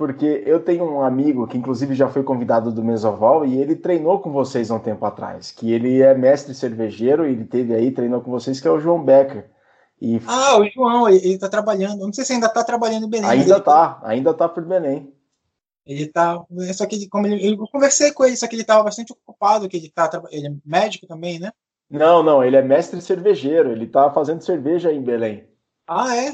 porque 0.00 0.42
eu 0.46 0.64
tenho 0.64 0.82
um 0.90 1.02
amigo 1.02 1.46
que 1.46 1.58
inclusive 1.58 1.94
já 1.94 2.08
foi 2.08 2.22
convidado 2.22 2.72
do 2.72 2.82
Mesoval 2.82 3.44
e 3.44 3.60
ele 3.60 3.76
treinou 3.76 4.18
com 4.18 4.32
vocês 4.32 4.70
há 4.70 4.76
um 4.76 4.80
tempo 4.80 5.04
atrás, 5.04 5.50
que 5.50 5.70
ele 5.70 6.00
é 6.00 6.14
mestre 6.14 6.54
cervejeiro 6.54 7.28
e 7.28 7.32
ele 7.32 7.44
teve 7.44 7.74
aí, 7.74 7.90
treinou 7.90 8.22
com 8.22 8.30
vocês, 8.30 8.58
que 8.58 8.66
é 8.66 8.70
o 8.70 8.80
João 8.80 9.04
Becker. 9.04 9.50
E 10.00 10.18
Ah, 10.26 10.58
o 10.58 10.64
João, 10.70 11.06
ele, 11.06 11.38
tá 11.38 11.50
trabalhando. 11.50 12.00
Eu 12.00 12.06
Não 12.06 12.14
sei 12.14 12.24
se 12.24 12.32
ainda 12.32 12.48
tá 12.48 12.64
trabalhando 12.64 13.04
em 13.04 13.10
Belém. 13.10 13.28
ainda 13.28 13.56
ele, 13.56 13.62
tá, 13.62 14.00
ainda 14.02 14.32
tá 14.32 14.48
por 14.48 14.64
Belém. 14.64 15.12
Ele 15.84 16.06
tá. 16.06 16.42
Só 16.72 16.86
que 16.86 17.06
como 17.06 17.26
ele, 17.26 17.52
eu 17.52 17.58
conversei 17.70 18.10
com 18.10 18.24
ele, 18.24 18.38
só 18.38 18.48
que 18.48 18.56
ele 18.56 18.64
tava 18.64 18.82
bastante 18.84 19.12
ocupado, 19.12 19.68
que 19.68 19.76
ele 19.76 19.90
tá. 19.90 20.10
Ele 20.30 20.46
é 20.46 20.50
médico 20.64 21.06
também, 21.06 21.38
né? 21.38 21.52
Não, 21.90 22.22
não, 22.22 22.42
ele 22.42 22.56
é 22.56 22.62
mestre 22.62 23.02
cervejeiro, 23.02 23.70
ele 23.70 23.86
tá 23.86 24.10
fazendo 24.10 24.40
cerveja 24.40 24.90
em 24.90 25.02
Belém. 25.02 25.44
Ah, 25.86 26.16
é? 26.16 26.32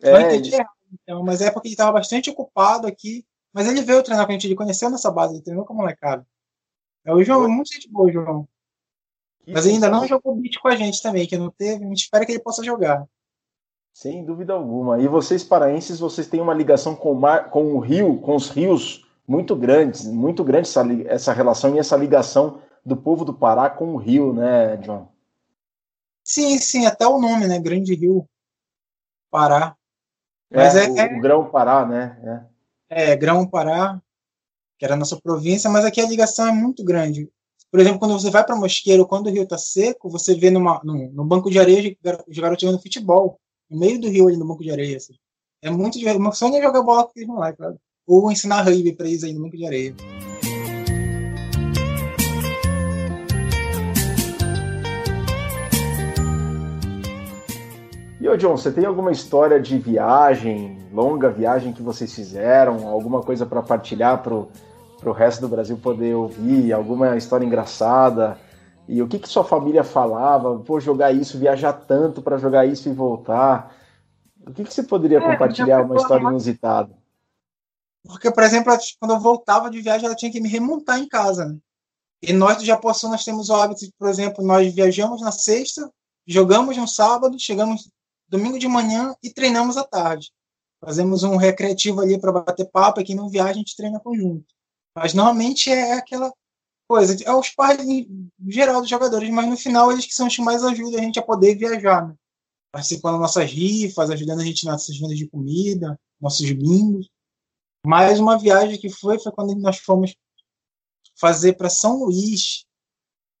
Eu 0.00 0.16
É, 0.16 0.22
entendi 0.26 0.54
errado, 0.54 0.68
então, 0.92 1.22
mas 1.22 1.40
é 1.40 1.50
porque 1.50 1.68
ele 1.68 1.74
estava 1.74 1.92
bastante 1.92 2.30
ocupado 2.30 2.86
aqui. 2.86 3.24
Mas 3.52 3.66
ele 3.66 3.82
veio 3.82 4.02
treinar 4.02 4.26
com 4.26 4.30
a 4.30 4.34
gente, 4.34 4.46
ele 4.46 4.54
conheceu 4.54 4.90
nossa 4.90 5.10
base, 5.10 5.34
ele 5.34 5.42
treinou 5.42 5.64
com 5.64 5.72
a 5.72 5.76
molecada. 5.76 6.26
É 7.04 7.12
o 7.12 7.22
João, 7.22 7.44
é 7.44 7.48
muito 7.48 7.72
gente 7.72 7.90
boa, 7.90 8.12
João. 8.12 8.46
que 9.42 9.52
Mas 9.52 9.66
ainda 9.66 9.88
não 9.88 10.06
jogou 10.06 10.36
beat 10.36 10.58
com 10.60 10.68
a 10.68 10.76
gente 10.76 11.02
também, 11.02 11.26
que 11.26 11.36
não 11.36 11.50
teve. 11.50 11.84
A 11.84 11.88
gente 11.88 12.02
espera 12.02 12.26
que 12.26 12.32
ele 12.32 12.42
possa 12.42 12.62
jogar. 12.62 13.06
Sem 13.92 14.24
dúvida 14.24 14.52
alguma. 14.52 15.00
E 15.00 15.08
vocês 15.08 15.42
paraenses, 15.42 15.98
vocês 15.98 16.28
têm 16.28 16.40
uma 16.40 16.54
ligação 16.54 16.94
com 16.94 17.12
o 17.12 17.20
mar, 17.20 17.50
com 17.50 17.74
o 17.74 17.80
rio, 17.80 18.20
com 18.20 18.36
os 18.36 18.48
rios 18.48 19.06
muito 19.26 19.56
grandes, 19.56 20.06
muito 20.06 20.44
grande 20.44 20.68
essa, 20.68 20.86
essa 21.06 21.32
relação 21.32 21.74
e 21.74 21.78
essa 21.78 21.96
ligação 21.96 22.60
do 22.84 22.96
povo 22.96 23.24
do 23.24 23.34
Pará 23.34 23.68
com 23.68 23.94
o 23.94 23.96
rio, 23.96 24.32
né, 24.32 24.76
John? 24.78 25.08
Sim, 26.22 26.58
sim, 26.58 26.86
até 26.86 27.06
o 27.06 27.18
nome, 27.18 27.46
né? 27.46 27.58
Grande 27.58 27.94
Rio 27.94 28.28
Pará. 29.30 29.76
Mas 30.50 30.74
é, 30.76 30.86
é- 30.86 30.90
o, 30.90 30.98
é- 30.98 31.16
o 31.18 31.20
grão 31.20 31.50
Pará, 31.50 31.84
né? 31.86 32.44
É. 32.90 33.12
É, 33.12 33.16
Grão 33.16 33.46
Pará, 33.46 34.00
que 34.78 34.84
era 34.84 34.94
a 34.94 34.96
nossa 34.96 35.20
província, 35.20 35.68
mas 35.68 35.84
aqui 35.84 36.00
a 36.00 36.08
ligação 36.08 36.46
é 36.46 36.52
muito 36.52 36.82
grande. 36.82 37.28
Por 37.70 37.80
exemplo, 37.80 37.98
quando 37.98 38.18
você 38.18 38.30
vai 38.30 38.42
para 38.44 38.56
Mosqueiro, 38.56 39.06
quando 39.06 39.26
o 39.26 39.30
rio 39.30 39.42
está 39.42 39.58
seco, 39.58 40.08
você 40.08 40.34
vê 40.34 40.50
numa, 40.50 40.80
no, 40.82 41.10
no 41.12 41.24
banco 41.24 41.50
de 41.50 41.58
areia 41.58 41.94
os 42.26 42.38
garotos 42.38 42.62
jogando 42.64 42.80
futebol, 42.80 43.38
no 43.68 43.78
meio 43.78 44.00
do 44.00 44.08
rio 44.08 44.26
ali 44.26 44.38
no 44.38 44.46
banco 44.46 44.62
de 44.62 44.70
areia. 44.70 44.96
assim. 44.96 45.14
É 45.60 45.70
muito 45.70 45.98
divertido. 45.98 46.22
Meu 46.22 46.32
sonho 46.32 46.56
é 46.56 46.62
jogar 46.62 46.82
bola 46.82 47.04
com 47.04 47.10
aqueles 47.10 47.28
moleques, 47.28 47.58
claro. 47.58 47.78
Ou 48.06 48.32
ensinar 48.32 48.62
rugby 48.62 48.94
para 48.94 49.06
eles 49.06 49.22
aí 49.22 49.34
no 49.34 49.42
banco 49.42 49.56
de 49.56 49.66
areia. 49.66 49.94
E 58.28 58.30
ô 58.30 58.36
John, 58.36 58.58
você 58.58 58.70
tem 58.70 58.84
alguma 58.84 59.10
história 59.10 59.58
de 59.58 59.78
viagem, 59.78 60.86
longa 60.92 61.30
viagem 61.30 61.72
que 61.72 61.80
vocês 61.80 62.14
fizeram, 62.14 62.86
alguma 62.86 63.22
coisa 63.22 63.46
para 63.46 63.62
partilhar 63.62 64.22
pro, 64.22 64.50
pro 65.00 65.12
resto 65.12 65.40
do 65.40 65.48
Brasil 65.48 65.78
poder 65.78 66.14
ouvir, 66.14 66.70
alguma 66.74 67.16
história 67.16 67.46
engraçada? 67.46 68.38
E 68.86 69.00
o 69.00 69.08
que 69.08 69.18
que 69.18 69.26
sua 69.26 69.44
família 69.44 69.82
falava? 69.82 70.58
Vou 70.58 70.78
jogar 70.78 71.10
isso, 71.10 71.38
viajar 71.38 71.72
tanto 71.72 72.20
para 72.20 72.36
jogar 72.36 72.66
isso 72.66 72.90
e 72.90 72.92
voltar. 72.92 73.74
O 74.46 74.52
que 74.52 74.62
que 74.62 74.74
você 74.74 74.82
poderia 74.82 75.20
É, 75.20 75.20
compartilhar 75.22 75.82
uma 75.82 75.96
história 75.96 76.24
inusitada? 76.24 76.94
Porque, 78.04 78.30
por 78.30 78.42
exemplo, 78.42 78.76
quando 79.00 79.12
eu 79.12 79.20
voltava 79.20 79.70
de 79.70 79.80
viagem, 79.80 80.04
ela 80.04 80.14
tinha 80.14 80.30
que 80.30 80.40
me 80.40 80.50
remontar 80.50 80.98
em 80.98 81.08
casa, 81.08 81.46
né? 81.46 81.56
E 82.20 82.34
nós 82.34 82.58
do 82.58 82.64
Japoçu, 82.66 83.08
nós 83.08 83.24
temos 83.24 83.48
o 83.48 83.54
hábito, 83.54 83.86
de, 83.86 83.92
por 83.98 84.06
exemplo, 84.06 84.44
nós 84.44 84.70
viajamos 84.74 85.22
na 85.22 85.32
sexta, 85.32 85.90
jogamos 86.26 86.76
no 86.76 86.86
sábado, 86.86 87.34
chegamos 87.38 87.88
domingo 88.28 88.58
de 88.58 88.68
manhã 88.68 89.14
e 89.22 89.30
treinamos 89.30 89.76
à 89.76 89.84
tarde. 89.84 90.30
Fazemos 90.80 91.22
um 91.22 91.36
recreativo 91.36 92.00
ali 92.00 92.20
para 92.20 92.32
bater 92.32 92.68
papo, 92.70 93.00
e 93.00 93.04
quem 93.04 93.16
não 93.16 93.28
viaja, 93.28 93.50
a 93.50 93.54
gente 93.54 93.76
treina 93.76 93.98
conjunto. 93.98 94.46
Mas 94.94 95.14
normalmente 95.14 95.70
é 95.70 95.94
aquela 95.94 96.32
coisa, 96.88 97.16
é 97.24 97.32
os 97.32 97.50
pais 97.50 97.80
em 97.80 98.30
geral 98.46 98.80
dos 98.80 98.88
jogadores, 98.88 99.28
mas 99.30 99.48
no 99.48 99.56
final 99.56 99.92
eles 99.92 100.06
que 100.06 100.14
são 100.14 100.26
os 100.26 100.34
que 100.34 100.42
mais 100.42 100.62
ajudam 100.64 101.00
a 101.00 101.02
gente 101.02 101.18
a 101.18 101.22
poder 101.22 101.56
viajar, 101.56 102.08
né? 102.08 102.14
Participando 102.72 103.14
das 103.14 103.22
nossas 103.22 103.50
rifas, 103.50 104.10
ajudando 104.10 104.40
a 104.40 104.44
gente 104.44 104.64
nas 104.64 104.86
vendas 104.88 105.18
de 105.18 105.28
comida, 105.28 105.98
nossos 106.20 106.50
bingos. 106.50 107.08
Mais 107.84 108.18
uma 108.18 108.38
viagem 108.38 108.78
que 108.78 108.90
foi 108.90 109.18
foi 109.18 109.32
quando 109.32 109.54
nós 109.56 109.78
fomos 109.78 110.14
fazer 111.18 111.54
para 111.54 111.70
São 111.70 112.04
Luís. 112.04 112.64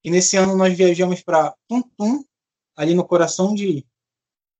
E 0.04 0.10
nesse 0.10 0.36
ano 0.36 0.56
nós 0.56 0.76
viajamos 0.76 1.22
para 1.22 1.54
Tuntum, 1.68 2.24
ali 2.76 2.94
no 2.94 3.04
coração 3.04 3.54
de 3.54 3.86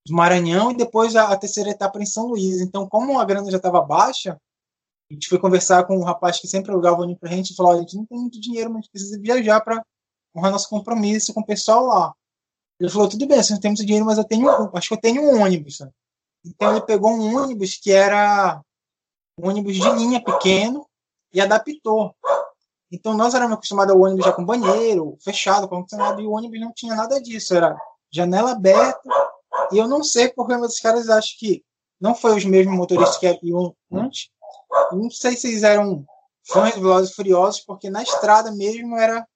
do 0.06 0.14
Maranhão, 0.14 0.70
e 0.70 0.76
depois 0.76 1.14
a, 1.16 1.32
a 1.32 1.36
terceira 1.36 1.70
etapa 1.70 2.00
em 2.00 2.06
São 2.06 2.26
Luís. 2.26 2.60
Então, 2.60 2.88
como 2.88 3.18
a 3.18 3.24
grana 3.24 3.50
já 3.50 3.56
estava 3.58 3.80
baixa, 3.82 4.38
a 5.10 5.14
gente 5.14 5.28
foi 5.28 5.38
conversar 5.38 5.84
com 5.84 5.96
um 5.96 6.04
rapaz 6.04 6.38
que 6.38 6.46
sempre 6.46 6.70
alugava 6.70 7.02
ônibus 7.02 7.20
para 7.20 7.30
a 7.30 7.32
gente 7.32 7.52
e 7.52 7.56
falou: 7.56 7.72
"Olha, 7.72 7.78
a 7.78 7.82
gente 7.82 7.96
não 7.96 8.06
tem 8.06 8.18
muito 8.18 8.40
dinheiro, 8.40 8.70
mas 8.70 8.78
a 8.78 8.80
gente 8.82 8.90
precisa 8.90 9.20
viajar 9.20 9.60
para 9.60 9.82
honrar 10.36 10.52
nosso 10.52 10.68
compromisso 10.68 11.32
com 11.32 11.40
o 11.40 11.46
pessoal 11.46 11.86
lá. 11.86 12.14
Ele 12.80 12.90
falou: 12.90 13.08
tudo 13.08 13.26
bem, 13.26 13.42
você 13.42 13.52
não 13.52 13.60
tem 13.60 13.70
muito 13.70 13.84
dinheiro, 13.84 14.06
mas 14.06 14.18
eu 14.18 14.24
tenho, 14.24 14.48
acho 14.74 14.88
que 14.88 14.94
eu 14.94 15.00
tenho 15.00 15.22
um 15.22 15.42
ônibus. 15.42 15.78
Então 16.44 16.72
ele 16.72 16.82
pegou 16.82 17.10
um 17.10 17.36
ônibus 17.36 17.76
que 17.76 17.90
era 17.90 18.60
um 19.38 19.48
ônibus 19.48 19.74
de 19.74 19.90
linha 19.90 20.22
pequeno 20.22 20.86
e 21.32 21.40
adaptou. 21.40 22.14
Então 22.90 23.14
nós 23.14 23.34
éramos 23.34 23.54
acostumados 23.54 23.94
ao 23.94 24.00
ônibus 24.00 24.24
já 24.24 24.32
com 24.32 24.44
banheiro, 24.44 25.16
fechado, 25.20 25.68
com 25.68 25.76
ar-condicionado, 25.76 26.20
e 26.20 26.26
o 26.26 26.32
ônibus 26.32 26.60
não 26.60 26.72
tinha 26.72 26.94
nada 26.94 27.20
disso, 27.20 27.54
era 27.54 27.76
janela 28.10 28.52
aberta. 28.52 29.10
E 29.72 29.78
eu 29.78 29.86
não 29.86 30.02
sei 30.02 30.28
porque 30.28 30.54
os 30.54 30.80
caras 30.80 31.08
acham 31.08 31.36
que 31.38 31.64
não 32.00 32.14
foi 32.14 32.36
os 32.36 32.44
mesmos 32.44 32.76
motoristas 32.76 33.18
que 33.18 33.38
iam 33.42 33.74
antes. 33.92 34.30
Não 34.92 35.10
sei 35.10 35.36
se 35.36 35.48
eles 35.48 35.62
eram 35.62 36.04
fãs 36.46 36.74
de 36.74 36.80
Velozes 36.80 37.10
e 37.10 37.14
Furiosos, 37.14 37.60
porque 37.60 37.90
na 37.90 38.02
estrada 38.02 38.50
mesmo 38.52 38.96
era 38.96 39.26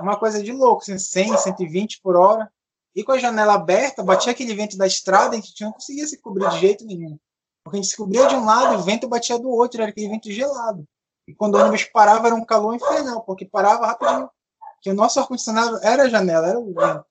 uma 0.00 0.18
coisa 0.18 0.42
de 0.42 0.52
louco, 0.52 0.82
assim, 0.82 0.98
100, 0.98 1.36
120 1.36 2.00
por 2.02 2.16
hora. 2.16 2.50
E 2.94 3.04
com 3.04 3.12
a 3.12 3.18
janela 3.18 3.54
aberta, 3.54 4.02
batia 4.02 4.32
aquele 4.32 4.54
vento 4.54 4.76
da 4.76 4.86
estrada, 4.86 5.36
a 5.36 5.40
gente 5.40 5.62
não 5.62 5.72
conseguia 5.72 6.06
se 6.06 6.20
cobrir 6.20 6.48
de 6.50 6.58
jeito 6.58 6.84
nenhum. 6.84 7.18
Porque 7.62 7.78
a 7.78 7.82
gente 7.82 7.90
se 7.90 7.96
cobria 7.96 8.26
de 8.26 8.34
um 8.34 8.44
lado 8.44 8.74
e 8.74 8.76
o 8.78 8.82
vento 8.82 9.08
batia 9.08 9.38
do 9.38 9.48
outro, 9.48 9.80
era 9.80 9.90
aquele 9.90 10.08
vento 10.08 10.30
gelado. 10.30 10.84
E 11.28 11.34
quando 11.34 11.54
o 11.54 11.58
ônibus 11.58 11.84
parava, 11.84 12.26
era 12.26 12.34
um 12.34 12.44
calor 12.44 12.74
infernal, 12.74 13.22
porque 13.22 13.44
parava 13.44 13.86
rapidinho. 13.86 14.28
Porque 14.74 14.90
o 14.90 14.94
nosso 14.94 15.20
ar-condicionado 15.20 15.78
era 15.82 16.04
a 16.04 16.08
janela, 16.08 16.48
era 16.48 16.58
o 16.58 16.74
vento. 16.74 17.04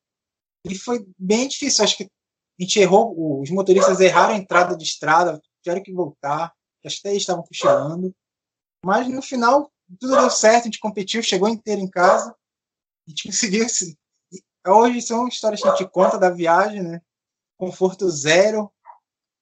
E 0.66 0.76
foi 0.76 1.06
bem 1.18 1.48
difícil. 1.48 1.84
Acho 1.84 1.96
que 1.96 2.10
a 2.60 2.64
gente 2.64 2.80
errou, 2.80 3.42
os 3.42 3.50
motoristas 3.50 4.00
erraram 4.02 4.34
a 4.34 4.38
entrada 4.38 4.76
de 4.76 4.84
estrada, 4.84 5.42
tiveram 5.64 5.82
que 5.82 5.94
voltar. 5.94 6.54
Acho 6.86 6.96
que 6.96 7.02
até 7.02 7.10
eles 7.12 7.24
estavam 7.24 7.44
cochilando. 7.44 8.14
Mas 8.84 9.08
no 9.08 9.22
final, 9.22 9.72
tudo 10.00 10.16
deu 10.16 10.30
certo, 10.30 10.64
a 10.64 10.66
gente 10.66 10.80
competiu, 10.80 11.24
chegou 11.24 11.48
inteiro 11.48 11.82
em 11.82 11.90
casa. 11.90 12.36
A 13.08 13.10
gente 13.10 13.28
conseguiu. 13.28 13.66
Assim, 13.66 13.96
hoje 14.68 15.02
são 15.02 15.28
histórias 15.28 15.62
que 15.62 15.68
a 15.68 15.72
gente 15.72 15.90
conta 15.90 16.18
da 16.18 16.30
viagem, 16.30 16.84
né? 16.84 17.02
Conforto 17.58 18.10
zero. 18.10 18.72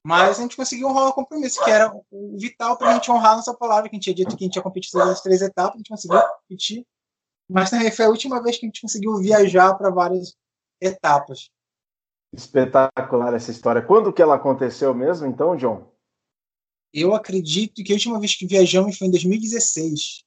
Mas 0.06 0.40
a 0.40 0.42
gente 0.44 0.56
conseguiu 0.56 0.88
honrar 0.88 1.08
o 1.08 1.14
compromisso, 1.14 1.64
que 1.64 1.70
era 1.70 1.94
o 2.12 2.38
vital 2.38 2.78
para 2.78 2.92
a 2.92 2.94
gente 2.94 3.12
honrar 3.12 3.34
a 3.34 3.36
nossa 3.38 3.54
palavra, 3.54 3.90
que 3.90 3.96
a 3.96 3.98
gente 3.98 4.06
tinha 4.06 4.16
dito 4.16 4.38
que 4.38 4.44
a 4.44 4.48
gente 4.48 4.56
ia 4.56 4.62
competir 4.62 4.92
todas 4.92 5.10
as 5.10 5.22
três 5.22 5.42
etapas, 5.42 5.74
a 5.74 5.78
gente 5.78 5.90
conseguiu 5.90 6.22
competir. 6.22 6.88
Mas 7.50 7.70
também 7.70 7.92
foi 7.92 8.06
a 8.06 8.10
última 8.10 8.42
vez 8.42 8.58
que 8.58 8.66
a 8.66 8.70
gente 8.70 8.82
conseguiu 8.82 9.18
viajar 9.18 9.74
para 9.76 9.90
várias 9.90 10.36
etapas. 10.80 11.50
Espetacular 12.38 13.34
essa 13.34 13.50
história. 13.50 13.82
Quando 13.82 14.14
que 14.14 14.22
ela 14.22 14.36
aconteceu 14.36 14.94
mesmo, 14.94 15.26
então, 15.26 15.58
John? 15.58 15.92
Eu 16.94 17.16
acredito 17.16 17.84
que 17.84 17.92
a 17.92 17.96
última 17.96 18.20
vez 18.20 18.36
que 18.36 18.46
viajamos 18.46 18.98
foi 18.98 19.08
em 19.08 19.12
2016. 19.12 20.24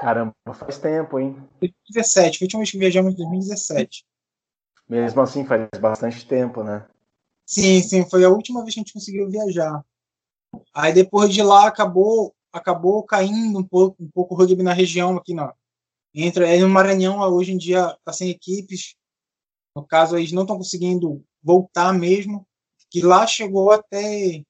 Caramba, 0.00 0.34
faz 0.54 0.78
tempo, 0.78 1.18
hein? 1.18 1.36
2017, 1.60 2.38
foi 2.38 2.44
a 2.44 2.46
última 2.46 2.60
vez 2.60 2.70
que 2.70 2.78
viajamos 2.78 3.14
em 3.14 3.16
2017. 3.16 4.04
Mesmo 4.88 5.20
assim, 5.22 5.44
faz 5.44 5.68
bastante 5.80 6.26
tempo, 6.26 6.62
né? 6.62 6.86
Sim, 7.44 7.82
sim, 7.82 8.08
foi 8.08 8.24
a 8.24 8.28
última 8.28 8.62
vez 8.62 8.74
que 8.74 8.80
a 8.80 8.82
gente 8.82 8.92
conseguiu 8.92 9.28
viajar. 9.28 9.82
Aí 10.74 10.92
depois 10.92 11.32
de 11.32 11.42
lá 11.42 11.66
acabou 11.66 12.34
acabou 12.52 13.02
caindo 13.02 13.58
um 13.58 13.64
pouco, 13.64 14.02
um 14.02 14.10
pouco 14.10 14.34
o 14.34 14.36
rugby 14.38 14.62
na 14.62 14.72
região 14.72 15.16
aqui 15.16 15.34
na 15.34 15.54
entra 16.14 16.48
é 16.48 16.58
no 16.58 16.68
Maranhão 16.68 17.20
hoje 17.20 17.52
em 17.52 17.58
dia 17.58 17.94
está 17.98 18.12
sem 18.12 18.30
equipes. 18.30 18.94
No 19.76 19.86
caso 19.86 20.16
eles 20.16 20.32
não 20.32 20.42
estão 20.42 20.56
conseguindo 20.56 21.24
voltar 21.42 21.92
mesmo, 21.92 22.46
que 22.90 23.00
lá 23.02 23.26
chegou 23.26 23.70
até 23.70 24.42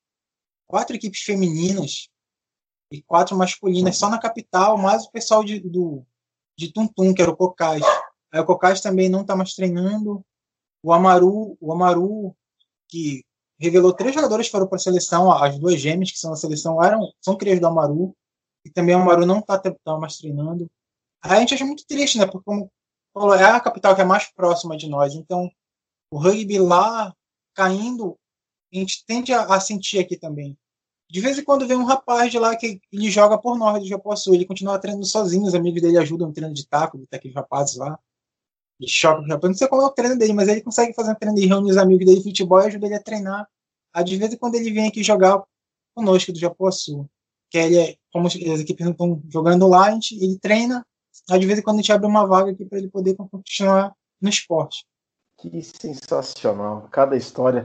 quatro 0.66 0.96
equipes 0.96 1.20
femininas 1.20 2.08
e 2.90 3.02
quatro 3.02 3.36
masculinas 3.36 3.96
só 3.96 4.08
na 4.08 4.18
capital, 4.18 4.78
mais 4.78 5.04
o 5.04 5.10
pessoal 5.10 5.44
de, 5.44 5.60
do 5.60 6.04
de 6.56 6.72
Tuntum, 6.72 7.14
que 7.14 7.22
era 7.22 7.30
o 7.30 7.36
Cocais. 7.36 7.84
Aí 8.32 8.40
o 8.40 8.44
Cocais 8.44 8.80
também 8.80 9.08
não 9.08 9.22
está 9.22 9.36
mais 9.36 9.54
treinando. 9.54 10.24
O 10.82 10.92
Amaru, 10.92 11.56
o 11.60 11.72
Amaru 11.72 12.34
que 12.88 13.24
revelou 13.58 13.92
três 13.92 14.14
jogadores 14.14 14.46
que 14.46 14.52
foram 14.52 14.66
para 14.66 14.76
a 14.76 14.80
seleção, 14.80 15.30
as 15.30 15.58
duas 15.58 15.80
gêmeas 15.80 16.10
que 16.10 16.18
são 16.18 16.30
da 16.30 16.36
seleção 16.36 16.82
eram 16.82 17.12
são 17.20 17.36
crias 17.36 17.60
do 17.60 17.66
Amaru, 17.66 18.16
e 18.64 18.70
também 18.70 18.94
o 18.94 19.00
Amaru 19.00 19.26
não 19.26 19.40
está 19.40 19.58
tá 19.58 19.98
mais 19.98 20.16
treinando. 20.16 20.70
Aí 21.22 21.38
a 21.38 21.40
gente 21.40 21.54
acha 21.54 21.64
muito 21.64 21.84
triste, 21.86 22.18
né? 22.18 22.26
Porque 22.26 22.44
como 22.44 22.70
falou, 23.12 23.34
é 23.34 23.44
a 23.44 23.60
capital 23.60 23.94
que 23.94 24.00
é 24.00 24.04
mais 24.04 24.30
próxima 24.32 24.76
de 24.76 24.88
nós, 24.88 25.14
então 25.14 25.50
o 26.10 26.18
rugby 26.18 26.58
lá 26.58 27.14
caindo, 27.54 28.16
a 28.72 28.76
gente 28.76 29.04
tende 29.06 29.32
a, 29.32 29.42
a 29.42 29.60
sentir 29.60 29.98
aqui 29.98 30.16
também. 30.16 30.56
De 31.10 31.20
vez 31.20 31.38
em 31.38 31.44
quando 31.44 31.66
vem 31.66 31.76
um 31.76 31.84
rapaz 31.84 32.30
de 32.30 32.38
lá 32.38 32.54
que 32.54 32.80
ele 32.92 33.10
joga 33.10 33.38
por 33.38 33.56
nós 33.56 33.80
do 33.80 33.88
Japão 33.88 34.14
Sul, 34.16 34.34
ele 34.34 34.44
continua 34.44 34.78
treinando 34.78 35.06
sozinho, 35.06 35.46
os 35.46 35.54
amigos 35.54 35.80
dele 35.80 35.96
ajudam 35.98 36.32
treino 36.32 36.52
de 36.52 36.66
taco, 36.66 37.02
aqueles 37.10 37.34
rapazes 37.34 37.76
lá. 37.76 37.98
Ele 38.78 38.90
choca 38.90 39.22
Não 39.26 39.54
sei 39.54 39.66
qual 39.66 39.82
é 39.82 39.86
o 39.86 39.90
treino 39.90 40.18
dele, 40.18 40.34
mas 40.34 40.48
ele 40.48 40.60
consegue 40.60 40.94
fazer 40.94 41.10
um 41.10 41.14
treino 41.14 41.36
de 41.36 41.46
reunir 41.46 41.70
os 41.70 41.78
amigos 41.78 42.06
dele 42.06 42.18
de 42.18 42.24
futebol 42.24 42.60
e 42.60 42.66
ajuda 42.66 42.86
ele 42.86 42.94
a 42.94 43.02
treinar. 43.02 43.48
Aí, 43.92 44.04
de 44.04 44.16
vez 44.16 44.32
em 44.32 44.36
quando 44.36 44.54
ele 44.54 44.70
vem 44.70 44.86
aqui 44.86 45.02
jogar 45.02 45.42
conosco 45.94 46.32
do 46.32 46.38
Japão 46.38 46.70
Sul. 46.70 47.08
Que 47.50 47.58
ele 47.58 47.78
é, 47.78 47.96
como 48.12 48.26
as 48.28 48.34
equipes 48.34 48.84
não 48.84 48.92
estão 48.92 49.22
jogando 49.28 49.66
lá, 49.66 49.86
a 49.86 49.90
gente, 49.92 50.14
ele 50.22 50.38
treina. 50.38 50.86
Aí, 51.30 51.40
de 51.40 51.46
vez 51.46 51.58
em 51.58 51.62
quando 51.62 51.76
a 51.76 51.80
gente 51.80 51.92
abre 51.92 52.06
uma 52.06 52.26
vaga 52.26 52.52
aqui 52.52 52.64
para 52.64 52.78
ele 52.78 52.88
poder 52.88 53.16
continuar 53.16 53.94
no 54.20 54.28
esporte. 54.28 54.86
Que 55.40 55.62
sensacional. 55.62 56.88
Cada 56.90 57.16
história. 57.16 57.64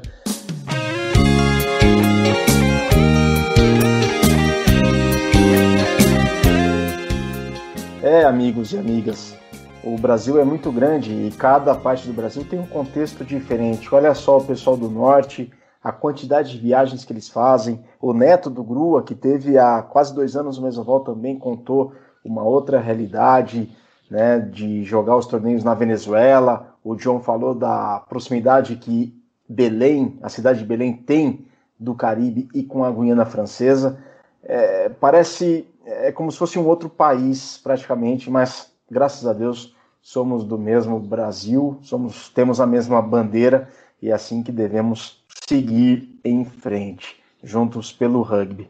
É, 8.04 8.26
amigos 8.26 8.74
e 8.74 8.78
amigas, 8.78 9.36
o 9.84 9.98
Brasil 9.98 10.40
é 10.40 10.46
muito 10.46 10.72
grande 10.72 11.12
e 11.12 11.32
cada 11.32 11.74
parte 11.74 12.06
do 12.06 12.14
Brasil 12.14 12.46
tem 12.48 12.60
um 12.60 12.68
contexto 12.68 13.26
diferente. 13.26 13.90
Olha 13.92 14.14
só 14.14 14.38
o 14.38 14.46
pessoal 14.46 14.78
do 14.78 14.88
norte, 14.88 15.52
a 15.84 15.92
quantidade 15.92 16.52
de 16.52 16.60
viagens 16.60 17.04
que 17.04 17.12
eles 17.12 17.28
fazem. 17.28 17.84
O 18.00 18.14
neto 18.14 18.52
do 18.52 18.64
Grua, 18.64 19.02
que 19.02 19.16
teve 19.16 19.58
há 19.58 19.82
quase 19.82 20.14
dois 20.14 20.36
anos 20.36 20.60
no 20.60 20.66
Mesoval, 20.66 21.00
também 21.00 21.40
contou 21.40 21.92
uma 22.24 22.44
outra 22.44 22.80
realidade 22.80 23.76
né, 24.12 24.40
de 24.40 24.84
jogar 24.84 25.18
os 25.18 25.26
torneios 25.26 25.64
na 25.64 25.74
Venezuela. 25.74 26.73
O 26.84 26.96
John 26.96 27.20
falou 27.20 27.56
da 27.56 28.00
proximidade 28.10 28.76
que 28.76 29.18
Belém, 29.48 30.18
a 30.22 30.30
cidade 30.30 30.60
de 30.60 30.66
Belém, 30.66 30.94
tem 30.94 31.46
do 31.80 31.96
Caribe 31.96 32.50
e 32.54 32.64
com 32.64 32.84
a 32.84 32.92
Guiana 32.92 33.26
Francesa. 33.26 34.04
É, 34.44 34.90
parece 34.90 35.68
é 35.86 36.12
como 36.12 36.32
se 36.32 36.38
fosse 36.38 36.58
um 36.58 36.66
outro 36.66 36.90
país 36.90 37.58
praticamente, 37.58 38.30
mas 38.30 38.72
graças 38.90 39.28
a 39.28 39.34
Deus 39.34 39.76
somos 40.02 40.44
do 40.44 40.58
mesmo 40.58 41.00
Brasil, 41.00 41.78
somos 41.82 42.30
temos 42.30 42.60
a 42.60 42.66
mesma 42.66 43.02
bandeira 43.02 43.70
e 44.02 44.10
é 44.10 44.14
assim 44.14 44.44
que 44.44 44.52
devemos 44.52 45.24
seguir 45.48 46.20
em 46.24 46.44
frente, 46.44 47.22
juntos 47.42 47.92
pelo 47.92 48.22
rugby. 48.22 48.70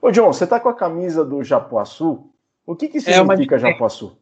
Ô 0.00 0.10
John, 0.10 0.32
você 0.32 0.44
está 0.44 0.60
com 0.60 0.68
a 0.68 0.74
camisa 0.74 1.24
do 1.24 1.42
Japuaçu? 1.42 2.30
O 2.66 2.74
que, 2.74 2.88
que 2.88 2.98
é 2.98 3.00
significa 3.00 3.56
é 3.56 3.58
Japuaçu? 3.58 4.18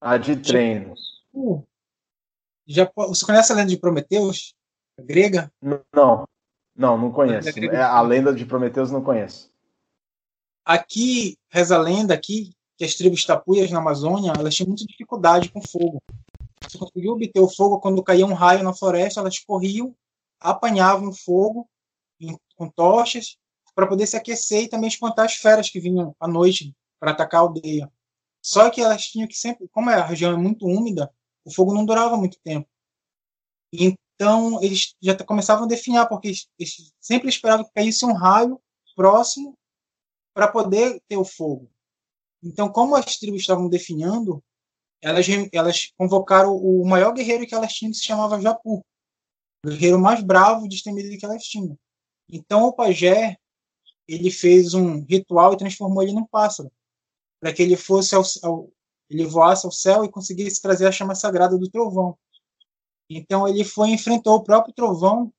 A 0.00 0.16
de 0.16 0.36
treino. 0.36 0.94
Uh, 1.34 1.62
Você 2.70 3.26
conhece 3.26 3.52
a 3.52 3.56
lenda 3.56 3.68
de 3.68 3.76
Prometeus? 3.76 4.54
A 4.96 5.02
grega? 5.02 5.52
Não, 5.60 6.24
não, 6.76 6.96
não 6.96 7.10
conheço. 7.10 7.48
É, 7.58 7.82
a 7.82 8.00
lenda 8.00 8.32
de 8.32 8.46
Prometeus 8.46 8.92
não 8.92 9.02
conheço. 9.02 9.50
Aqui, 10.64 11.36
reza 11.50 11.74
a 11.74 11.80
lenda 11.80 12.14
aqui, 12.14 12.52
que 12.76 12.84
as 12.84 12.94
tribos 12.94 13.24
tapuias 13.24 13.72
na 13.72 13.80
Amazônia, 13.80 14.32
elas 14.38 14.54
tinham 14.54 14.68
muita 14.68 14.84
dificuldade 14.84 15.50
com 15.50 15.60
fogo. 15.60 16.00
Você 16.62 16.78
conseguiu 16.78 17.12
obter 17.12 17.40
o 17.40 17.48
fogo 17.48 17.80
quando 17.80 18.04
caía 18.04 18.24
um 18.24 18.34
raio 18.34 18.62
na 18.62 18.72
floresta, 18.72 19.18
elas 19.18 19.40
corriam, 19.40 19.92
apanhavam 20.38 21.08
o 21.08 21.12
fogo 21.12 21.68
em, 22.20 22.38
com 22.54 22.68
tochas 22.68 23.36
para 23.74 23.86
poder 23.86 24.06
se 24.06 24.16
aquecer 24.16 24.64
e 24.64 24.68
também 24.68 24.88
espantar 24.88 25.24
as 25.24 25.34
feras 25.34 25.68
que 25.68 25.80
vinham 25.80 26.14
à 26.20 26.28
noite 26.28 26.72
para 27.00 27.10
atacar 27.10 27.40
a 27.40 27.44
aldeia. 27.44 27.90
Só 28.40 28.70
que 28.70 28.80
elas 28.80 29.06
tinham 29.06 29.26
que 29.26 29.34
sempre, 29.34 29.68
como 29.72 29.90
a 29.90 30.04
região 30.04 30.32
é 30.32 30.36
muito 30.36 30.66
úmida, 30.66 31.10
o 31.44 31.52
fogo 31.52 31.74
não 31.74 31.84
durava 31.84 32.16
muito 32.16 32.38
tempo. 32.40 32.68
Então 33.72 34.62
eles 34.62 34.94
já 35.00 35.16
começavam 35.24 35.64
a 35.64 35.68
definhar, 35.68 36.08
porque 36.08 36.32
eles 36.58 36.92
sempre 37.00 37.28
esperavam 37.28 37.64
que 37.64 37.72
caísse 37.72 38.04
um 38.04 38.12
raio 38.12 38.60
próximo 38.94 39.54
para 40.34 40.48
poder 40.48 41.00
ter 41.08 41.16
o 41.16 41.24
fogo. 41.24 41.70
Então, 42.42 42.70
como 42.70 42.96
as 42.96 43.18
tribos 43.18 43.40
estavam 43.40 43.68
definhando, 43.68 44.42
elas, 45.02 45.26
elas 45.52 45.92
convocaram 45.96 46.56
o 46.56 46.86
maior 46.86 47.12
guerreiro 47.12 47.46
que 47.46 47.54
elas 47.54 47.72
tinham, 47.72 47.92
que 47.92 47.98
se 47.98 48.04
chamava 48.04 48.40
Japu. 48.40 48.84
O 49.64 49.68
guerreiro 49.68 49.98
mais 49.98 50.22
bravo 50.22 50.64
e 50.64 50.68
destemido 50.68 51.16
que 51.18 51.24
elas 51.24 51.44
tinham. 51.44 51.78
Então, 52.28 52.64
o 52.64 52.72
pajé, 52.72 53.36
ele 54.06 54.30
fez 54.30 54.74
um 54.74 55.04
ritual 55.04 55.52
e 55.52 55.58
transformou 55.58 56.02
ele 56.02 56.12
num 56.12 56.26
pássaro, 56.26 56.70
para 57.40 57.52
que 57.52 57.62
ele 57.62 57.76
fosse 57.76 58.14
ao, 58.14 58.22
ao, 58.42 58.70
ele 59.10 59.26
voasse 59.26 59.66
ao 59.66 59.72
céu 59.72 60.04
e 60.04 60.10
conseguisse 60.10 60.62
trazer 60.62 60.86
a 60.86 60.92
chama 60.92 61.16
sagrada 61.16 61.58
do 61.58 61.68
trovão. 61.68 62.16
Então, 63.10 63.48
ele 63.48 63.64
foi 63.64 63.90
enfrentou 63.90 64.36
o 64.36 64.44
próprio 64.44 64.72
trovão 64.72 65.32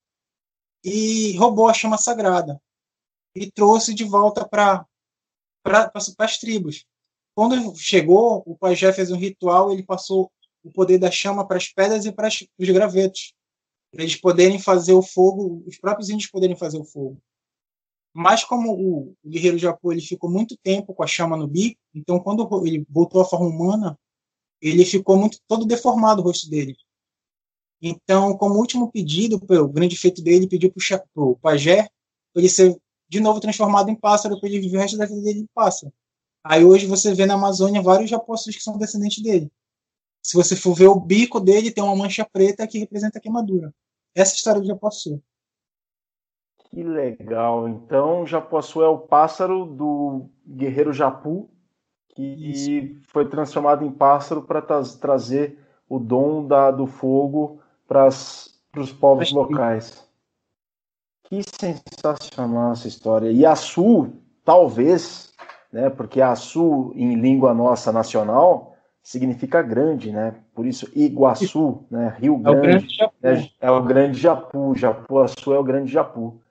e 0.83 1.37
roubou 1.37 1.69
a 1.69 1.73
chama 1.73 1.97
sagrada 1.97 2.61
e 3.33 3.49
trouxe 3.49 3.93
de 3.93 4.03
volta 4.03 4.45
para 4.45 4.85
as 6.17 6.37
tribos. 6.37 6.85
Quando 7.33 7.73
chegou, 7.77 8.43
o 8.45 8.57
pajé 8.57 8.91
fez 8.91 9.09
um 9.09 9.15
ritual, 9.15 9.71
ele 9.71 9.83
passou 9.83 10.29
o 10.63 10.71
poder 10.71 10.97
da 10.97 11.09
chama 11.09 11.47
para 11.47 11.57
as 11.57 11.69
pedras 11.69 12.05
e 12.05 12.11
para 12.11 12.27
os 12.27 12.69
gravetos, 12.69 13.33
para 13.89 14.03
eles 14.03 14.17
poderem 14.17 14.59
fazer 14.59 14.93
o 14.93 15.01
fogo, 15.01 15.63
os 15.65 15.77
próprios 15.77 16.09
índios 16.09 16.29
poderem 16.29 16.57
fazer 16.57 16.77
o 16.77 16.83
fogo. 16.83 17.21
Mas 18.13 18.43
como 18.43 18.73
o, 18.73 19.15
guerreiro 19.25 19.57
Japu 19.57 19.91
ele 19.91 20.01
ficou 20.01 20.29
muito 20.29 20.57
tempo 20.57 20.93
com 20.93 21.03
a 21.03 21.07
chama 21.07 21.37
no 21.37 21.47
bico, 21.47 21.79
então 21.93 22.19
quando 22.19 22.47
ele 22.65 22.85
voltou 22.89 23.21
à 23.21 23.25
forma 23.25 23.47
humana, 23.47 23.97
ele 24.61 24.85
ficou 24.85 25.17
muito 25.17 25.39
todo 25.47 25.65
deformado 25.65 26.21
o 26.21 26.25
rosto 26.25 26.49
dele. 26.49 26.75
Então, 27.81 28.37
como 28.37 28.59
último 28.59 28.91
pedido, 28.91 29.39
pelo 29.39 29.67
grande 29.67 29.97
feito 29.97 30.21
dele, 30.21 30.47
pediu 30.47 30.71
para 30.71 31.07
o 31.15 31.35
pajé 31.37 31.89
ele 32.35 32.47
ser 32.47 32.77
de 33.09 33.19
novo 33.19 33.39
transformado 33.39 33.89
em 33.89 33.95
pássaro 33.95 34.39
para 34.39 34.47
ele 34.47 34.59
viver 34.59 34.77
o 34.77 34.79
resto 34.79 34.97
da 34.97 35.05
vida 35.05 35.21
dele 35.21 35.39
em 35.39 35.49
pássaro. 35.53 35.91
Aí 36.43 36.63
hoje 36.63 36.85
você 36.85 37.13
vê 37.13 37.25
na 37.25 37.33
Amazônia 37.33 37.81
vários 37.81 38.09
japoneses 38.09 38.55
que 38.55 38.63
são 38.63 38.77
descendentes 38.77 39.21
dele. 39.21 39.51
Se 40.23 40.35
você 40.35 40.55
for 40.55 40.73
ver 40.73 40.87
o 40.87 40.99
bico 40.99 41.39
dele, 41.39 41.71
tem 41.71 41.83
uma 41.83 41.95
mancha 41.95 42.25
preta 42.25 42.67
que 42.67 42.77
representa 42.77 43.17
a 43.17 43.21
queimadura. 43.21 43.73
Essa 44.15 44.31
é 44.31 44.33
a 44.33 44.37
história 44.37 44.61
do 44.61 44.67
Japoçu. 44.67 45.21
Que 46.73 46.83
legal. 46.83 47.67
Então, 47.67 48.25
Japoçu 48.25 48.81
é 48.81 48.87
o 48.87 48.97
pássaro 48.97 49.65
do 49.65 50.29
guerreiro 50.47 50.93
Japu, 50.93 51.49
que 52.09 52.21
Isso. 52.23 53.01
foi 53.09 53.27
transformado 53.27 53.85
em 53.85 53.91
pássaro 53.91 54.41
para 54.41 54.61
tra 54.61 54.81
trazer 54.99 55.59
o 55.87 55.99
dom 55.99 56.47
da, 56.47 56.71
do 56.71 56.87
fogo 56.87 57.59
para 57.85 58.07
os 58.07 58.91
povos 58.99 59.31
locais. 59.33 60.09
Que 61.23 61.41
sensacional 61.43 62.71
essa 62.73 62.87
história. 62.87 63.31
E 63.31 63.45
a 63.45 63.55
Sul, 63.55 64.13
talvez, 64.43 65.33
né? 65.71 65.89
Porque 65.89 66.21
Açu, 66.21 66.91
em 66.95 67.15
língua 67.15 67.53
nossa 67.53 67.91
nacional, 67.91 68.75
significa 69.01 69.61
grande, 69.61 70.11
né? 70.11 70.35
Por 70.53 70.65
isso, 70.65 70.89
Iguaçu, 70.95 71.85
né? 71.89 72.15
Rio 72.19 72.37
Grande, 72.37 72.57
é 72.57 72.59
o 72.59 72.61
grande 72.61 72.95
Japu. 72.95 73.15
É, 73.23 73.49
é 73.61 73.71
o 73.71 73.83
grande 73.83 74.19
Japu. 74.19 74.75
Japuaçu 74.75 75.53
é 75.53 75.59
o 75.59 75.63
grande 75.63 75.91
Japu. 75.91 76.41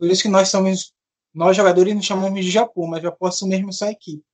Por 0.00 0.08
isso 0.08 0.22
que 0.22 0.30
nós 0.30 0.48
somos, 0.48 0.94
nós 1.34 1.54
jogadores 1.54 1.94
nos 1.94 2.06
chamamos 2.06 2.42
de 2.42 2.50
Japu, 2.50 2.86
mas 2.86 3.02
mesmo 3.42 3.68
é 3.68 3.72
só 3.72 3.86
equipe. 3.90 4.24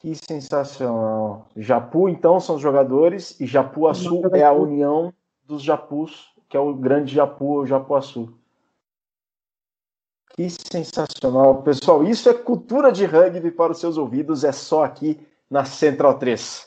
Que 0.00 0.12
sensacional. 0.16 1.46
Japu, 1.56 2.08
então, 2.08 2.40
são 2.40 2.56
os 2.56 2.60
jogadores, 2.60 3.40
e 3.40 3.46
Japuaçu 3.46 4.22
é 4.34 4.42
a 4.42 4.50
união 4.50 5.14
dos 5.44 5.62
Japus, 5.62 6.34
que 6.48 6.56
é 6.56 6.60
o 6.60 6.74
grande 6.74 7.14
Japu, 7.14 7.60
o 7.60 7.66
Japuaçu. 7.66 8.36
Que 10.34 10.50
sensacional. 10.50 11.62
Pessoal, 11.62 12.02
isso 12.02 12.28
é 12.28 12.34
cultura 12.34 12.90
de 12.90 13.04
rugby 13.04 13.52
para 13.52 13.70
os 13.70 13.78
seus 13.78 13.96
ouvidos, 13.96 14.42
é 14.42 14.50
só 14.50 14.82
aqui 14.82 15.24
na 15.48 15.64
Central 15.64 16.18
3. 16.18 16.66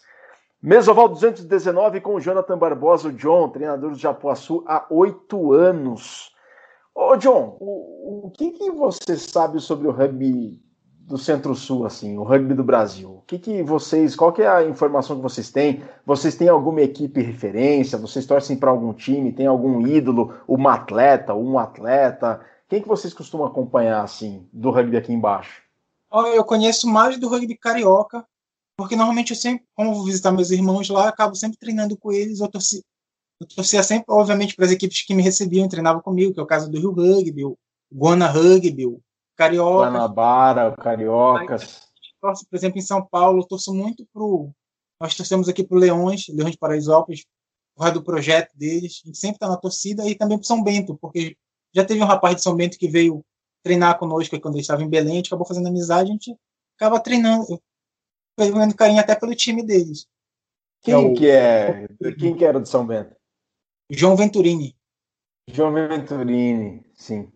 Mesoval 0.61 1.09
219 1.09 1.99
com 1.99 2.15
o 2.15 2.21
Jonathan 2.21 2.57
Barbosa, 2.57 3.09
o 3.09 3.11
John, 3.11 3.49
treinador 3.49 3.91
do 3.91 3.99
Japuaçu 3.99 4.63
há 4.65 4.85
oito 4.89 5.51
anos. 5.51 6.33
Ô, 6.95 7.17
John, 7.17 7.57
o, 7.59 8.27
o 8.27 8.31
que, 8.31 8.51
que 8.51 8.71
você 8.71 9.17
sabe 9.17 9.59
sobre 9.59 9.85
o 9.85 9.91
rugby 9.91 10.63
do 11.05 11.17
Centro-Sul, 11.17 11.85
assim, 11.85 12.17
o 12.17 12.23
rugby 12.23 12.53
do 12.55 12.63
Brasil. 12.63 13.09
O 13.09 13.23
que, 13.27 13.37
que 13.37 13.61
vocês, 13.61 14.15
qual 14.15 14.33
que 14.33 14.41
é 14.41 14.47
a 14.47 14.63
informação 14.63 15.15
que 15.15 15.21
vocês 15.21 15.51
têm? 15.51 15.83
Vocês 16.05 16.35
têm 16.35 16.47
alguma 16.47 16.81
equipe 16.81 17.21
referência? 17.21 17.97
Vocês 17.97 18.25
torcem 18.25 18.57
para 18.57 18.71
algum 18.71 18.91
time? 18.91 19.31
Tem 19.31 19.45
algum 19.45 19.85
ídolo, 19.85 20.33
uma 20.47 20.73
atleta, 20.73 21.35
um 21.35 21.59
atleta? 21.59 22.41
Quem 22.67 22.81
que 22.81 22.87
vocês 22.87 23.13
costumam 23.13 23.45
acompanhar, 23.45 24.01
assim, 24.01 24.47
do 24.51 24.71
rugby 24.71 24.97
aqui 24.97 25.13
embaixo? 25.13 25.61
Eu 26.33 26.43
conheço 26.43 26.87
mais 26.87 27.19
do 27.19 27.27
rugby 27.27 27.55
carioca, 27.55 28.25
porque 28.75 28.95
normalmente 28.95 29.31
eu 29.31 29.35
sempre, 29.35 29.65
como 29.75 29.93
vou 29.93 30.05
visitar 30.05 30.31
meus 30.31 30.49
irmãos 30.49 30.89
lá, 30.89 31.09
acabo 31.09 31.35
sempre 31.35 31.57
treinando 31.57 31.95
com 31.95 32.11
eles. 32.11 32.39
Eu 32.39 32.47
torci, 32.47 32.83
eu 33.39 33.47
torcia 33.47 33.83
sempre, 33.83 34.05
obviamente, 34.09 34.55
para 34.55 34.65
as 34.65 34.71
equipes 34.71 35.05
que 35.05 35.13
me 35.13 35.21
recebiam, 35.21 35.67
treinavam 35.67 36.01
comigo, 36.01 36.33
que 36.33 36.39
é 36.39 36.43
o 36.43 36.47
caso 36.47 36.69
do 36.69 36.79
Rio 36.79 36.91
Rugby, 36.91 37.43
o 37.43 37.57
Guana 37.93 38.27
Rugby, 38.27 38.85
o 38.85 39.01
Carioca. 39.35 39.89
Guanabara, 39.89 40.69
o 40.69 40.75
Cariocas. 40.75 41.89
Torço, 42.21 42.45
por 42.49 42.55
exemplo, 42.55 42.79
em 42.79 42.81
São 42.81 43.05
Paulo, 43.05 43.39
eu 43.39 43.47
torço 43.47 43.73
muito 43.73 44.05
pro. 44.13 44.49
Nós 44.99 45.13
torcemos 45.13 45.49
aqui 45.49 45.63
pro 45.63 45.77
Leões, 45.77 46.27
Leões 46.29 46.53
de 46.53 46.57
Paraisópolis, 46.57 47.25
por 47.75 47.83
causa 47.83 47.93
do 47.93 48.03
projeto 48.03 48.51
deles. 48.55 49.01
A 49.03 49.07
gente 49.07 49.17
sempre 49.17 49.35
está 49.35 49.49
na 49.49 49.57
torcida 49.57 50.07
e 50.07 50.15
também 50.15 50.37
pro 50.37 50.47
São 50.47 50.63
Bento, 50.63 50.97
porque 50.97 51.35
já 51.73 51.83
teve 51.83 52.01
um 52.01 52.05
rapaz 52.05 52.37
de 52.37 52.41
São 52.41 52.55
Bento 52.55 52.77
que 52.77 52.87
veio 52.87 53.23
treinar 53.61 53.99
conosco 53.99 54.39
quando 54.39 54.53
ele 54.53 54.61
estava 54.61 54.83
em 54.83 54.89
Belém, 54.89 55.13
a 55.13 55.15
gente 55.17 55.27
acabou 55.27 55.45
fazendo 55.45 55.67
amizade, 55.67 56.09
a 56.09 56.13
gente 56.13 56.37
acaba 56.77 56.99
treinando, 56.99 57.59
pegando 58.37 58.75
carinho 58.75 58.99
até 58.99 59.15
pelo 59.15 59.35
time 59.35 59.65
deles. 59.65 60.07
Quem 60.81 60.93
é 60.93 60.97
o... 60.97 61.13
que 61.13 61.27
é? 61.27 61.87
Quem 62.17 62.35
que 62.35 62.45
era 62.45 62.59
do 62.59 62.67
São 62.67 62.85
Bento? 62.85 63.15
João 63.89 64.15
Venturini. 64.15 64.75
João 65.47 65.73
Venturini, 65.73 66.83
sim. 66.95 67.31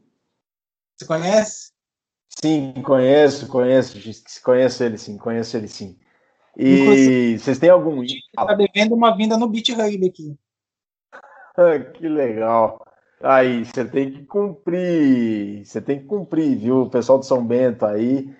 Você 0.98 1.06
conhece? 1.06 1.72
Sim, 2.42 2.74
conheço, 2.84 3.48
conheço, 3.48 3.98
conheço 4.44 4.84
ele 4.84 4.98
sim, 4.98 5.18
conheço 5.18 5.58
ele 5.58 5.68
sim. 5.68 6.00
E 6.58 6.82
Inclusive, 6.82 7.40
vocês 7.40 7.60
têm 7.60 7.70
algum. 7.70 8.04
Está 8.04 8.54
devendo 8.54 8.96
uma 8.96 9.16
vinda 9.16 9.38
no 9.38 9.48
Beat 9.48 9.70
Rugby 9.70 10.08
aqui. 10.08 10.38
que 11.96 12.08
legal. 12.08 12.86
Aí, 13.22 13.66
você 13.66 13.86
tem 13.86 14.12
que 14.12 14.26
cumprir, 14.26 15.66
você 15.66 15.82
tem 15.82 16.00
que 16.00 16.06
cumprir, 16.06 16.58
viu? 16.58 16.84
O 16.84 16.90
pessoal 16.90 17.20
de 17.20 17.26
São 17.26 17.46
Bento 17.46 17.86
aí, 17.86 18.34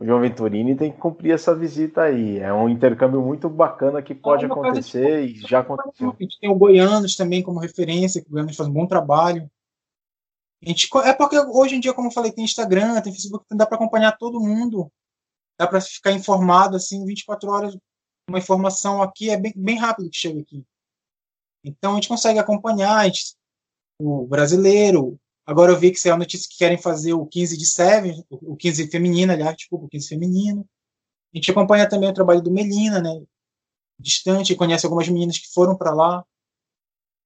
o 0.00 0.06
João 0.06 0.22
Venturini 0.22 0.74
tem 0.74 0.90
que 0.90 0.96
cumprir 0.96 1.32
essa 1.32 1.54
visita 1.54 2.04
aí. 2.04 2.38
É 2.38 2.50
um 2.50 2.70
intercâmbio 2.70 3.20
muito 3.20 3.50
bacana 3.50 4.00
que 4.00 4.14
pode 4.14 4.46
acontecer 4.46 5.26
e 5.26 5.34
já 5.34 5.60
aconteceu. 5.60 6.16
A 6.18 6.22
gente 6.22 6.40
tem 6.40 6.48
o 6.48 6.54
Goianos 6.54 7.14
também 7.14 7.42
como 7.42 7.60
referência, 7.60 8.22
que 8.22 8.26
o 8.26 8.30
Goianos 8.30 8.56
faz 8.56 8.66
um 8.66 8.72
bom 8.72 8.86
trabalho. 8.86 9.50
A 10.64 10.68
gente, 10.70 10.88
é 11.04 11.12
porque 11.12 11.38
hoje 11.38 11.76
em 11.76 11.80
dia, 11.80 11.92
como 11.92 12.08
eu 12.08 12.12
falei, 12.12 12.32
tem 12.32 12.44
Instagram, 12.44 12.98
tem 13.02 13.12
Facebook, 13.12 13.44
dá 13.50 13.66
para 13.66 13.76
acompanhar 13.76 14.16
todo 14.16 14.40
mundo. 14.40 14.90
Dá 15.58 15.66
para 15.66 15.82
ficar 15.82 16.12
informado 16.12 16.76
assim 16.76 17.04
24 17.04 17.50
horas. 17.50 17.76
Uma 18.26 18.38
informação 18.38 19.02
aqui 19.02 19.28
é 19.28 19.36
bem, 19.36 19.52
bem 19.54 19.76
rápido 19.76 20.08
que 20.08 20.16
chega 20.16 20.40
aqui. 20.40 20.64
Então 21.62 21.92
a 21.92 21.94
gente 21.96 22.08
consegue 22.08 22.38
acompanhar 22.38 23.04
gente, 23.04 23.36
o 24.00 24.26
brasileiro. 24.26 25.20
Agora 25.50 25.72
eu 25.72 25.78
vi 25.78 25.90
que 25.90 25.98
saiu 25.98 26.14
a 26.14 26.18
notícia 26.18 26.48
que 26.48 26.58
querem 26.58 26.78
fazer 26.78 27.12
o 27.12 27.26
15 27.26 27.56
de 27.56 27.66
Seven, 27.66 28.24
o 28.30 28.56
15 28.56 28.86
feminino, 28.86 29.32
aliás, 29.32 29.56
desculpa, 29.56 29.86
o 29.86 29.88
15 29.88 30.06
feminino. 30.06 30.64
A 31.34 31.36
gente 31.36 31.50
acompanha 31.50 31.88
também 31.88 32.08
o 32.08 32.14
trabalho 32.14 32.40
do 32.40 32.52
Melina, 32.52 33.00
né? 33.00 33.20
Distante, 33.98 34.54
conhece 34.54 34.86
algumas 34.86 35.08
meninas 35.08 35.38
que 35.38 35.52
foram 35.52 35.76
para 35.76 35.92
lá. 35.92 36.24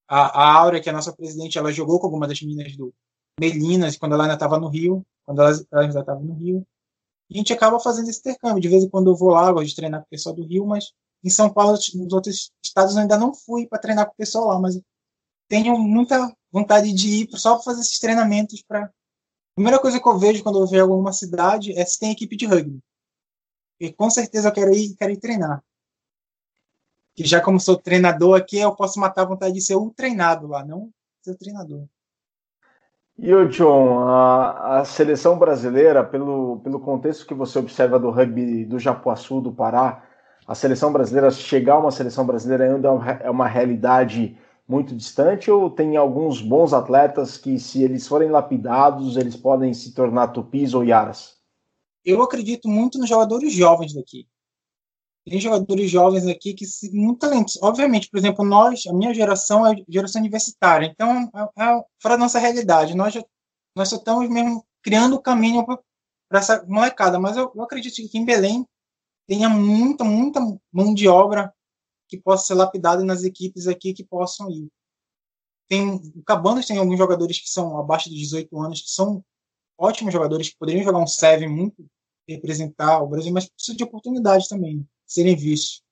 A, 0.08 0.42
a 0.42 0.54
Áurea, 0.54 0.80
que 0.80 0.88
é 0.88 0.92
a 0.92 0.94
nossa 0.94 1.14
presidente, 1.14 1.58
ela 1.58 1.70
jogou 1.70 2.00
com 2.00 2.06
algumas 2.06 2.30
das 2.30 2.40
meninas 2.40 2.74
do, 2.78 2.94
Melinas, 3.38 3.98
quando 3.98 4.14
ela 4.14 4.24
ainda 4.24 4.34
estava 4.34 4.58
no 4.58 4.68
Rio, 4.68 5.04
quando 5.26 5.42
ela, 5.42 5.50
ela 5.70 5.82
ainda 5.82 6.00
estava 6.00 6.20
no 6.20 6.32
Rio. 6.32 6.66
E 7.28 7.34
a 7.34 7.38
gente 7.38 7.52
acaba 7.52 7.78
fazendo 7.78 8.08
esse 8.08 8.20
intercâmbio. 8.20 8.62
De 8.62 8.68
vez 8.68 8.84
em 8.84 8.88
quando 8.88 9.10
eu 9.10 9.16
vou 9.16 9.32
lá, 9.32 9.52
gosto 9.52 9.68
de 9.68 9.76
treinar 9.76 10.00
com 10.00 10.06
o 10.06 10.10
pessoal 10.10 10.34
do 10.34 10.46
Rio, 10.46 10.64
mas 10.66 10.94
em 11.22 11.28
São 11.28 11.52
Paulo, 11.52 11.72
nos 11.72 12.12
outros 12.12 12.50
estados, 12.62 12.94
eu 12.94 13.02
ainda 13.02 13.18
não 13.18 13.34
fui 13.34 13.66
para 13.66 13.78
treinar 13.78 14.06
com 14.06 14.12
o 14.12 14.16
pessoal 14.16 14.48
lá, 14.48 14.58
mas 14.58 14.80
tenho 15.48 15.76
muita 15.78 16.34
vontade 16.54 16.92
de 16.92 17.22
ir 17.22 17.28
só 17.32 17.56
para 17.56 17.64
fazer 17.64 17.80
esses 17.80 17.98
treinamentos. 17.98 18.62
Pra... 18.62 18.84
A 18.84 18.90
primeira 19.56 19.80
coisa 19.80 20.00
que 20.00 20.08
eu 20.08 20.16
vejo 20.16 20.42
quando 20.44 20.60
eu 20.60 20.66
vejo 20.68 20.82
alguma 20.82 21.12
cidade 21.12 21.76
é 21.76 21.84
se 21.84 21.98
tem 21.98 22.12
equipe 22.12 22.36
de 22.36 22.46
rugby. 22.46 22.78
E 23.80 23.92
com 23.92 24.08
certeza 24.08 24.48
eu 24.48 24.52
quero 24.52 24.72
ir, 24.72 24.94
quero 24.94 25.12
ir 25.12 25.16
treinar. 25.16 25.62
Que 27.16 27.26
já 27.26 27.40
como 27.40 27.58
sou 27.58 27.76
treinador 27.76 28.38
aqui, 28.38 28.58
eu 28.58 28.74
posso 28.74 29.00
matar 29.00 29.22
a 29.22 29.26
vontade 29.26 29.54
de 29.54 29.60
ser 29.60 29.74
o 29.74 29.90
treinado 29.90 30.46
lá, 30.46 30.64
não 30.64 30.90
ser 31.22 31.32
o 31.32 31.38
treinador. 31.38 31.86
E 33.18 33.32
o 33.32 33.48
John, 33.48 34.00
a, 34.00 34.80
a, 34.80 34.84
seleção 34.84 35.38
brasileira, 35.38 36.04
pelo, 36.04 36.60
pelo 36.60 36.80
contexto 36.80 37.26
que 37.26 37.34
você 37.34 37.58
observa 37.58 37.98
do 37.98 38.10
rugby 38.10 38.64
do 38.64 38.78
Japuaçu, 38.78 39.40
do 39.40 39.52
Pará, 39.52 40.04
a 40.46 40.54
seleção 40.54 40.92
brasileira, 40.92 41.30
chegar 41.30 41.74
a 41.74 41.78
uma 41.78 41.90
seleção 41.90 42.26
brasileira 42.26 42.64
ainda 42.64 42.88
é 43.20 43.30
uma 43.30 43.46
realidade 43.46 44.36
muito 44.66 44.94
distante 44.94 45.50
ou 45.50 45.70
tem 45.70 45.96
alguns 45.96 46.40
bons 46.40 46.72
atletas 46.72 47.36
que, 47.36 47.58
se 47.58 47.82
eles 47.82 48.06
forem 48.06 48.30
lapidados, 48.30 49.16
eles 49.16 49.36
podem 49.36 49.74
se 49.74 49.92
tornar 49.92 50.28
tupis 50.28 50.74
ou 50.74 50.84
iaras? 50.84 51.36
Eu 52.04 52.22
acredito 52.22 52.68
muito 52.68 52.98
nos 52.98 53.08
jogadores 53.08 53.52
jovens 53.52 53.94
daqui 53.94 54.26
tem 55.24 55.40
jogadores 55.40 55.90
jovens 55.90 56.26
aqui 56.26 56.52
que 56.52 56.66
se, 56.66 56.90
muito 56.94 57.20
talentos. 57.20 57.58
Obviamente, 57.62 58.10
por 58.10 58.18
exemplo, 58.18 58.44
nós, 58.44 58.86
a 58.86 58.92
minha 58.92 59.14
geração 59.14 59.66
é 59.66 59.82
geração 59.88 60.20
universitária, 60.20 60.86
então 60.86 61.30
é, 61.34 61.64
é 61.64 61.84
fora 62.00 62.16
da 62.16 62.24
nossa 62.24 62.38
realidade. 62.38 62.94
Nós, 62.94 63.14
nós 63.74 63.88
só 63.88 63.96
estamos 63.96 64.28
mesmo 64.28 64.64
criando 64.82 65.16
o 65.16 65.22
caminho 65.22 65.64
para 65.64 66.38
essa 66.38 66.64
molecada, 66.68 67.18
mas 67.18 67.36
eu, 67.36 67.50
eu, 67.54 67.62
acredito 67.62 67.96
que 68.10 68.18
em 68.18 68.24
Belém 68.24 68.66
tenha 69.26 69.48
muita, 69.48 70.04
muita 70.04 70.40
mão 70.70 70.92
de 70.92 71.08
obra 71.08 71.52
que 72.16 72.22
possa 72.22 72.46
ser 72.46 72.54
lapidada 72.54 73.04
nas 73.04 73.24
equipes 73.24 73.66
aqui 73.66 73.92
que 73.92 74.04
possam 74.04 74.50
ir. 74.50 74.68
Tem, 75.68 75.94
o 75.94 76.22
Cabanas 76.24 76.66
tem 76.66 76.78
alguns 76.78 76.98
jogadores 76.98 77.38
que 77.38 77.48
são 77.48 77.78
abaixo 77.78 78.10
de 78.10 78.16
18 78.16 78.60
anos, 78.60 78.82
que 78.82 78.90
são 78.90 79.24
ótimos 79.78 80.12
jogadores, 80.12 80.50
que 80.50 80.58
poderiam 80.58 80.84
jogar 80.84 80.98
um 80.98 81.06
Seven 81.06 81.48
muito, 81.48 81.86
representar 82.28 83.02
o 83.02 83.08
Brasil, 83.08 83.32
mas 83.32 83.48
precisa 83.48 83.76
de 83.76 83.84
oportunidade 83.84 84.48
também 84.48 84.86
serem 85.06 85.36
vistos. 85.36 85.82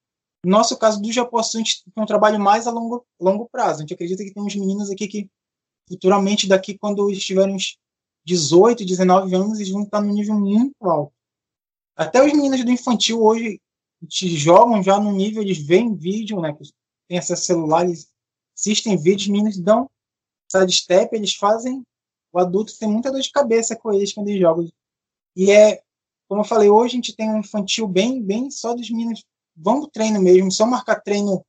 No 0.45 0.51
nosso 0.51 0.77
caso 0.77 1.01
do 1.01 1.13
Japoçu, 1.13 1.57
a 1.57 1.61
gente 1.61 1.85
tem 1.85 2.03
um 2.03 2.07
trabalho 2.07 2.39
mais 2.41 2.67
a 2.67 2.71
longo, 2.71 3.07
longo 3.21 3.49
prazo. 3.51 3.79
A 3.79 3.81
gente 3.83 3.95
acredita 3.95 4.25
que 4.25 4.33
tem 4.33 4.43
uns 4.43 4.57
meninos 4.57 4.91
aqui 4.91 5.07
que 5.07 5.31
futuramente, 5.89 6.49
daqui 6.49 6.77
quando 6.77 7.09
eles 7.09 7.25
tiverem 7.25 7.55
uns 7.55 7.79
18, 8.25 8.85
19 8.85 9.35
anos, 9.35 9.59
eles 9.59 9.71
vão 9.71 9.83
estar 9.83 10.01
num 10.01 10.13
nível 10.13 10.39
muito 10.39 10.75
alto. 10.81 11.13
Até 11.97 12.25
os 12.25 12.33
meninos 12.33 12.65
do 12.65 12.71
infantil 12.71 13.23
hoje 13.23 13.61
te 14.07 14.29
jogam 14.37 14.83
já 14.83 14.99
no 14.99 15.13
nível, 15.13 15.43
eles 15.43 15.59
veem 15.59 15.95
vídeo, 15.95 16.41
né? 16.41 16.57
Tem 17.09 17.19
acesso 17.19 17.45
celular, 17.45 17.85
eles 17.85 18.11
assistem 18.57 18.97
vídeos, 18.97 19.23
os 19.23 19.29
meninos 19.29 19.59
dão 19.59 19.89
side 20.51 20.73
step, 20.73 21.15
eles 21.15 21.35
fazem. 21.35 21.83
O 22.33 22.39
adulto 22.39 22.77
tem 22.79 22.89
muita 22.89 23.11
dor 23.11 23.21
de 23.21 23.31
cabeça 23.31 23.77
com 23.77 23.93
eles 23.93 24.13
quando 24.13 24.29
eles 24.29 24.41
jogam. 24.41 24.71
E 25.37 25.51
é 25.51 25.83
como 26.33 26.41
eu 26.41 26.47
falei, 26.47 26.71
hoje 26.71 26.95
a 26.95 26.97
gente 26.97 27.15
tem 27.15 27.31
um 27.31 27.41
infantil 27.41 27.87
bem, 27.87 28.23
bem 28.23 28.51
só 28.51 28.73
dos 28.73 28.89
meninos. 28.89 29.23
Vamos 29.55 29.91
treino 29.93 30.19
mesmo, 30.19 30.51
só 30.51 30.65
marcar 30.65 31.03
treino 31.03 31.45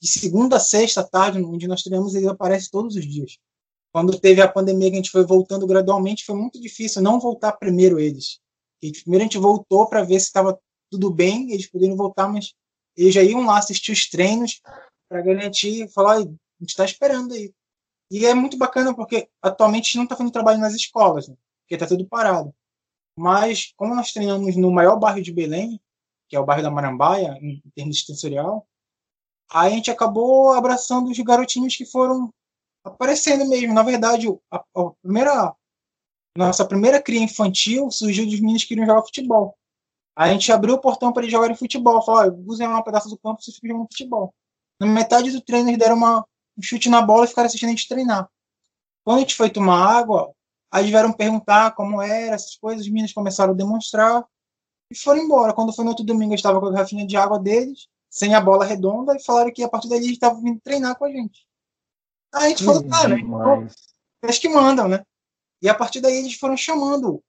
de 0.00 0.08
segunda 0.08 0.58
a 0.58 0.60
sexta 0.60 1.02
tarde, 1.02 1.42
onde 1.42 1.66
nós 1.66 1.82
treinamos, 1.82 2.14
ele 2.14 2.28
aparece 2.28 2.70
todos 2.70 2.94
os 2.94 3.04
dias. 3.04 3.36
Quando 3.92 4.16
teve 4.16 4.40
a 4.40 4.46
pandemia, 4.46 4.90
que 4.90 4.94
a 4.94 4.98
gente 4.98 5.10
foi 5.10 5.24
voltando 5.24 5.66
gradualmente, 5.66 6.24
foi 6.24 6.36
muito 6.36 6.60
difícil 6.60 7.02
não 7.02 7.18
voltar 7.18 7.50
primeiro 7.54 7.98
eles. 7.98 8.38
E 8.80 8.92
primeiro 8.92 9.24
a 9.24 9.26
gente 9.26 9.38
voltou 9.38 9.88
para 9.88 10.04
ver 10.04 10.20
se 10.20 10.26
estava 10.26 10.56
tudo 10.90 11.10
bem, 11.10 11.50
eles 11.52 11.66
poderiam 11.66 11.96
voltar, 11.96 12.28
mas 12.28 12.54
eles 12.96 13.14
já 13.14 13.22
iam 13.22 13.44
lá 13.46 13.58
assistir 13.58 13.92
os 13.92 14.08
treinos 14.08 14.60
para 15.08 15.22
garantir, 15.22 15.88
falar, 15.88 16.16
a 16.16 16.20
gente 16.20 16.70
está 16.70 16.84
esperando 16.84 17.32
aí. 17.34 17.52
E 18.10 18.26
é 18.26 18.34
muito 18.34 18.56
bacana 18.56 18.94
porque 18.94 19.28
atualmente 19.42 19.96
não 19.96 20.04
está 20.04 20.16
fazendo 20.16 20.32
trabalho 20.32 20.58
nas 20.58 20.74
escolas, 20.74 21.28
né? 21.28 21.36
porque 21.62 21.74
está 21.74 21.86
tudo 21.86 22.06
parado. 22.06 22.54
Mas, 23.16 23.72
como 23.76 23.94
nós 23.94 24.12
treinamos 24.12 24.56
no 24.56 24.70
maior 24.70 24.98
bairro 24.98 25.20
de 25.20 25.32
Belém, 25.32 25.80
que 26.28 26.36
é 26.36 26.40
o 26.40 26.44
bairro 26.44 26.62
da 26.62 26.70
Marambaia, 26.70 27.38
em 27.42 27.62
termos 27.74 27.96
extensorial, 27.96 28.66
aí 29.50 29.72
a 29.72 29.76
gente 29.76 29.90
acabou 29.90 30.52
abraçando 30.52 31.10
os 31.10 31.18
garotinhos 31.18 31.76
que 31.76 31.84
foram 31.84 32.32
aparecendo 32.84 33.46
mesmo. 33.48 33.74
Na 33.74 33.82
verdade, 33.82 34.28
a, 34.50 34.64
a 34.74 34.90
primeira, 35.02 35.54
nossa 36.36 36.64
primeira 36.66 37.02
cria 37.02 37.20
infantil 37.20 37.90
surgiu 37.90 38.24
dos 38.24 38.40
meninos 38.40 38.62
que 38.62 38.68
queriam 38.68 38.86
jogar 38.86 39.02
futebol. 39.02 39.56
A 40.18 40.28
gente 40.28 40.50
abriu 40.50 40.74
o 40.74 40.80
portão 40.80 41.12
para 41.12 41.22
eles 41.22 41.32
jogarem 41.32 41.56
futebol. 41.56 42.04
Falou, 42.04 42.42
usem 42.46 42.66
uma 42.66 42.82
pedaço 42.82 43.08
do 43.08 43.18
campo, 43.18 43.40
vocês 43.40 43.58
jogando 43.62 43.86
futebol. 43.90 44.34
Na 44.80 44.86
metade 44.86 45.30
do 45.30 45.40
treino, 45.40 45.68
eles 45.68 45.78
deram 45.78 45.96
uma, 45.96 46.26
um 46.56 46.62
chute 46.62 46.88
na 46.88 47.00
bola 47.00 47.24
e 47.24 47.28
ficaram 47.28 47.46
assistindo 47.46 47.68
a 47.68 47.72
gente 47.72 47.88
treinar. 47.88 48.28
Quando 49.04 49.18
a 49.18 49.20
gente 49.20 49.36
foi 49.36 49.48
tomar 49.48 49.98
água, 49.98 50.34
Aí 50.70 50.90
vieram 50.90 51.12
perguntar 51.12 51.74
como 51.74 52.02
era, 52.02 52.34
essas 52.34 52.56
coisas, 52.56 52.84
os 52.84 52.88
meninos 52.90 53.12
começaram 53.12 53.52
a 53.52 53.56
demonstrar 53.56 54.24
e 54.90 54.96
foram 54.96 55.22
embora. 55.22 55.54
Quando 55.54 55.72
foi 55.72 55.84
no 55.84 55.90
outro 55.90 56.04
domingo, 56.04 56.32
eu 56.32 56.36
estava 56.36 56.60
com 56.60 56.66
a 56.66 56.70
garrafinha 56.70 57.06
de 57.06 57.16
água 57.16 57.38
deles, 57.38 57.88
sem 58.10 58.34
a 58.34 58.40
bola 58.40 58.66
redonda, 58.66 59.16
e 59.16 59.24
falaram 59.24 59.52
que 59.52 59.62
a 59.62 59.68
partir 59.68 59.88
daí 59.88 59.98
eles 59.98 60.12
estavam 60.12 60.42
vindo 60.42 60.60
treinar 60.60 60.96
com 60.96 61.06
a 61.06 61.10
gente. 61.10 61.46
Aí 62.34 62.46
a 62.46 62.48
gente 62.50 62.64
falou, 62.64 62.86
cara, 62.86 63.16
eles 64.22 64.38
que 64.38 64.48
mandam, 64.48 64.88
né? 64.88 65.02
E 65.62 65.68
a 65.68 65.74
partir 65.74 66.00
daí 66.00 66.18
eles 66.18 66.34
foram 66.34 66.56
chamando 66.56 67.22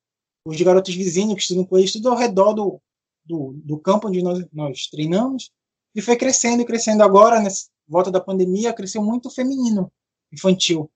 os 0.50 0.62
garotos 0.62 0.94
vizinhos 0.96 1.36
que 1.36 1.42
estudam 1.42 1.66
com 1.66 1.78
eles, 1.78 1.94
tudo 1.94 2.10
ao 2.10 2.18
redor 2.18 2.54
do, 2.54 2.82
do, 3.24 3.54
do 3.64 3.78
campo 3.80 4.08
onde 4.08 4.22
nós, 4.22 4.46
nós 4.52 4.88
treinamos, 4.88 5.52
e 5.96 6.02
foi 6.02 6.16
crescendo 6.16 6.62
e 6.62 6.66
crescendo. 6.66 7.04
Agora, 7.04 7.40
nessa 7.40 7.68
volta 7.88 8.12
da 8.12 8.20
pandemia, 8.20 8.74
cresceu 8.74 9.04
muito 9.04 9.30
feminino, 9.30 9.92
infantil. 10.32 10.90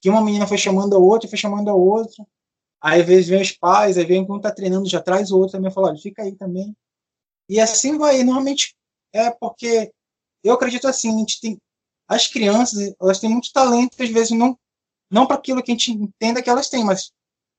Que 0.00 0.08
uma 0.08 0.22
menina 0.22 0.46
foi 0.46 0.58
chamando 0.58 0.94
a 0.94 0.98
outra, 0.98 1.28
foi 1.28 1.38
chamando 1.38 1.68
a 1.68 1.74
outra. 1.74 2.26
Aí, 2.80 3.00
às 3.00 3.06
vezes, 3.06 3.28
vem 3.28 3.42
os 3.42 3.52
pais, 3.52 3.98
aí 3.98 4.04
vem 4.04 4.26
quando 4.26 4.42
tá 4.42 4.50
treinando, 4.50 4.88
já 4.88 5.00
traz 5.00 5.30
o 5.30 5.38
outro 5.38 5.52
também, 5.52 5.70
fala, 5.70 5.88
olha, 5.88 5.98
fica 5.98 6.22
aí 6.22 6.34
também. 6.34 6.74
E 7.48 7.60
assim 7.60 7.98
vai. 7.98 8.22
normalmente 8.22 8.76
é 9.12 9.30
porque 9.30 9.92
eu 10.42 10.54
acredito 10.54 10.86
assim, 10.86 11.12
a 11.12 11.18
gente 11.18 11.40
tem 11.40 11.58
as 12.08 12.26
crianças, 12.26 12.94
elas 13.00 13.18
têm 13.18 13.28
muito 13.28 13.52
talento, 13.52 14.00
às 14.00 14.08
vezes 14.08 14.30
não 14.30 14.58
não 15.10 15.26
para 15.26 15.36
aquilo 15.36 15.62
que 15.62 15.72
a 15.72 15.74
gente 15.74 15.90
entenda 15.90 16.40
que 16.40 16.48
elas 16.48 16.68
têm, 16.68 16.84
mas 16.84 17.12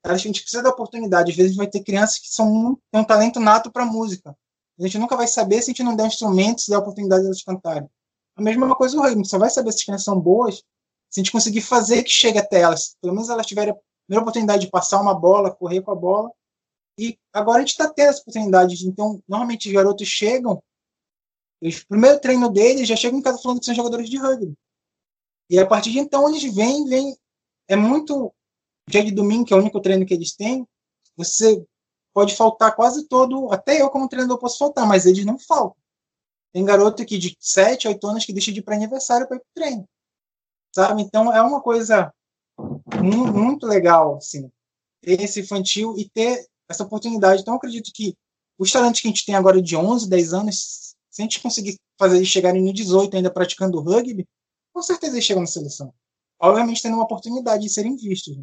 a 0.03 0.17
gente 0.17 0.41
precisa 0.41 0.63
da 0.63 0.69
oportunidade. 0.69 1.31
Às 1.31 1.37
vezes 1.37 1.55
vai 1.55 1.67
ter 1.67 1.83
crianças 1.83 2.19
que 2.19 2.29
são 2.29 2.77
têm 2.91 3.01
um 3.01 3.05
talento 3.05 3.39
nato 3.39 3.71
para 3.71 3.85
música. 3.85 4.35
A 4.79 4.83
gente 4.83 4.97
nunca 4.97 5.15
vai 5.15 5.27
saber 5.27 5.61
se 5.61 5.69
a 5.69 5.73
gente 5.73 5.83
não 5.83 5.95
der 5.95 6.07
instrumentos 6.07 6.67
e 6.67 6.73
a 6.73 6.79
oportunidade 6.79 7.21
de 7.21 7.27
elas 7.27 7.43
cantarem. 7.43 7.87
A 8.35 8.41
mesma 8.41 8.75
coisa 8.75 8.97
o 8.97 9.01
rugby, 9.01 9.27
só 9.27 9.37
vai 9.37 9.49
saber 9.49 9.71
se 9.71 9.79
as 9.79 9.83
crianças 9.83 10.05
são 10.05 10.19
boas 10.19 10.63
se 11.11 11.19
a 11.19 11.23
gente 11.23 11.31
conseguir 11.31 11.61
fazer 11.61 12.03
que 12.03 12.09
chegue 12.09 12.39
até 12.39 12.61
elas. 12.61 12.95
Pelo 13.01 13.13
menos 13.13 13.29
elas 13.29 13.45
tiverem 13.45 13.73
a 13.73 13.77
primeira 14.07 14.21
oportunidade 14.21 14.65
de 14.65 14.71
passar 14.71 15.01
uma 15.01 15.13
bola, 15.13 15.53
correr 15.53 15.81
com 15.81 15.91
a 15.91 15.95
bola. 15.95 16.31
E 16.97 17.19
agora 17.33 17.57
a 17.57 17.61
gente 17.61 17.71
está 17.71 17.89
tendo 17.89 18.09
essa 18.09 18.21
oportunidade. 18.21 18.87
Então, 18.87 19.21
normalmente 19.27 19.67
os 19.67 19.73
garotos 19.73 20.07
chegam, 20.07 20.63
o 21.61 21.87
primeiro 21.89 22.19
treino 22.19 22.49
deles 22.49 22.87
já 22.87 22.95
chegam 22.95 23.19
em 23.19 23.21
casa 23.21 23.41
falando 23.41 23.59
que 23.59 23.65
são 23.65 23.75
jogadores 23.75 24.09
de 24.09 24.17
rugby. 24.17 24.53
E 25.49 25.59
a 25.59 25.67
partir 25.67 25.91
de 25.91 25.99
então 25.99 26.29
eles 26.29 26.43
vêm, 26.55 26.85
vêm. 26.85 27.15
É 27.67 27.75
muito. 27.75 28.33
Dia 28.87 29.03
de 29.03 29.11
domingo, 29.11 29.45
que 29.45 29.53
é 29.53 29.55
o 29.55 29.59
único 29.59 29.79
treino 29.79 30.05
que 30.05 30.13
eles 30.13 30.35
têm, 30.35 30.67
você 31.15 31.63
pode 32.13 32.35
faltar 32.35 32.75
quase 32.75 33.07
todo. 33.07 33.51
Até 33.51 33.81
eu, 33.81 33.89
como 33.89 34.09
treinador, 34.09 34.37
posso 34.37 34.57
faltar, 34.57 34.85
mas 34.85 35.05
eles 35.05 35.25
não 35.25 35.37
faltam. 35.39 35.77
Tem 36.53 36.65
garoto 36.65 37.01
aqui 37.01 37.17
de 37.17 37.35
7, 37.39 37.87
8 37.87 38.07
anos 38.07 38.25
que 38.25 38.33
deixa 38.33 38.51
de 38.51 38.59
ir 38.59 38.63
para 38.63 38.75
aniversário 38.75 39.27
para 39.27 39.37
ir 39.37 39.39
para 39.39 39.63
treino. 39.63 39.87
Sabe? 40.73 41.01
Então 41.01 41.33
é 41.33 41.41
uma 41.41 41.61
coisa 41.61 42.13
muito, 43.01 43.65
legal, 43.65 44.17
assim, 44.17 44.51
ter 45.01 45.21
esse 45.21 45.41
infantil 45.41 45.95
e 45.97 46.09
ter 46.09 46.45
essa 46.69 46.83
oportunidade. 46.83 47.41
Então, 47.41 47.55
acredito 47.55 47.91
que 47.93 48.15
os 48.57 48.71
talentos 48.71 49.01
que 49.01 49.07
a 49.07 49.11
gente 49.11 49.25
tem 49.25 49.35
agora 49.35 49.61
de 49.61 49.75
11, 49.75 50.09
10 50.09 50.33
anos, 50.33 50.95
se 51.09 51.21
a 51.21 51.23
gente 51.23 51.41
conseguir 51.41 51.77
fazer 51.97 52.17
eles 52.17 52.27
chegarem 52.27 52.61
no 52.61 52.73
18 52.73 53.15
ainda 53.15 53.31
praticando 53.31 53.81
rugby, 53.81 54.27
com 54.73 54.81
certeza 54.81 55.13
eles 55.13 55.25
chegam 55.25 55.41
na 55.41 55.47
seleção. 55.47 55.93
Obviamente, 56.39 56.81
tendo 56.81 56.95
uma 56.95 57.03
oportunidade 57.03 57.63
de 57.63 57.69
serem 57.69 57.95
vistos. 57.95 58.37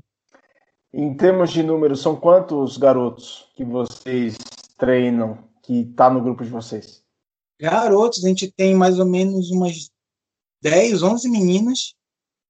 Em 0.92 1.14
termos 1.14 1.52
de 1.52 1.62
números, 1.62 2.00
são 2.00 2.16
quantos 2.16 2.78
garotos 2.78 3.50
que 3.54 3.64
vocês 3.64 4.38
treinam 4.78 5.38
que 5.62 5.84
tá 5.84 6.08
no 6.08 6.22
grupo 6.22 6.42
de 6.42 6.50
vocês? 6.50 7.04
Garotos, 7.60 8.24
a 8.24 8.28
gente 8.28 8.50
tem 8.50 8.74
mais 8.74 8.98
ou 8.98 9.04
menos 9.04 9.50
umas 9.50 9.90
10, 10.62 11.02
11 11.02 11.28
meninas. 11.28 11.94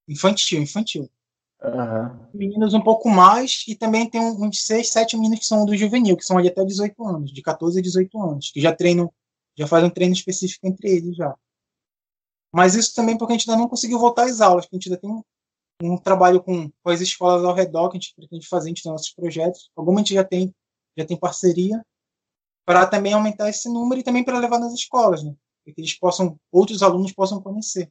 Infantil, 0.07 0.61
infantil. 0.61 1.09
Uhum. 1.61 2.27
Meninos 2.33 2.73
um 2.73 2.81
pouco 2.81 3.09
mais, 3.09 3.65
e 3.67 3.75
também 3.75 4.09
tem 4.09 4.21
uns 4.21 4.61
6, 4.61 4.89
7 4.89 5.17
meninos 5.17 5.39
que 5.39 5.45
são 5.45 5.65
do 5.65 5.75
juvenil, 5.75 6.15
que 6.15 6.23
são 6.23 6.37
ali 6.37 6.47
até 6.47 6.63
18 6.63 7.05
anos, 7.05 7.33
de 7.33 7.41
14 7.41 7.79
a 7.79 7.81
18 7.81 8.21
anos, 8.21 8.51
que 8.51 8.61
já 8.61 8.73
treinam, 8.73 9.11
já 9.57 9.67
fazem 9.67 9.89
um 9.89 9.93
treino 9.93 10.13
específico 10.13 10.65
entre 10.65 10.89
eles 10.89 11.17
já. 11.17 11.35
Mas 12.53 12.75
isso 12.75 12.95
também 12.95 13.17
porque 13.17 13.33
a 13.33 13.37
gente 13.37 13.49
ainda 13.49 13.61
não 13.61 13.69
conseguiu 13.69 13.99
voltar 13.99 14.23
às 14.23 14.39
aulas, 14.39 14.65
porque 14.65 14.77
a 14.77 14.79
gente 14.79 14.89
ainda 14.89 15.01
tem 15.01 15.23
um, 15.81 15.97
trabalho 15.97 16.41
com, 16.41 16.69
com 16.83 16.89
as 16.89 17.01
escolas 17.01 17.43
ao 17.43 17.53
redor 17.53 17.89
que 17.89 17.97
a 17.97 17.99
gente 17.99 18.13
pretende 18.15 18.47
fazer, 18.47 18.65
a 18.65 18.69
gente 18.69 18.83
tem 18.83 18.91
nossos 18.91 19.13
projetos. 19.13 19.69
Alguma 19.75 19.99
a 19.99 20.03
gente 20.03 20.13
já 20.13 20.23
tem, 20.23 20.53
já 20.97 21.05
tem 21.05 21.17
parceria, 21.17 21.83
para 22.65 22.85
também 22.85 23.13
aumentar 23.13 23.49
esse 23.49 23.67
número 23.69 24.01
e 24.01 24.03
também 24.03 24.23
para 24.23 24.39
levar 24.39 24.59
nas 24.59 24.73
escolas, 24.73 25.23
né? 25.23 25.33
Para 25.63 25.73
que 25.73 25.81
eles 25.81 25.97
possam, 25.97 26.37
outros 26.51 26.83
alunos 26.83 27.11
possam 27.11 27.41
conhecer. 27.41 27.89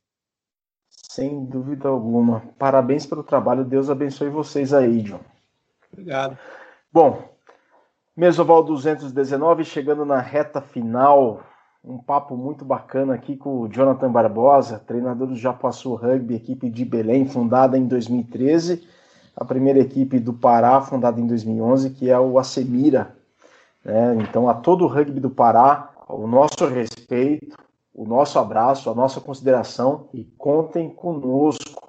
Sem 0.89 1.45
dúvida 1.45 1.89
alguma. 1.89 2.41
Parabéns 2.59 3.07
pelo 3.07 3.25
trabalho. 3.25 3.65
Deus 3.65 3.91
abençoe 3.91 4.29
vocês 4.29 4.73
aí, 4.73 5.03
John. 5.03 5.21
Obrigado. 5.93 6.39
Bom, 6.93 7.29
Mesoval 8.17 8.65
219 8.65 9.65
chegando 9.65 10.05
na 10.05 10.21
reta 10.21 10.61
final. 10.61 11.45
Um 11.89 11.97
papo 11.97 12.37
muito 12.37 12.67
bacana 12.67 13.15
aqui 13.15 13.35
com 13.35 13.63
o 13.63 13.67
Jonathan 13.67 14.13
Barbosa, 14.13 14.79
treinador 14.79 15.29
do 15.29 15.35
Japuaçu 15.35 15.95
Rugby, 15.95 16.35
equipe 16.35 16.69
de 16.69 16.85
Belém, 16.85 17.25
fundada 17.25 17.79
em 17.79 17.87
2013. 17.87 18.87
A 19.35 19.43
primeira 19.43 19.79
equipe 19.79 20.21
do 20.21 20.35
Pará, 20.35 20.83
fundada 20.83 21.19
em 21.19 21.27
2011, 21.27 21.89
que 21.89 22.11
é 22.11 22.21
o 22.21 22.39
Asemira. 22.39 23.17
Né? 23.83 24.19
Então, 24.21 24.51
a 24.51 24.55
todo 24.55 24.85
o 24.85 24.87
rugby 24.87 25.19
do 25.19 25.31
Pará, 25.31 25.89
o 26.07 26.27
nosso 26.27 26.67
respeito, 26.67 27.57
o 27.95 28.05
nosso 28.05 28.39
abraço, 28.39 28.91
a 28.91 28.95
nossa 28.95 29.19
consideração 29.19 30.11
e 30.13 30.25
contem 30.37 30.91
conosco. 30.91 31.89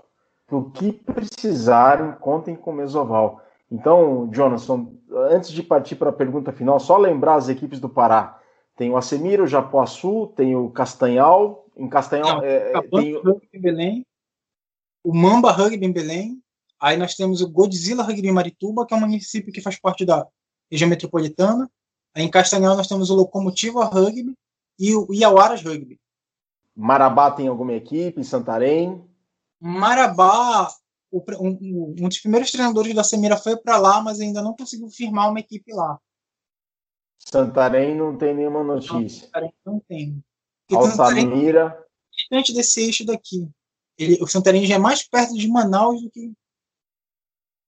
O 0.50 0.64
que 0.64 0.94
precisarem, 0.94 2.14
contem 2.14 2.56
com 2.56 2.72
o 2.72 2.74
Mesoval. 2.74 3.42
Então, 3.70 4.30
Jonathan, 4.32 4.88
antes 5.12 5.52
de 5.52 5.62
partir 5.62 5.98
para 5.98 6.10
a 6.10 6.14
pergunta 6.14 6.54
final, 6.54 6.80
só 6.80 6.96
lembrar 6.96 7.36
as 7.36 7.50
equipes 7.50 7.82
do 7.82 7.90
Pará. 7.90 8.39
Tem 8.80 8.90
o 8.90 8.96
Assemiro, 8.96 9.44
o 9.44 9.48
Japuaçu, 9.48 10.32
tem 10.38 10.56
o 10.56 10.70
Castanhal. 10.70 11.66
Em 11.76 11.90
Castanhal 11.90 12.38
Não, 12.38 12.44
é, 12.46 12.72
é 12.72 12.82
tem 12.84 13.14
o... 13.14 13.42
em 13.54 13.60
Belém, 13.60 14.06
o 15.04 15.14
Mamba 15.14 15.52
Rugby 15.52 15.86
em 15.86 15.92
Belém. 15.92 16.42
Aí 16.80 16.96
nós 16.96 17.14
temos 17.14 17.42
o 17.42 17.50
Godzilla 17.50 18.04
Rugby 18.04 18.30
em 18.30 18.32
Marituba, 18.32 18.86
que 18.86 18.94
é 18.94 18.98
um 18.98 19.02
município 19.02 19.52
que 19.52 19.60
faz 19.60 19.78
parte 19.78 20.06
da 20.06 20.26
região 20.72 20.90
metropolitana. 20.90 21.70
Aí 22.16 22.24
em 22.24 22.32
Castanhal 22.32 22.78
nós 22.78 22.88
temos 22.88 23.10
o 23.10 23.16
Locomotiva 23.16 23.84
Rugby, 23.84 24.34
e 24.80 24.96
o 24.96 25.14
Iauaras 25.14 25.62
Rugby. 25.62 26.00
Marabá 26.74 27.32
tem 27.32 27.50
alguma 27.50 27.74
equipe? 27.74 28.24
Santarém? 28.24 29.04
Marabá, 29.60 30.74
um, 31.12 31.98
um, 32.00 32.08
dos 32.08 32.20
primeiros 32.20 32.50
treinadores 32.50 32.96
da 32.96 33.04
Semira 33.04 33.36
foi 33.36 33.58
para 33.58 33.78
lá, 33.78 34.02
mas 34.02 34.22
ainda 34.22 34.42
não 34.42 34.56
conseguiu 34.56 34.90
firmar 34.90 35.30
uma 35.30 35.42
equipe 35.42 35.74
lá. 35.74 36.00
Santarém 37.20 37.96
não 37.96 38.18
tem 38.18 38.34
nenhuma 38.34 38.64
notícia. 38.64 39.00
Não, 39.00 39.10
Santarém 39.10 39.54
não 39.66 39.80
tem. 39.82 40.24
Altamira. 40.72 41.86
Distante 42.12 42.54
desse 42.54 42.82
eixo 42.82 43.06
daqui. 43.06 43.50
Ele, 43.98 44.18
o 44.22 44.28
Santarém 44.28 44.66
já 44.66 44.76
é 44.76 44.80
mais 44.80 45.08
perto 45.08 45.36
de 45.36 45.48
Manaus 45.48 46.02
do 46.02 46.10
que. 46.10 46.32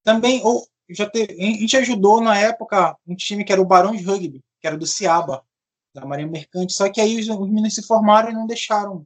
Também, 0.04 0.42
ou, 0.44 0.66
já 0.90 1.10
teve, 1.10 1.34
a 1.34 1.46
gente 1.46 1.78
ajudou 1.78 2.22
na 2.22 2.38
época 2.38 2.98
um 3.06 3.16
time 3.16 3.44
que 3.44 3.52
era 3.52 3.62
o 3.62 3.66
Barões 3.66 4.04
Rugby, 4.06 4.42
que 4.60 4.68
era 4.68 4.78
do 4.78 4.88
Ciaba 4.88 5.46
da 5.94 6.06
Marinha 6.06 6.28
Mercante. 6.28 6.74
Só 6.74 6.90
que 6.90 7.02
aí 7.02 7.20
os, 7.20 7.28
os 7.28 7.50
meninos 7.50 7.76
se 7.76 7.84
formaram 7.84 8.30
e 8.30 8.34
não 8.34 8.48
deixaram. 8.48 9.06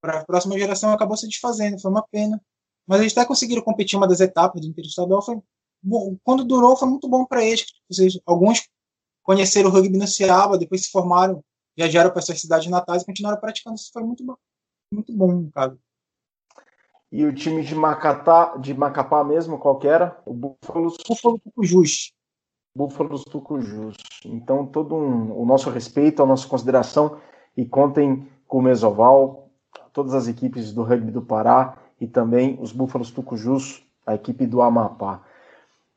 Para 0.00 0.20
a 0.20 0.24
próxima 0.24 0.58
geração 0.58 0.92
acabou 0.92 1.16
se 1.16 1.26
desfazendo, 1.26 1.80
foi 1.80 1.90
uma 1.90 2.06
pena. 2.06 2.40
Mas 2.86 3.00
eles 3.00 3.12
até 3.12 3.26
conseguiram 3.26 3.62
competir 3.62 3.96
uma 3.96 4.08
das 4.08 4.20
etapas 4.20 4.60
do 4.60 4.66
Interestadual. 4.66 5.22
Foi 5.22 5.40
bom, 5.82 6.16
quando 6.22 6.44
durou, 6.44 6.76
foi 6.76 6.88
muito 6.88 7.08
bom 7.08 7.24
para 7.24 7.44
eles. 7.44 7.66
Seja, 7.90 8.20
alguns 8.24 8.68
conheceram 9.28 9.68
o 9.68 9.72
rugby 9.72 9.98
no 9.98 10.06
Ciaba, 10.06 10.56
depois 10.56 10.86
se 10.86 10.90
formaram, 10.90 11.44
viajaram 11.76 12.10
para 12.10 12.22
suas 12.22 12.40
cidades 12.40 12.66
natais 12.70 13.02
e 13.02 13.04
continuaram 13.04 13.38
praticando. 13.38 13.76
Isso 13.76 13.90
foi 13.92 14.02
muito 14.02 14.24
bom, 14.24 14.34
muito 14.90 15.14
bom 15.14 15.50
caso. 15.50 15.78
E 17.12 17.26
o 17.26 17.34
time 17.34 17.62
de 17.62 17.74
Macatá, 17.74 18.56
de 18.56 18.72
Macapá 18.72 19.22
mesmo, 19.22 19.58
qual 19.58 19.78
que 19.78 19.86
era? 19.86 20.18
O 20.24 20.32
Búfalo 20.32 20.90
Tucujus. 21.44 22.14
Búfalos 22.74 23.22
Tucujus. 23.24 23.96
Então, 24.24 24.64
todo 24.64 24.94
um, 24.94 25.38
o 25.38 25.44
nosso 25.44 25.68
respeito, 25.68 26.22
a 26.22 26.26
nossa 26.26 26.48
consideração 26.48 27.20
e 27.54 27.66
contem 27.66 28.26
com 28.46 28.60
o 28.60 28.62
Mesoval, 28.62 29.50
todas 29.92 30.14
as 30.14 30.26
equipes 30.26 30.72
do 30.72 30.82
rugby 30.82 31.10
do 31.10 31.20
Pará 31.20 31.76
e 32.00 32.06
também 32.06 32.58
os 32.62 32.72
Búfalos 32.72 33.10
Tucujus, 33.10 33.84
a 34.06 34.14
equipe 34.14 34.46
do 34.46 34.62
Amapá. 34.62 35.22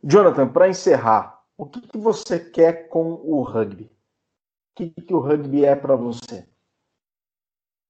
Jonathan, 0.03 0.49
para 0.49 0.67
encerrar, 0.67 1.40
o 1.61 1.69
que, 1.69 1.79
que, 1.79 1.97
você 1.99 2.39
quer 2.39 2.89
com 2.89 3.13
o 3.13 3.43
rugby? 3.43 3.83
O 3.83 3.89
que, 4.75 4.89
que 4.89 5.13
o 5.13 5.19
rugby 5.19 5.63
é 5.63 5.75
para 5.75 5.95
você? 5.95 6.49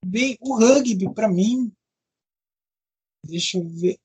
Bem, 0.05 0.37
o 0.41 0.57
rugby, 0.57 1.09
para 1.13 1.29
mim, 1.29 1.71
deixa 3.25 3.57
eu 3.57 3.63
ver. 3.63 3.97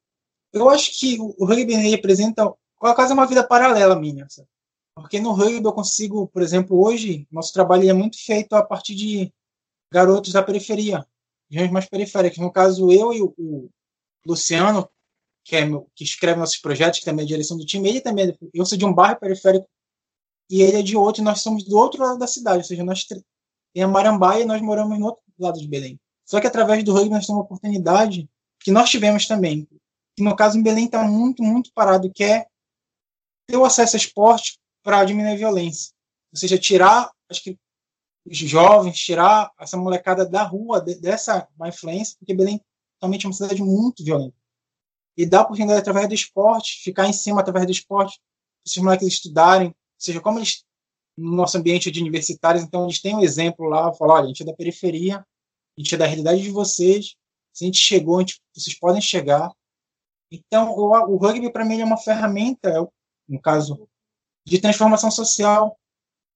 Eu 0.53 0.71
acho 0.71 0.97
que 0.97 1.19
o 1.19 1.45
rugby 1.45 1.75
representa 1.75 2.55
quase 2.77 3.12
uma 3.12 3.27
vida 3.27 3.45
paralela 3.45 3.99
minha. 3.99 4.29
Sabe? 4.29 4.47
Porque 4.95 5.19
no 5.19 5.33
rugby 5.33 5.64
eu 5.64 5.73
consigo, 5.73 6.29
por 6.29 6.43
exemplo, 6.43 6.81
hoje, 6.81 7.27
nosso 7.29 7.53
trabalho 7.53 7.91
é 7.91 7.93
muito 7.93 8.25
feito 8.25 8.53
a 8.53 8.62
partir 8.62 8.95
de 8.95 9.35
garotos 9.93 10.33
da 10.33 10.45
periferia, 10.45 11.05
regiões 11.51 11.73
mais 11.73 11.89
periféricas. 11.89 12.39
No 12.39 12.53
caso, 12.53 12.93
eu 12.93 13.12
e 13.12 13.21
o 13.21 13.69
Luciano, 14.25 14.89
que, 15.47 15.55
é 15.55 15.62
que 15.94 16.03
escreve 16.03 16.40
nossos 16.40 16.59
projetos, 16.59 16.99
que 16.99 17.05
também 17.05 17.22
é 17.22 17.24
a 17.24 17.28
direção 17.28 17.57
do 17.57 17.64
time, 17.64 17.88
ele 17.88 18.01
também, 18.01 18.28
é, 18.28 18.36
eu 18.53 18.66
sou 18.66 18.76
de 18.76 18.84
um 18.84 18.92
bairro 18.92 19.20
periférico 19.20 19.68
e 20.51 20.61
ele 20.61 20.78
é 20.78 20.82
de 20.82 20.97
outro, 20.97 21.22
e 21.22 21.24
nós 21.24 21.40
somos 21.40 21.64
do 21.64 21.76
outro 21.76 22.03
lado 22.03 22.18
da 22.18 22.26
cidade, 22.26 22.59
ou 22.59 22.64
seja, 22.64 22.84
nós 22.84 23.07
em 23.74 23.82
Amarambaia 23.82 24.42
e 24.42 24.47
nós 24.47 24.61
moramos 24.61 24.99
no 24.99 25.07
outro 25.07 25.22
lado 25.38 25.61
de 25.61 25.68
Belém. 25.68 26.01
Só 26.24 26.40
que 26.40 26.47
através 26.49 26.82
do 26.82 26.92
rugby 26.92 27.11
nós 27.11 27.26
temos 27.26 27.38
uma 27.38 27.44
oportunidade 27.44 28.28
que 28.61 28.72
nós 28.72 28.90
tivemos 28.90 29.26
também, 29.26 29.68
que 30.16 30.24
no 30.24 30.34
caso 30.34 30.59
em 30.59 30.62
Belém 30.62 30.86
está 30.86 31.05
muito, 31.05 31.42
muito 31.42 31.70
parado, 31.72 32.11
que 32.12 32.24
é 32.24 32.47
ter 33.47 33.57
o 33.57 33.64
acesso 33.64 33.94
a 33.94 33.99
esporte 33.99 34.59
para 34.82 35.05
diminuir 35.05 35.32
a 35.34 35.36
violência. 35.36 35.92
Ou 36.32 36.38
seja, 36.38 36.59
tirar, 36.59 37.12
acho 37.30 37.42
que 37.42 37.59
os 38.24 38.36
jovens, 38.36 38.99
tirar 38.99 39.53
essa 39.61 39.76
molecada 39.76 40.26
da 40.26 40.42
rua, 40.42 40.80
de, 40.80 40.97
dessa 40.97 41.47
má 41.57 41.68
influência, 41.68 42.16
porque 42.18 42.34
Belém 42.34 42.61
realmente 43.01 43.26
é 43.26 43.28
uma 43.28 43.34
cidade 43.34 43.62
muito 43.62 44.03
violenta. 44.03 44.36
E 45.17 45.25
dar 45.25 45.43
oportunidade 45.43 45.81
através 45.81 46.09
do 46.09 46.14
esporte, 46.14 46.83
ficar 46.83 47.09
em 47.09 47.12
cima 47.12 47.41
através 47.41 47.67
do 47.67 47.73
esporte, 47.73 48.21
esses 48.67 48.83
moleques 48.83 49.09
estudarem, 49.09 49.69
ou 49.69 49.75
seja, 49.99 50.21
como 50.21 50.39
eles, 50.39 50.64
no 51.17 51.33
nosso 51.35 51.57
ambiente 51.57 51.91
de 51.91 52.01
universitários, 52.01 52.62
então 52.62 52.85
eles 52.85 53.01
têm 53.01 53.14
um 53.14 53.23
exemplo 53.23 53.69
lá, 53.69 53.93
falar, 53.95 54.14
olha, 54.14 54.25
a 54.25 54.29
gente 54.29 54.43
é 54.43 54.47
da 54.47 54.53
periferia, 54.53 55.19
a 55.19 55.81
gente 55.81 55.95
é 55.95 55.99
da 55.99 56.07
realidade 56.07 56.43
de 56.43 56.51
vocês, 56.51 57.17
se 57.53 57.64
a 57.64 57.67
gente 57.67 57.79
chegou, 57.79 58.19
a 58.19 58.21
gente, 58.21 58.41
vocês 58.55 58.79
podem 58.79 59.01
chegar. 59.01 59.51
Então, 60.31 60.73
o, 60.73 61.14
o 61.14 61.17
rugby, 61.17 61.51
para 61.51 61.64
mim, 61.64 61.81
é 61.81 61.85
uma 61.85 61.97
ferramenta, 61.97 62.87
no 63.27 63.41
caso, 63.41 63.89
de 64.45 64.61
transformação 64.61 65.11
social. 65.11 65.79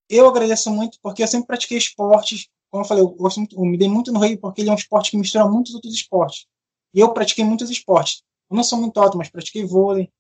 Eu 0.09 0.27
agradeço 0.27 0.71
muito, 0.71 0.99
porque 1.03 1.23
eu 1.23 1.29
sempre 1.29 1.47
pratiquei 1.47 1.77
esportes, 1.77 2.49
como 2.71 2.85
eu 2.85 2.89
falei, 2.89 3.05
eu, 3.05 3.17
muito, 3.37 3.57
eu 3.57 3.65
me 3.65 3.77
dei 3.77 3.89
muito 3.89 4.13
no 4.13 4.19
rugby, 4.19 4.39
porque 4.39 4.63
ele 4.63 4.71
é 4.71 4.73
um 4.73 4.77
esporte 4.77 5.11
que 5.11 5.17
mistura 5.17 5.47
muitos 5.47 5.75
outros 5.75 5.93
esportes. 5.93 6.47
E 6.95 7.01
eu 7.01 7.13
pratiquei 7.13 7.45
muitos 7.45 7.69
esportes. 7.69 8.23
Eu 8.51 8.57
não 8.57 8.65
sou 8.65 8.79
muito 8.79 8.99
alto, 9.01 9.17
mas 9.17 9.29
pratiquei 9.29 9.65
vôlei. 9.65 10.11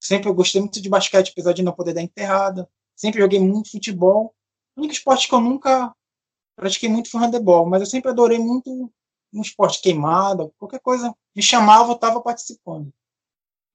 Sempre 0.00 0.28
eu 0.28 0.34
gostei 0.34 0.60
muito 0.60 0.80
de 0.80 0.88
basquete, 0.88 1.30
apesar 1.30 1.52
de 1.52 1.62
não 1.62 1.72
poder 1.72 1.94
dar 1.94 2.02
enterrada. 2.02 2.68
Sempre 2.96 3.20
joguei 3.20 3.38
muito 3.38 3.70
futebol. 3.70 4.34
O 4.76 4.80
único 4.80 4.94
esporte 4.94 5.28
que 5.28 5.34
eu 5.34 5.40
nunca 5.40 5.94
pratiquei 6.56 6.88
muito 6.88 7.10
foi 7.10 7.20
handebol, 7.20 7.66
mas 7.66 7.80
eu 7.80 7.86
sempre 7.86 8.10
adorei 8.10 8.38
muito 8.38 8.92
um 9.32 9.42
esporte 9.42 9.80
queimada, 9.80 10.50
qualquer 10.58 10.80
coisa 10.80 11.14
me 11.34 11.42
chamava, 11.42 11.90
eu 11.90 11.94
estava 11.94 12.20
participando. 12.20 12.92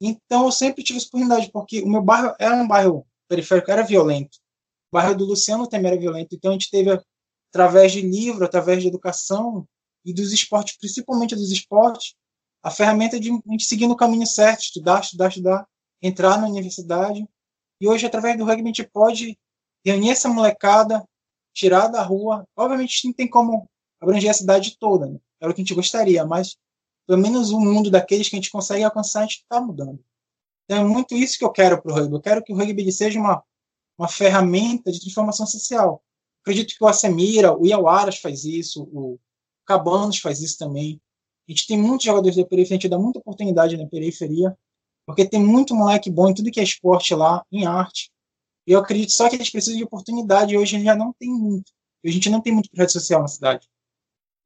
Então 0.01 0.45
eu 0.45 0.51
sempre 0.51 0.84
tive 0.84 0.97
essa 0.97 1.08
oportunidade, 1.08 1.51
porque 1.51 1.82
o 1.82 1.88
meu 1.88 2.01
bairro 2.01 2.36
era 2.39 2.56
um 2.56 2.68
bairro 2.68 3.08
periférico, 3.28 3.72
era 3.72 3.84
violento. 3.84 4.38
O 4.91 4.95
bairro 4.95 5.16
do 5.16 5.26
Luciano 5.26 5.68
também 5.68 5.91
era 5.91 5.99
violento. 5.99 6.36
Então 6.36 6.51
a 6.51 6.54
gente 6.54 6.70
teve, 6.70 6.89
através 7.49 7.91
de 7.91 8.01
livro, 8.01 8.43
através 8.43 8.82
de 8.82 8.88
educação 8.88 9.66
e 10.04 10.14
dos 10.14 10.34
esportes, 10.34 10.76
principalmente 10.78 11.36
dos 11.36 11.51
esportes, 11.51 12.16
a 12.64 12.72
ferramenta 12.72 13.20
de 13.20 13.30
a 13.30 13.51
gente 13.51 13.66
seguir 13.66 13.88
no 13.88 13.95
caminho 13.95 14.26
certo, 14.26 14.61
estudar, 14.61 15.01
estudar, 15.01 15.28
estudar, 15.28 15.68
entrar 16.01 16.39
na 16.39 16.47
universidade. 16.47 17.28
E 17.80 17.88
hoje, 17.88 18.05
através 18.05 18.38
do 18.38 18.45
rugby, 18.45 18.64
a 18.64 18.68
gente 18.68 18.84
pode 18.84 19.38
reunir 19.86 20.11
essa 20.11 20.30
molecada, 20.30 21.05
tirar 21.53 21.88
da 21.88 22.01
rua. 22.01 22.47
Obviamente, 22.55 23.05
não 23.05 23.14
tem 23.14 23.28
como 23.28 23.70
abranger 24.01 24.32
a 24.32 24.34
cidade 24.34 24.78
toda, 24.80 25.05
né? 25.07 25.20
é 25.41 25.47
o 25.47 25.53
que 25.53 25.61
a 25.61 25.64
gente 25.64 25.76
gostaria, 25.76 26.26
mas 26.26 26.57
pelo 27.05 27.22
menos 27.22 27.51
o 27.51 27.59
mundo 27.59 27.91
daqueles 27.91 28.30
que 28.30 28.36
a 28.36 28.39
gente 28.39 28.49
consegue 28.49 28.84
alcançar, 28.84 29.20
a 29.20 29.24
gente 29.24 29.41
está 29.41 29.59
mudando. 29.59 29.99
Então, 30.64 30.80
é 30.80 30.84
muito 30.84 31.16
isso 31.16 31.38
que 31.38 31.43
eu 31.43 31.51
quero 31.51 31.82
para 31.82 31.91
o 31.91 31.95
rugby. 31.95 32.16
Eu 32.16 32.22
quero 32.22 32.43
que 32.43 32.53
o 32.53 32.55
rugby 32.55 32.89
seja 32.91 33.20
uma, 33.20 33.43
uma 33.97 34.07
ferramenta 34.07 34.89
de 34.89 35.01
transformação 35.01 35.45
social. 35.45 36.01
Acredito 36.41 36.76
que 36.76 36.84
o 36.84 36.88
Assemira, 36.88 37.57
o 37.57 37.68
Iauaras 37.68 38.20
faz 38.20 38.45
isso, 38.45 38.84
o 38.93 39.20
Cabanos 39.66 40.20
faz 40.20 40.41
isso 40.41 40.57
também. 40.57 41.01
A 41.48 41.52
gente 41.52 41.68
tem 41.68 41.78
muitos 41.78 42.06
jogadores 42.06 42.38
da 42.38 42.46
periferia, 42.46 42.78
a 42.78 42.80
gente 42.80 42.89
dá 42.89 42.98
muita 42.98 43.20
oportunidade 43.20 43.78
na 43.78 43.88
periferia, 43.88 44.58
porque 45.06 45.26
tem 45.26 45.44
muito 45.44 45.76
moleque 45.76 46.10
bom 46.10 46.30
em 46.30 46.34
tudo 46.34 46.52
que 46.52 46.60
é 46.60 46.64
esporte 46.64 47.14
lá, 47.14 47.46
em 47.52 47.66
arte. 47.66 48.12
E 48.66 48.72
eu 48.72 48.80
acredito 48.80 49.12
só 49.12 49.30
que 49.30 49.36
eles 49.36 49.50
precisam 49.50 49.78
de 49.78 49.84
oportunidade 49.84 50.54
e 50.54 50.58
hoje 50.58 50.82
já 50.82 50.96
não 50.96 51.14
tem 51.14 51.30
muito. 51.30 51.72
A 52.06 52.10
gente 52.10 52.30
não 52.30 52.41
tem 52.41 52.54
muito 52.54 52.70
projeto 52.70 52.94
social 52.94 53.22
na 53.22 53.28
cidade. 53.28 53.68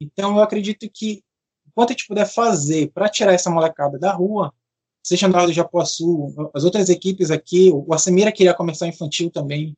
Então 0.02 0.36
eu 0.36 0.42
acredito 0.42 0.90
que 0.92 1.24
enquanto 1.68 1.90
a 1.90 1.94
gente 1.94 2.08
puder 2.08 2.26
fazer 2.26 2.92
para 2.92 3.10
tirar 3.10 3.34
essa 3.34 3.50
molecada 3.50 4.00
da 4.00 4.12
rua, 4.12 4.54
seja 5.04 5.28
no 5.28 5.36
lado 5.36 5.48
do 5.48 5.54
Japuaçu, 5.54 6.34
as 6.54 6.64
outras 6.64 6.90
equipes 6.90 7.32
aqui, 7.32 7.72
o 7.72 7.94
Assemira 7.94 8.32
queria 8.32 8.54
começar 8.54 8.88
infantil 8.88 9.30
também, 9.30 9.76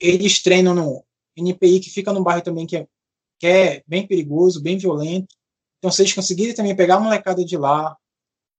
eles 0.00 0.42
treinam 0.42 0.74
no 0.74 1.04
NPI, 1.36 1.80
que 1.80 1.90
fica 1.90 2.12
num 2.12 2.22
bairro 2.22 2.42
também 2.42 2.66
que 2.66 2.76
é, 2.76 2.88
que 3.38 3.46
é 3.46 3.82
bem 3.86 4.06
perigoso, 4.06 4.62
bem 4.62 4.78
violento. 4.78 5.34
Então, 5.84 5.92
se 5.92 6.00
eles 6.00 6.14
conseguirem 6.14 6.54
também 6.54 6.74
pegar 6.74 6.94
a 6.94 7.00
molecada 7.00 7.44
de 7.44 7.58
lá, 7.58 7.94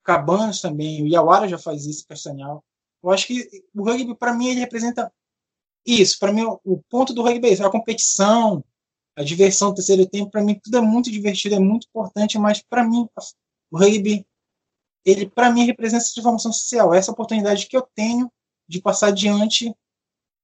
Cabanas 0.03 0.61
também, 0.61 1.01
o 1.01 1.07
Iauara 1.07 1.47
já 1.47 1.57
faz 1.57 1.87
isso, 1.87 2.05
Castanhal. 2.07 2.63
Eu 3.03 3.09
acho 3.09 3.25
que 3.25 3.63
o 3.73 3.83
rugby, 3.83 4.13
para 4.13 4.31
mim, 4.31 4.49
ele 4.49 4.59
representa 4.59 5.11
isso. 5.83 6.19
Para 6.19 6.31
mim, 6.31 6.43
o 6.63 6.77
ponto 6.87 7.15
do 7.15 7.23
rugby 7.23 7.47
é 7.47 7.53
isso, 7.53 7.63
é 7.63 7.65
a 7.65 7.71
competição, 7.71 8.63
a 9.15 9.23
diversão 9.23 9.69
do 9.71 9.75
terceiro 9.77 10.05
tempo, 10.07 10.29
para 10.29 10.43
mim, 10.43 10.59
tudo 10.63 10.77
é 10.77 10.81
muito 10.81 11.09
divertido, 11.09 11.55
é 11.55 11.59
muito 11.59 11.87
importante, 11.87 12.37
mas 12.37 12.61
para 12.61 12.87
mim, 12.87 13.09
o 13.71 13.79
rugby, 13.79 14.23
ele, 15.03 15.27
para 15.27 15.49
mim, 15.49 15.65
representa 15.65 16.03
essa 16.03 16.13
transformação 16.13 16.53
social, 16.53 16.93
essa 16.93 17.11
oportunidade 17.11 17.65
que 17.65 17.75
eu 17.75 17.89
tenho 17.95 18.31
de 18.67 18.79
passar 18.79 19.07
adiante 19.07 19.75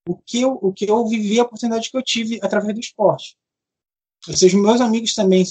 o 0.10 0.18
que 0.18 0.42
eu, 0.42 0.54
o 0.60 0.74
que 0.74 0.90
eu 0.90 1.08
vivi, 1.08 1.40
a 1.40 1.44
oportunidade 1.44 1.92
que 1.92 1.98
eu 1.98 2.02
tive 2.02 2.40
através 2.42 2.74
do 2.74 2.80
esporte. 2.80 3.38
Ou 4.28 4.36
seja, 4.36 4.58
meus 4.58 4.82
amigos 4.82 5.14
também, 5.14 5.44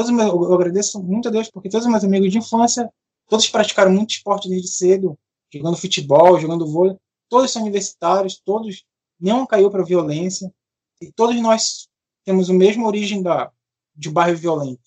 todos 0.00 0.10
meus, 0.10 0.32
eu 0.32 0.54
agradeço 0.54 1.02
muito 1.02 1.28
a 1.28 1.30
Deus, 1.30 1.50
porque 1.50 1.68
todos 1.68 1.84
os 1.84 1.90
meus 1.92 2.04
amigos 2.04 2.32
de 2.32 2.38
infância, 2.38 2.90
todos 3.28 3.46
praticaram 3.50 3.92
muito 3.92 4.12
esporte 4.12 4.48
desde 4.48 4.68
cedo, 4.68 5.18
jogando 5.52 5.76
futebol, 5.76 6.40
jogando 6.40 6.66
vôlei, 6.66 6.96
todos 7.28 7.50
são 7.50 7.60
universitários, 7.60 8.40
todos, 8.42 8.82
nenhum 9.20 9.44
caiu 9.44 9.70
para 9.70 9.84
violência, 9.84 10.50
e 11.02 11.12
todos 11.12 11.38
nós 11.42 11.86
temos 12.24 12.48
a 12.48 12.54
mesma 12.54 12.86
origem 12.86 13.22
da, 13.22 13.52
de 13.94 14.08
bairro 14.08 14.38
violento. 14.38 14.80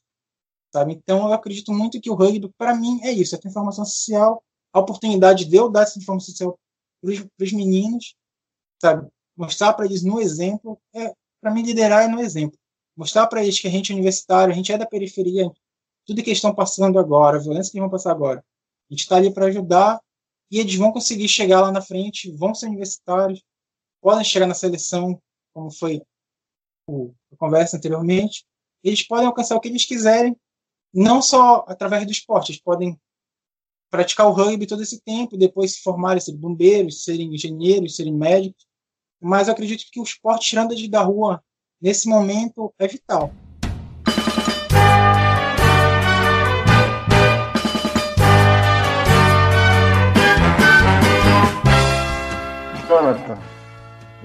Sabe? 0.74 0.94
Então, 0.94 1.28
eu 1.28 1.34
acredito 1.34 1.72
muito 1.72 2.02
que 2.02 2.10
o 2.10 2.16
rugby, 2.16 2.52
para 2.58 2.76
mim, 2.76 3.00
é 3.04 3.12
isso: 3.12 3.36
é 3.36 3.40
a 3.44 3.48
informação 3.48 3.86
social, 3.86 4.44
a 4.74 4.80
oportunidade 4.80 5.46
de 5.46 5.56
eu 5.56 5.70
dar 5.70 5.84
essa 5.84 6.00
informação 6.00 6.32
social 6.32 6.60
para 7.02 7.46
os 7.46 7.54
meninos, 7.54 8.16
sabe? 8.82 9.08
Mostrar 9.38 9.74
para 9.74 9.86
eles 9.86 10.02
no 10.02 10.20
exemplo, 10.20 10.80
é, 10.96 11.14
para 11.40 11.52
mim, 11.52 11.62
liderar 11.62 12.04
é 12.04 12.08
no 12.08 12.20
exemplo. 12.20 12.58
Mostrar 12.96 13.28
para 13.28 13.42
eles 13.42 13.60
que 13.60 13.68
a 13.68 13.72
gente 13.72 13.92
é 13.92 13.96
universitário, 13.96 14.54
a 14.54 14.56
gente 14.56 14.72
é 14.72 14.78
da 14.78 14.86
periferia, 14.86 15.52
tudo 16.06 16.22
que 16.22 16.30
eles 16.30 16.38
estão 16.38 16.54
passando 16.54 17.00
agora, 17.00 17.38
a 17.38 17.40
violência 17.40 17.72
que 17.72 17.78
eles 17.78 17.84
vão 17.84 17.92
passar 17.92 18.12
agora, 18.12 18.40
a 18.40 18.94
gente 18.94 19.02
está 19.02 19.16
ali 19.16 19.34
para 19.34 19.48
ajudar 19.48 20.00
e 20.52 20.60
eles 20.60 20.76
vão 20.76 20.92
conseguir 20.92 21.28
chegar 21.28 21.62
lá 21.62 21.72
na 21.72 21.82
frente, 21.82 22.32
vão 22.32 22.54
ser 22.54 22.68
universitários, 22.68 23.44
podem 24.02 24.24
chegar 24.24 24.46
na 24.46 24.54
seleção, 24.54 25.20
como 25.54 25.72
foi 25.72 26.02
a 26.90 27.36
conversa 27.38 27.78
anteriormente, 27.78 28.46
eles 28.84 29.02
podem 29.08 29.26
alcançar 29.26 29.56
o 29.56 29.60
que 29.60 29.70
eles 29.70 29.86
quiserem, 29.86 30.36
não 30.94 31.22
só 31.22 31.66
através 31.68 32.06
do 32.06 32.12
esporte, 32.12 32.52
eles 32.52 32.62
podem 32.62 33.00
praticar 33.90 34.28
o 34.28 34.32
rugby 34.32 34.68
todo 34.68 34.84
esse 34.84 35.02
tempo, 35.02 35.38
depois 35.38 35.76
se 35.76 35.82
formarem, 35.82 36.20
serem 36.20 36.40
bombeiros, 36.40 37.04
serem 37.04 37.34
engenheiros, 37.34 37.96
serem 37.96 38.14
médicos, 38.14 38.68
mas 39.20 39.48
eu 39.48 39.54
acredito 39.54 39.86
que 39.92 40.00
o 40.00 40.04
esporte 40.04 40.50
tirando 40.50 40.74
eles 40.74 40.90
da 40.90 41.02
rua 41.02 41.44
nesse 41.84 42.08
momento 42.08 42.74
é 42.80 42.88
vital. 42.88 43.32
Jonathan, 52.88 53.38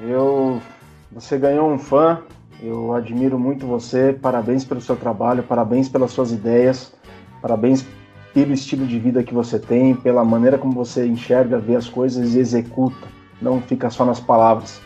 eu 0.00 0.62
você 1.10 1.36
ganhou 1.36 1.70
um 1.70 1.78
fã 1.78 2.22
eu 2.60 2.92
admiro 2.92 3.38
muito 3.38 3.66
você, 3.66 4.12
parabéns 4.12 4.64
pelo 4.64 4.80
seu 4.80 4.96
trabalho, 4.96 5.44
parabéns 5.44 5.88
pelas 5.88 6.10
suas 6.10 6.32
ideias, 6.32 6.92
parabéns 7.40 7.86
pelo 8.34 8.52
estilo 8.52 8.84
de 8.84 8.98
vida 8.98 9.22
que 9.22 9.32
você 9.32 9.60
tem, 9.60 9.94
pela 9.94 10.24
maneira 10.24 10.58
como 10.58 10.72
você 10.72 11.06
enxerga, 11.06 11.58
vê 11.58 11.76
as 11.76 11.88
coisas 11.88 12.34
e 12.34 12.40
executa, 12.40 13.06
não 13.40 13.60
fica 13.60 13.90
só 13.90 14.04
nas 14.04 14.18
palavras. 14.18 14.80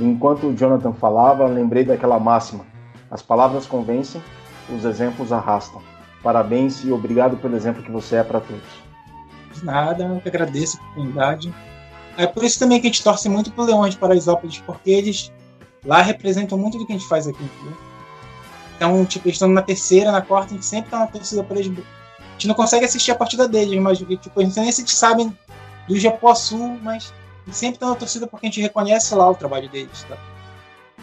Enquanto 0.00 0.48
o 0.48 0.54
Jonathan 0.54 0.92
falava, 0.92 1.46
lembrei 1.46 1.84
daquela 1.84 2.18
máxima: 2.18 2.64
as 3.10 3.22
palavras 3.22 3.66
convencem, 3.66 4.22
os 4.74 4.84
exemplos 4.84 5.32
arrastam. 5.32 5.80
Parabéns 6.22 6.84
e 6.84 6.90
obrigado 6.90 7.36
pelo 7.36 7.56
exemplo 7.56 7.82
que 7.82 7.90
você 7.90 8.16
é 8.16 8.22
para 8.22 8.40
todos. 8.40 8.62
De 9.52 9.64
nada, 9.64 10.04
eu 10.04 10.20
que 10.20 10.28
agradeço 10.28 10.78
a 10.78 10.82
oportunidade. 10.82 11.54
É 12.18 12.26
por 12.26 12.44
isso 12.44 12.58
também 12.58 12.80
que 12.80 12.86
a 12.86 12.90
gente 12.90 13.02
torce 13.02 13.28
muito 13.28 13.52
pro 13.52 13.64
Leões 13.64 13.94
de 13.94 14.00
Paraisópolis, 14.00 14.58
porque 14.58 14.90
eles 14.90 15.32
lá 15.84 16.02
representam 16.02 16.58
muito 16.58 16.78
do 16.78 16.86
que 16.86 16.92
a 16.92 16.96
gente 16.98 17.08
faz 17.08 17.26
aqui, 17.26 17.42
entendeu? 17.42 17.76
Então, 18.76 19.04
tipo, 19.06 19.26
eles 19.26 19.36
estão 19.36 19.48
na 19.48 19.62
terceira, 19.62 20.12
na 20.12 20.20
quarta, 20.20 20.52
a 20.52 20.54
gente 20.54 20.66
sempre 20.66 20.90
tá 20.90 20.98
na 20.98 21.06
torcida 21.06 21.42
por 21.42 21.56
eles. 21.56 21.68
A 21.78 22.32
gente 22.32 22.48
não 22.48 22.54
consegue 22.54 22.84
assistir 22.84 23.10
a 23.12 23.14
partida 23.14 23.48
deles, 23.48 23.80
mas 23.80 23.98
tipo, 23.98 24.40
a 24.40 24.42
gente 24.42 24.58
nem 24.58 24.70
se 24.70 24.86
sabe 24.88 25.32
do 25.88 25.98
Japuaçu, 25.98 26.58
mas 26.82 27.12
sempre 27.52 27.78
tá 27.78 27.88
na 27.88 27.94
torcida 27.94 28.26
porque 28.26 28.46
a 28.46 28.48
gente 28.48 28.60
reconhece 28.60 29.14
lá 29.14 29.30
o 29.30 29.34
trabalho 29.34 29.68
deles, 29.68 30.04
tá? 30.04 30.16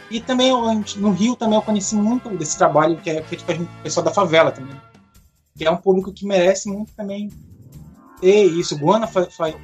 E 0.10 0.20
também 0.20 0.52
no 0.98 1.12
Rio 1.12 1.36
também 1.36 1.56
eu 1.56 1.62
conheci 1.62 1.96
muito 1.96 2.30
desse 2.30 2.58
trabalho 2.58 2.98
que 2.98 3.10
é 3.10 3.24
feito 3.24 3.46
com 3.46 3.54
o 3.54 3.68
pessoal 3.82 4.04
da 4.04 4.12
favela 4.12 4.52
também. 4.52 4.76
Que 5.58 5.66
é 5.66 5.72
um 5.72 5.78
público 5.78 6.12
que 6.12 6.26
merece 6.26 6.70
muito 6.70 6.92
também 6.94 7.30
ter 8.20 8.46
isso. 8.46 8.78
Guana 8.78 9.08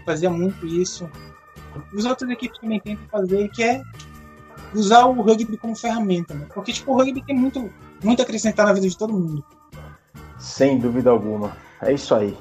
fazia 0.06 0.30
muito 0.30 0.66
isso. 0.66 1.10
Os 1.94 2.06
outras 2.06 2.30
equipes 2.30 2.60
também 2.60 2.80
tentam 2.80 3.06
fazer, 3.10 3.50
que 3.50 3.64
é 3.64 3.82
usar 4.74 5.06
o 5.06 5.22
rugby 5.22 5.58
como 5.58 5.76
ferramenta, 5.76 6.34
né? 6.34 6.48
Porque 6.54 6.74
tipo, 6.74 6.92
o 6.92 6.98
rugby 6.98 7.24
tem 7.24 7.36
muito, 7.36 7.70
muito 8.04 8.20
a 8.22 8.24
acrescentar 8.24 8.66
na 8.66 8.74
vida 8.74 8.88
de 8.88 8.98
todo 8.98 9.14
mundo. 9.14 9.44
Sem 10.38 10.80
dúvida 10.80 11.10
alguma. 11.10 11.56
É 11.82 11.94
isso 11.94 12.14
aí. 12.16 12.38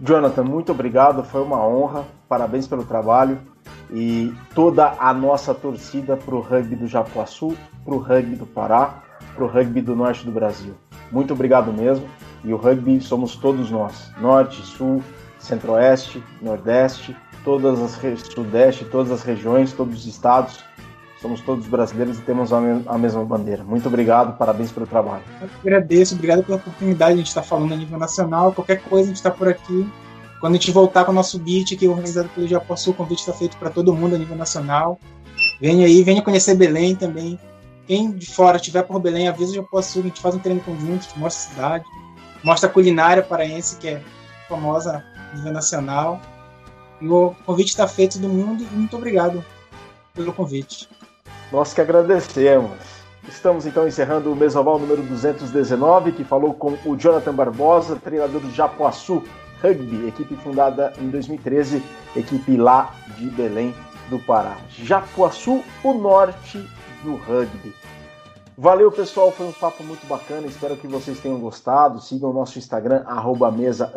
Jonathan, 0.00 0.44
muito 0.44 0.72
obrigado, 0.72 1.22
foi 1.24 1.42
uma 1.42 1.66
honra. 1.66 2.06
Parabéns 2.28 2.66
pelo 2.66 2.84
trabalho. 2.84 3.38
E 3.92 4.32
toda 4.54 4.94
a 4.98 5.12
nossa 5.12 5.54
torcida 5.54 6.16
para 6.16 6.34
o 6.34 6.40
rugby 6.40 6.76
do 6.76 6.86
Japuaçu, 6.86 7.56
para 7.84 7.94
o 7.94 7.98
rugby 7.98 8.36
do 8.36 8.46
Pará, 8.46 9.02
para 9.34 9.44
o 9.44 9.48
rugby 9.48 9.80
do 9.80 9.96
norte 9.96 10.24
do 10.24 10.32
Brasil. 10.32 10.74
Muito 11.10 11.32
obrigado 11.32 11.72
mesmo. 11.72 12.06
E 12.44 12.52
o 12.52 12.56
rugby 12.56 13.00
somos 13.00 13.36
todos 13.36 13.70
nós: 13.70 14.10
norte, 14.20 14.62
sul, 14.62 15.02
centro-oeste, 15.38 16.22
nordeste, 16.40 17.16
todas 17.44 17.80
as 17.80 17.92
sudeste, 18.32 18.84
todas 18.84 19.10
as 19.10 19.22
regiões, 19.22 19.72
todos 19.72 20.00
os 20.00 20.06
estados. 20.06 20.64
Somos 21.20 21.42
todos 21.42 21.66
brasileiros 21.66 22.18
e 22.18 22.22
temos 22.22 22.50
a, 22.50 22.58
me 22.60 22.82
a 22.86 22.96
mesma 22.96 23.22
bandeira. 23.22 23.62
Muito 23.62 23.86
obrigado, 23.88 24.38
parabéns 24.38 24.72
pelo 24.72 24.86
trabalho. 24.86 25.22
Eu 25.42 25.50
agradeço, 25.60 26.14
obrigado 26.14 26.42
pela 26.42 26.56
oportunidade. 26.56 27.12
A 27.12 27.16
gente 27.16 27.26
está 27.26 27.42
falando 27.42 27.74
a 27.74 27.76
nível 27.76 27.98
nacional. 27.98 28.52
Qualquer 28.52 28.80
coisa, 28.80 29.04
a 29.04 29.08
gente 29.08 29.16
está 29.16 29.30
por 29.30 29.46
aqui. 29.46 29.86
Quando 30.40 30.54
a 30.54 30.56
gente 30.56 30.70
voltar 30.70 31.04
com 31.04 31.12
o 31.12 31.14
nosso 31.14 31.38
beat, 31.38 31.76
que 31.76 31.86
organizado 31.86 32.30
pelo 32.30 32.48
Japoçu, 32.48 32.92
o 32.92 32.94
convite 32.94 33.20
está 33.20 33.32
feito 33.32 33.58
para 33.58 33.68
todo 33.68 33.94
mundo 33.94 34.14
a 34.14 34.18
nível 34.18 34.36
nacional. 34.36 34.98
Venha 35.60 35.84
aí, 35.84 36.02
venha 36.02 36.22
conhecer 36.22 36.54
Belém 36.54 36.96
também. 36.96 37.38
Quem 37.86 38.10
de 38.10 38.26
fora 38.26 38.56
estiver 38.56 38.82
por 38.82 38.98
Belém, 38.98 39.28
avisa 39.28 39.52
o 39.52 39.54
Japoçu, 39.56 39.98
a 39.98 40.02
gente 40.02 40.20
faz 40.20 40.34
um 40.34 40.38
treino 40.38 40.62
conjunto, 40.62 41.06
mostra 41.16 41.26
a 41.26 41.54
cidade, 41.54 41.84
mostra 42.42 42.70
a 42.70 42.72
culinária 42.72 43.22
paraense, 43.22 43.76
que 43.76 43.88
é 43.88 44.02
famosa 44.48 45.04
a 45.14 45.36
nível 45.36 45.52
nacional. 45.52 46.18
E 47.02 47.08
o 47.08 47.34
convite 47.44 47.68
está 47.68 47.86
feito 47.86 48.18
do 48.18 48.28
mundo 48.28 48.62
e 48.62 48.74
muito 48.74 48.96
obrigado 48.96 49.44
pelo 50.14 50.32
convite. 50.32 50.88
Nós 51.52 51.74
que 51.74 51.82
agradecemos. 51.82 52.78
Estamos 53.28 53.66
então 53.66 53.86
encerrando 53.86 54.32
o 54.32 54.36
Mesoval 54.36 54.78
número 54.78 55.02
219, 55.02 56.12
que 56.12 56.24
falou 56.24 56.54
com 56.54 56.78
o 56.86 56.96
Jonathan 56.96 57.34
Barbosa, 57.34 57.96
treinador 57.96 58.40
do 58.40 58.50
Japoaçu 58.50 59.22
Rugby, 59.62 60.08
equipe 60.08 60.36
fundada 60.36 60.92
em 60.98 61.10
2013, 61.10 61.82
equipe 62.16 62.56
lá 62.56 62.94
de 63.16 63.26
Belém 63.30 63.74
do 64.08 64.18
Pará. 64.18 64.56
Japuaçu, 64.70 65.62
o 65.84 65.92
norte 65.92 66.58
do 67.02 67.16
rugby. 67.16 67.74
Valeu, 68.56 68.92
pessoal, 68.92 69.32
foi 69.32 69.46
um 69.46 69.52
papo 69.52 69.82
muito 69.82 70.06
bacana, 70.06 70.46
espero 70.46 70.76
que 70.76 70.86
vocês 70.86 71.18
tenham 71.18 71.38
gostado. 71.38 71.98
Sigam 71.98 72.28
o 72.28 72.34
nosso 72.34 72.58
Instagram, 72.58 73.02
arroba 73.06 73.50
mesa 73.50 73.90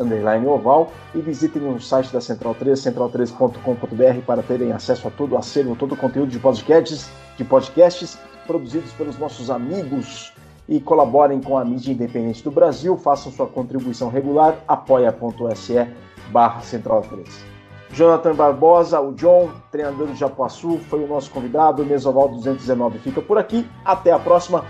oval, 0.47 0.93
e 1.13 1.19
visitem 1.19 1.67
o 1.67 1.81
site 1.81 2.13
da 2.13 2.21
Central 2.21 2.55
3, 2.55 2.79
central3.com.br, 2.79 4.25
para 4.25 4.41
terem 4.41 4.71
acesso 4.71 5.05
a 5.09 5.11
todo 5.11 5.33
o 5.33 5.37
acervo, 5.37 5.75
todo 5.75 5.95
o 5.95 5.97
conteúdo 5.97 6.29
de 6.29 6.39
podcasts, 6.39 7.09
de 7.35 7.43
podcasts 7.43 8.17
produzidos 8.47 8.93
pelos 8.93 9.17
nossos 9.17 9.49
amigos 9.49 10.31
e 10.67 10.79
colaborem 10.79 11.41
com 11.41 11.57
a 11.57 11.65
mídia 11.65 11.91
independente 11.91 12.43
do 12.43 12.51
Brasil, 12.51 12.97
façam 12.97 13.31
sua 13.31 13.47
contribuição 13.47 14.09
regular, 14.09 14.57
apoia.se 14.67 15.87
barra 16.31 16.61
Central 16.61 17.01
3. 17.01 17.53
Jonathan 17.91 18.33
Barbosa, 18.33 18.99
o 18.99 19.13
John, 19.13 19.51
treinador 19.71 20.07
do 20.07 20.15
Japuaçu, 20.15 20.79
foi 20.89 21.03
o 21.03 21.07
nosso 21.07 21.29
convidado. 21.29 21.83
O 21.83 21.85
Mesoval 21.85 22.27
219 22.29 22.97
fica 22.97 23.21
por 23.21 23.37
aqui. 23.37 23.69
Até 23.85 24.11
a 24.11 24.17
próxima. 24.17 24.65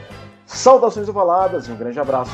Saudações 0.45 1.07
ovaladas 1.07 1.67
e 1.67 1.71
um 1.71 1.77
grande 1.77 1.99
abraço. 1.99 2.33